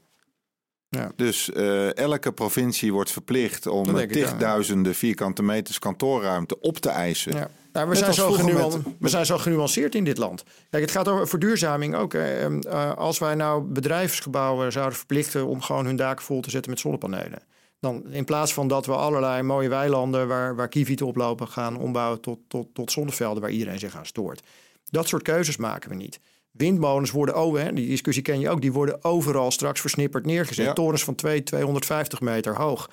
Ja. 0.89 1.13
Dus 1.17 1.51
uh, 1.55 1.97
elke 1.97 2.33
provincie 2.33 2.93
wordt 2.93 3.11
verplicht 3.11 3.67
om 3.67 4.07
tigduizenden 4.07 4.95
vierkante 4.95 5.43
meters 5.43 5.79
kantoorruimte 5.79 6.61
op 6.61 6.77
te 6.77 6.89
eisen. 6.89 7.51
Nou, 7.77 7.89
we, 7.89 7.95
zijn 7.95 8.15
zo 8.15 8.31
met, 8.31 8.79
we 8.99 9.09
zijn 9.09 9.27
zo 9.27 9.39
genuanceerd 9.39 9.95
in 9.95 10.05
dit 10.05 10.19
land. 10.19 10.45
Kijk, 10.71 10.83
het 10.83 10.93
gaat 10.93 11.09
over 11.09 11.29
verduurzaming 11.29 11.95
ook. 11.95 12.15
Uh, 12.15 12.93
als 12.93 13.19
wij 13.19 13.35
nou 13.35 13.63
bedrijfsgebouwen 13.63 14.73
zouden 14.73 14.97
verplichten 14.97 15.47
om 15.47 15.61
gewoon 15.61 15.87
hun 15.87 15.97
daken 15.97 16.25
vol 16.25 16.41
te 16.41 16.51
zetten 16.51 16.71
met 16.71 16.81
zonnepanelen. 16.81 17.43
Dan 17.81 18.07
in 18.11 18.25
plaats 18.25 18.55
van 18.55 18.69
dat 18.69 18.87
we 18.87 18.93
allerlei 18.93 19.43
mooie 19.43 19.69
weilanden 19.69 20.29
waar, 20.29 20.57
waar 20.57 20.69
kievieten 20.69 21.07
oplopen 21.07 21.49
gaan 21.49 21.79
ombouwen 21.79 22.21
tot, 22.21 22.39
tot, 22.49 22.75
tot 22.75 22.93
zonnevelden 22.93 23.43
waar 23.43 23.51
iedereen 23.51 23.79
zich 23.79 23.97
aan 23.97 24.07
stoort. 24.07 24.43
Dat 24.91 25.09
soort 25.09 25.23
keuzes 25.23 25.57
maken 25.57 25.91
we 25.91 25.97
niet. 25.97 26.21
Windmolens 26.51 27.11
worden, 27.11 27.37
oh, 27.37 27.57
hè, 27.57 27.73
die 27.73 27.89
discussie 27.89 28.23
ken 28.23 28.41
je 28.41 28.51
ook, 28.51 28.61
die 28.61 28.73
worden 28.73 29.05
overal 29.05 29.51
straks 29.51 29.81
versnipperd 29.81 30.27
neergezet. 30.27 30.75
Torens 30.75 31.05
van 31.05 31.15
2, 31.15 31.43
250 31.43 32.21
meter 32.21 32.57
hoog. 32.57 32.91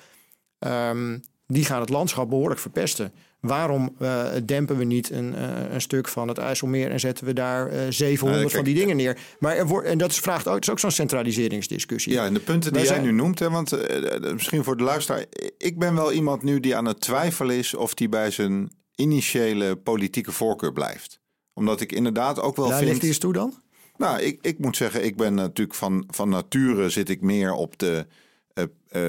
Um, 0.58 1.22
die 1.46 1.64
gaan 1.64 1.80
het 1.80 1.88
landschap 1.88 2.28
behoorlijk 2.28 2.60
verpesten. 2.60 3.12
Waarom 3.40 3.96
uh, 3.98 4.26
dempen 4.44 4.76
we 4.76 4.84
niet 4.84 5.10
een, 5.10 5.32
uh, 5.34 5.72
een, 5.72 5.80
stuk 5.80 6.08
van 6.08 6.28
het 6.28 6.38
IJsselmeer 6.38 6.90
en 6.90 7.00
zetten 7.00 7.24
we 7.24 7.32
daar 7.32 7.72
uh, 7.72 7.80
700 7.88 8.52
van 8.52 8.64
die 8.64 8.74
dingen 8.74 8.96
neer? 8.96 9.18
Maar 9.38 9.56
er 9.56 9.66
wordt, 9.66 9.86
en 9.86 9.98
dat 9.98 10.10
is, 10.10 10.18
vraagt 10.18 10.48
ook, 10.48 10.60
is 10.60 10.70
ook 10.70 10.78
zo'n 10.78 10.90
centraliseringsdiscussie. 10.90 12.12
Ja, 12.12 12.24
en 12.24 12.34
de 12.34 12.40
punten 12.40 12.72
die 12.72 12.80
Wij 12.80 12.90
jij 12.90 13.00
zijn... 13.00 13.06
nu 13.06 13.22
noemt, 13.22 13.38
hè, 13.38 13.50
want 13.50 13.72
eh, 13.72 14.32
misschien 14.32 14.64
voor 14.64 14.76
de 14.76 14.82
luisteraar, 14.82 15.24
ik 15.58 15.78
ben 15.78 15.94
wel 15.94 16.12
iemand 16.12 16.42
nu 16.42 16.60
die 16.60 16.76
aan 16.76 16.84
het 16.84 17.00
twijfelen 17.00 17.56
is 17.56 17.74
of 17.74 17.94
die 17.94 18.08
bij 18.08 18.30
zijn 18.30 18.70
initiële 18.94 19.76
politieke 19.76 20.32
voorkeur 20.32 20.72
blijft 20.72 21.22
omdat 21.54 21.80
ik 21.80 21.92
inderdaad 21.92 22.40
ook 22.40 22.56
wel 22.56 22.68
Daar 22.68 22.78
vind... 22.78 22.90
ligt 22.90 23.02
eens 23.02 23.18
toe 23.18 23.32
dan? 23.32 23.54
Nou, 23.96 24.20
ik, 24.20 24.38
ik 24.42 24.58
moet 24.58 24.76
zeggen, 24.76 25.04
ik 25.04 25.16
ben 25.16 25.34
natuurlijk 25.34 25.78
van, 25.78 26.04
van 26.10 26.28
nature 26.28 26.88
zit 26.88 27.08
ik 27.08 27.20
meer 27.20 27.52
op 27.52 27.78
de 27.78 28.06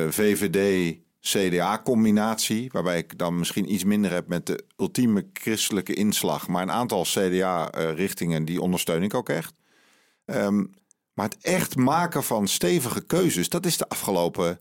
VVD... 0.09 0.97
CDA-combinatie, 1.25 2.69
waarbij 2.71 2.97
ik 2.97 3.17
dan 3.17 3.37
misschien 3.37 3.73
iets 3.73 3.83
minder 3.83 4.11
heb 4.11 4.27
met 4.27 4.45
de 4.45 4.63
ultieme 4.77 5.29
christelijke 5.33 5.93
inslag, 5.93 6.47
maar 6.47 6.61
een 6.61 6.71
aantal 6.71 7.03
CDA-richtingen 7.03 8.45
die 8.45 8.61
ondersteun 8.61 9.03
ik 9.03 9.13
ook 9.13 9.29
echt. 9.29 9.53
Um, 10.25 10.73
maar 11.13 11.25
het 11.25 11.37
echt 11.41 11.75
maken 11.75 12.23
van 12.23 12.47
stevige 12.47 13.01
keuzes, 13.01 13.49
dat 13.49 13.65
is 13.65 13.77
de 13.77 13.89
afgelopen 13.89 14.59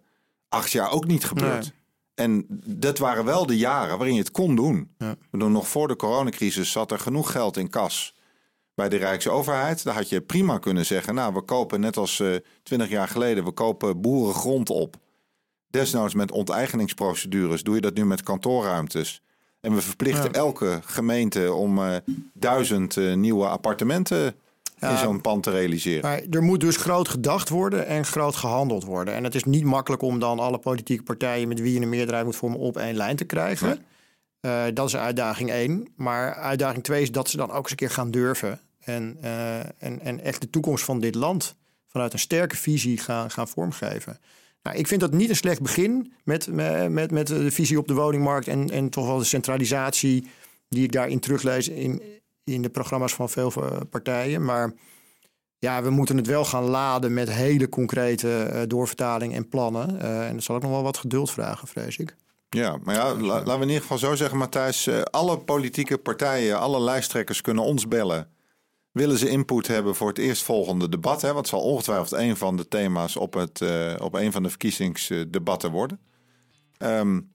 acht 0.48 0.70
jaar 0.70 0.90
ook 0.90 1.06
niet 1.06 1.24
gebeurd. 1.24 1.62
Nee. 1.62 1.72
En 2.14 2.46
dat 2.64 2.98
waren 2.98 3.24
wel 3.24 3.46
de 3.46 3.56
jaren 3.56 3.96
waarin 3.96 4.14
je 4.14 4.20
het 4.20 4.30
kon 4.30 4.56
doen. 4.56 4.94
Ja. 4.98 5.16
Nog 5.30 5.68
voor 5.68 5.88
de 5.88 5.96
coronacrisis 5.96 6.70
zat 6.70 6.90
er 6.90 6.98
genoeg 6.98 7.30
geld 7.30 7.56
in 7.56 7.70
kas 7.70 8.14
bij 8.74 8.88
de 8.88 8.96
Rijksoverheid. 8.96 9.84
Daar 9.84 9.94
had 9.94 10.08
je 10.08 10.20
prima 10.20 10.58
kunnen 10.58 10.86
zeggen, 10.86 11.14
nou 11.14 11.34
we 11.34 11.42
kopen 11.42 11.80
net 11.80 11.96
als 11.96 12.18
uh, 12.18 12.36
twintig 12.62 12.88
jaar 12.88 13.08
geleden, 13.08 13.44
we 13.44 13.52
kopen 13.52 14.00
boerengrond 14.00 14.70
op. 14.70 14.96
Desnoods 15.74 16.14
met 16.14 16.32
onteigeningsprocedures 16.32 17.62
doe 17.62 17.74
je 17.74 17.80
dat 17.80 17.94
nu 17.94 18.04
met 18.04 18.22
kantoorruimtes. 18.22 19.22
En 19.60 19.74
we 19.74 19.82
verplichten 19.82 20.30
ja. 20.32 20.38
elke 20.38 20.80
gemeente 20.84 21.52
om 21.52 21.78
uh, 21.78 21.96
duizend 22.32 22.96
uh, 22.96 23.14
nieuwe 23.14 23.46
appartementen 23.46 24.34
ja, 24.78 24.90
in 24.90 24.98
zo'n 24.98 25.20
pand 25.20 25.42
te 25.42 25.50
realiseren. 25.50 26.02
Maar 26.02 26.22
er 26.30 26.42
moet 26.42 26.60
dus 26.60 26.76
groot 26.76 27.08
gedacht 27.08 27.48
worden 27.48 27.86
en 27.86 28.04
groot 28.04 28.36
gehandeld 28.36 28.84
worden. 28.84 29.14
En 29.14 29.24
het 29.24 29.34
is 29.34 29.44
niet 29.44 29.64
makkelijk 29.64 30.02
om 30.02 30.18
dan 30.18 30.38
alle 30.38 30.58
politieke 30.58 31.02
partijen 31.02 31.48
met 31.48 31.60
wie 31.60 31.74
je 31.74 31.80
een 31.80 31.88
meerderheid 31.88 32.26
moet 32.26 32.36
vormen 32.36 32.58
op 32.58 32.76
één 32.76 32.96
lijn 32.96 33.16
te 33.16 33.24
krijgen. 33.24 33.84
Uh, 34.40 34.62
dat 34.74 34.86
is 34.86 34.96
uitdaging 34.96 35.50
één. 35.50 35.88
Maar 35.96 36.34
uitdaging 36.34 36.84
twee 36.84 37.02
is 37.02 37.12
dat 37.12 37.28
ze 37.28 37.36
dan 37.36 37.50
ook 37.50 37.62
eens 37.62 37.70
een 37.70 37.76
keer 37.76 37.90
gaan 37.90 38.10
durven. 38.10 38.60
En, 38.80 39.16
en, 39.78 40.00
en 40.00 40.20
echt 40.20 40.40
de 40.40 40.50
toekomst 40.50 40.84
van 40.84 41.00
dit 41.00 41.14
land 41.14 41.56
vanuit 41.86 42.12
een 42.12 42.18
sterke 42.18 42.56
visie 42.56 42.98
gaan, 42.98 43.30
gaan 43.30 43.48
vormgeven. 43.48 44.18
Nou, 44.64 44.76
ik 44.76 44.86
vind 44.86 45.00
dat 45.00 45.12
niet 45.12 45.28
een 45.28 45.36
slecht 45.36 45.62
begin 45.62 46.12
met, 46.22 46.48
met, 46.88 47.10
met 47.10 47.26
de 47.26 47.50
visie 47.50 47.78
op 47.78 47.88
de 47.88 47.94
woningmarkt 47.94 48.48
en, 48.48 48.70
en 48.70 48.90
toch 48.90 49.06
wel 49.06 49.18
de 49.18 49.24
centralisatie 49.24 50.26
die 50.68 50.84
ik 50.84 50.92
daarin 50.92 51.20
teruglees 51.20 51.68
in, 51.68 52.02
in 52.44 52.62
de 52.62 52.68
programma's 52.68 53.14
van 53.14 53.30
veel 53.30 53.52
partijen. 53.90 54.44
Maar 54.44 54.72
ja, 55.58 55.82
we 55.82 55.90
moeten 55.90 56.16
het 56.16 56.26
wel 56.26 56.44
gaan 56.44 56.64
laden 56.64 57.14
met 57.14 57.30
hele 57.30 57.68
concrete 57.68 58.50
uh, 58.52 58.60
doorvertaling 58.66 59.34
en 59.34 59.48
plannen. 59.48 60.00
En 60.00 60.34
dat 60.34 60.42
zal 60.42 60.56
ook 60.56 60.62
nog 60.62 60.70
wel 60.70 60.82
wat 60.82 60.98
geduld 60.98 61.30
vragen, 61.30 61.68
vrees 61.68 61.96
ik. 61.96 62.16
Ja, 62.48 62.78
maar 62.82 62.94
ja, 62.94 63.14
la, 63.14 63.20
laten 63.20 63.46
we 63.46 63.52
in 63.52 63.68
ieder 63.68 63.80
geval 63.80 63.98
zo 63.98 64.14
zeggen, 64.14 64.38
Matthijs. 64.38 64.88
Alle 65.04 65.38
politieke 65.38 65.98
partijen, 65.98 66.58
alle 66.58 66.80
lijsttrekkers 66.80 67.40
kunnen 67.40 67.64
ons 67.64 67.88
bellen. 67.88 68.33
Willen 68.94 69.18
ze 69.18 69.28
input 69.28 69.66
hebben 69.66 69.94
voor 69.94 70.08
het 70.08 70.18
eerstvolgende 70.18 70.88
debat. 70.88 71.22
Hè, 71.22 71.32
wat 71.32 71.48
zal 71.48 71.60
ongetwijfeld 71.60 72.12
een 72.12 72.36
van 72.36 72.56
de 72.56 72.68
thema's 72.68 73.16
op, 73.16 73.34
het, 73.34 73.60
uh, 73.60 73.94
op 73.98 74.14
een 74.14 74.32
van 74.32 74.42
de 74.42 74.48
verkiezingsdebatten 74.48 75.70
worden. 75.70 75.98
Um, 76.78 77.32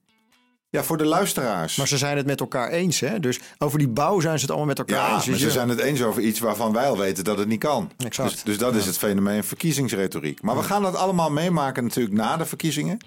ja, 0.68 0.82
voor 0.82 0.96
de 0.96 1.04
luisteraars. 1.04 1.76
Maar 1.76 1.88
ze 1.88 1.98
zijn 1.98 2.16
het 2.16 2.26
met 2.26 2.40
elkaar 2.40 2.70
eens, 2.70 3.00
hè? 3.00 3.20
Dus 3.20 3.40
over 3.58 3.78
die 3.78 3.88
bouw 3.88 4.20
zijn 4.20 4.34
ze 4.34 4.40
het 4.40 4.50
allemaal 4.50 4.68
met 4.68 4.78
elkaar 4.78 5.08
ja, 5.08 5.14
eens. 5.14 5.24
maar 5.24 5.32
Dus 5.32 5.40
ze 5.40 5.46
je- 5.46 5.52
zijn 5.52 5.68
het 5.68 5.78
eens 5.78 6.02
over 6.02 6.22
iets 6.22 6.40
waarvan 6.40 6.72
wij 6.72 6.86
al 6.88 6.98
weten 6.98 7.24
dat 7.24 7.38
het 7.38 7.48
niet 7.48 7.60
kan. 7.60 7.90
Exact. 7.96 8.30
Dus, 8.30 8.42
dus 8.42 8.58
dat 8.58 8.74
is 8.74 8.86
het 8.86 8.98
fenomeen 8.98 9.44
verkiezingsretoriek. 9.44 10.42
Maar 10.42 10.56
we 10.56 10.62
gaan 10.62 10.82
dat 10.82 10.96
allemaal 10.96 11.30
meemaken 11.30 11.82
natuurlijk 11.84 12.14
na 12.16 12.36
de 12.36 12.44
verkiezingen. 12.46 12.98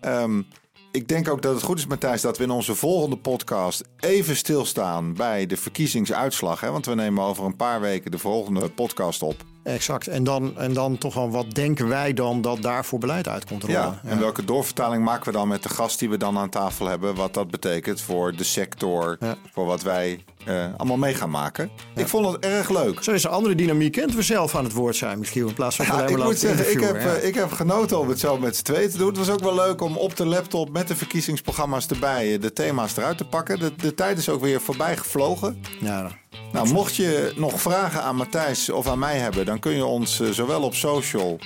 Ehm, 0.00 0.42
ik 0.90 1.08
denk 1.08 1.28
ook 1.28 1.42
dat 1.42 1.54
het 1.54 1.62
goed 1.62 1.78
is, 1.78 1.86
Matthijs, 1.86 2.20
dat 2.20 2.38
we 2.38 2.44
in 2.44 2.50
onze 2.50 2.74
volgende 2.74 3.16
podcast 3.16 3.84
even 4.00 4.36
stilstaan 4.36 5.14
bij 5.14 5.46
de 5.46 5.56
verkiezingsuitslag. 5.56 6.60
Hè? 6.60 6.70
Want 6.70 6.86
we 6.86 6.94
nemen 6.94 7.24
over 7.24 7.44
een 7.44 7.56
paar 7.56 7.80
weken 7.80 8.10
de 8.10 8.18
volgende 8.18 8.68
podcast 8.70 9.22
op. 9.22 9.44
Exact. 9.66 10.06
En 10.06 10.24
dan, 10.24 10.58
en 10.58 10.72
dan 10.72 10.98
toch 10.98 11.14
wel, 11.14 11.30
wat 11.30 11.54
denken 11.54 11.88
wij 11.88 12.12
dan 12.14 12.40
dat 12.40 12.62
daar 12.62 12.84
voor 12.84 12.98
beleid 12.98 13.28
uit 13.28 13.44
komt 13.44 13.62
rollen? 13.62 13.80
Ja, 13.80 14.00
en 14.04 14.18
welke 14.18 14.44
doorvertaling 14.44 15.04
maken 15.04 15.24
we 15.26 15.38
dan 15.38 15.48
met 15.48 15.62
de 15.62 15.68
gast 15.68 15.98
die 15.98 16.08
we 16.10 16.16
dan 16.16 16.38
aan 16.38 16.48
tafel 16.50 16.86
hebben? 16.86 17.14
Wat 17.14 17.34
dat 17.34 17.50
betekent 17.50 18.00
voor 18.00 18.36
de 18.36 18.44
sector, 18.44 19.16
Ja. 19.20 19.36
voor 19.52 19.66
wat 19.66 19.82
wij 19.82 20.24
eh, 20.44 20.64
allemaal 20.76 20.96
mee 20.96 21.14
gaan 21.14 21.30
maken. 21.30 21.70
Ik 21.94 22.08
vond 22.08 22.26
het 22.32 22.44
erg 22.44 22.68
leuk. 22.70 23.02
Zo 23.02 23.12
is 23.12 23.24
er 23.24 23.30
andere 23.30 23.54
dynamiek. 23.54 23.96
En 23.96 24.14
we 24.16 24.22
zelf 24.22 24.54
aan 24.54 24.64
het 24.64 24.72
woord 24.72 24.96
zijn 24.96 25.18
misschien. 25.18 25.46
In 25.48 25.54
plaats 25.54 25.76
van 25.76 25.86
Ja, 25.86 25.92
alleen 25.92 26.08
ik 26.08 26.16
maar 26.16 26.26
moet 26.26 26.38
zeggen, 26.38 26.70
ik 26.72 26.80
heb, 26.80 26.94
ja. 27.00 27.14
eh, 27.14 27.26
ik 27.26 27.34
heb 27.34 27.52
genoten 27.52 27.98
om 27.98 28.08
het 28.08 28.18
zo 28.20 28.38
met 28.38 28.56
z'n 28.56 28.62
tweeën 28.62 28.90
te 28.90 28.98
doen. 28.98 29.08
Het 29.08 29.16
was 29.18 29.30
ook 29.30 29.40
wel 29.40 29.54
leuk 29.54 29.80
om 29.80 29.96
op 29.96 30.16
de 30.16 30.26
laptop 30.26 30.70
met 30.70 30.88
de 30.88 30.96
verkiezingsprogramma's 30.96 31.86
erbij 31.86 32.34
eh, 32.34 32.40
de 32.40 32.52
thema's 32.52 32.96
eruit 32.96 33.18
te 33.18 33.24
pakken. 33.24 33.58
De, 33.58 33.76
de 33.76 33.94
tijd 33.94 34.18
is 34.18 34.28
ook 34.28 34.40
weer 34.40 34.60
voorbij 34.60 34.96
gevlogen. 34.96 35.60
Ja, 35.80 36.10
Nou, 36.52 36.72
mocht 36.72 36.96
je 36.96 37.32
nog 37.36 37.60
vragen 37.60 38.02
aan 38.02 38.16
Matthijs 38.16 38.70
of 38.70 38.86
aan 38.86 38.98
mij 38.98 39.18
hebben, 39.18 39.44
dan 39.44 39.58
kun 39.58 39.72
je 39.72 39.84
ons 39.84 40.20
eh, 40.20 40.28
zowel 40.28 40.62
op 40.62 40.74
social 40.74 41.38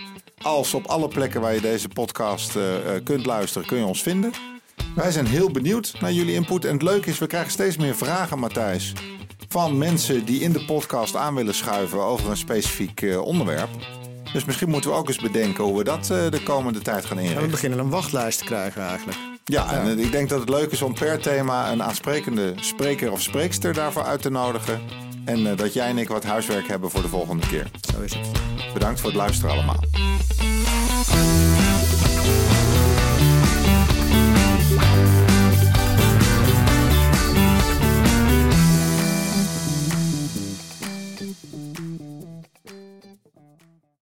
als 0.42 0.74
op 0.74 0.86
alle 0.86 1.08
plekken 1.08 1.40
waar 1.40 1.54
je 1.54 1.60
deze 1.60 1.88
podcast 1.88 2.56
eh, 2.56 2.96
eh, 2.96 3.04
kunt 3.04 3.26
luisteren, 3.26 3.66
kun 3.66 3.78
je 3.78 3.84
ons 3.84 4.02
vinden. 4.02 4.32
Wij 4.94 5.10
zijn 5.10 5.26
heel 5.26 5.50
benieuwd 5.50 5.94
naar 6.00 6.12
jullie 6.12 6.34
input. 6.34 6.64
En 6.64 6.72
het 6.72 6.82
leuke 6.82 7.10
is, 7.10 7.18
we 7.18 7.26
krijgen 7.26 7.50
steeds 7.50 7.76
meer 7.76 7.96
vragen, 7.96 8.38
Matthijs, 8.38 8.92
van 9.48 9.78
mensen 9.78 10.24
die 10.24 10.40
in 10.40 10.52
de 10.52 10.64
podcast 10.64 11.16
aan 11.16 11.34
willen 11.34 11.54
schuiven 11.54 12.00
over 12.00 12.30
een 12.30 12.36
specifiek 12.36 13.04
onderwerp. 13.22 13.68
Dus 14.32 14.44
misschien 14.44 14.70
moeten 14.70 14.90
we 14.90 14.96
ook 14.96 15.08
eens 15.08 15.20
bedenken 15.20 15.64
hoe 15.64 15.78
we 15.78 15.84
dat 15.84 16.04
de 16.06 16.40
komende 16.44 16.80
tijd 16.80 17.04
gaan 17.04 17.16
En 17.16 17.22
we 17.22 17.28
inrichten. 17.28 17.50
beginnen 17.50 17.78
een 17.78 17.90
wachtlijst 17.90 18.38
te 18.38 18.44
krijgen 18.44 18.82
eigenlijk. 18.82 19.29
Ja, 19.44 19.72
en 19.72 19.98
ik 19.98 20.12
denk 20.12 20.28
dat 20.28 20.40
het 20.40 20.48
leuk 20.48 20.70
is 20.70 20.82
om 20.82 20.94
per 20.94 21.20
thema 21.20 21.72
een 21.72 21.82
aansprekende 21.82 22.54
spreker 22.56 23.12
of 23.12 23.20
spreekster 23.22 23.74
daarvoor 23.74 24.04
uit 24.04 24.22
te 24.22 24.30
nodigen. 24.30 24.80
En 25.24 25.46
eh, 25.46 25.56
dat 25.56 25.72
jij 25.72 25.88
en 25.88 25.98
ik 25.98 26.08
wat 26.08 26.24
huiswerk 26.24 26.68
hebben 26.68 26.90
voor 26.90 27.02
de 27.02 27.08
volgende 27.08 27.46
keer. 27.46 27.70
Zo 27.94 28.00
is 28.00 28.14
het. 28.14 28.28
Bedankt 28.72 29.00
voor 29.00 29.08
het 29.08 29.18
luisteren 29.18 29.54
allemaal. 29.54 29.84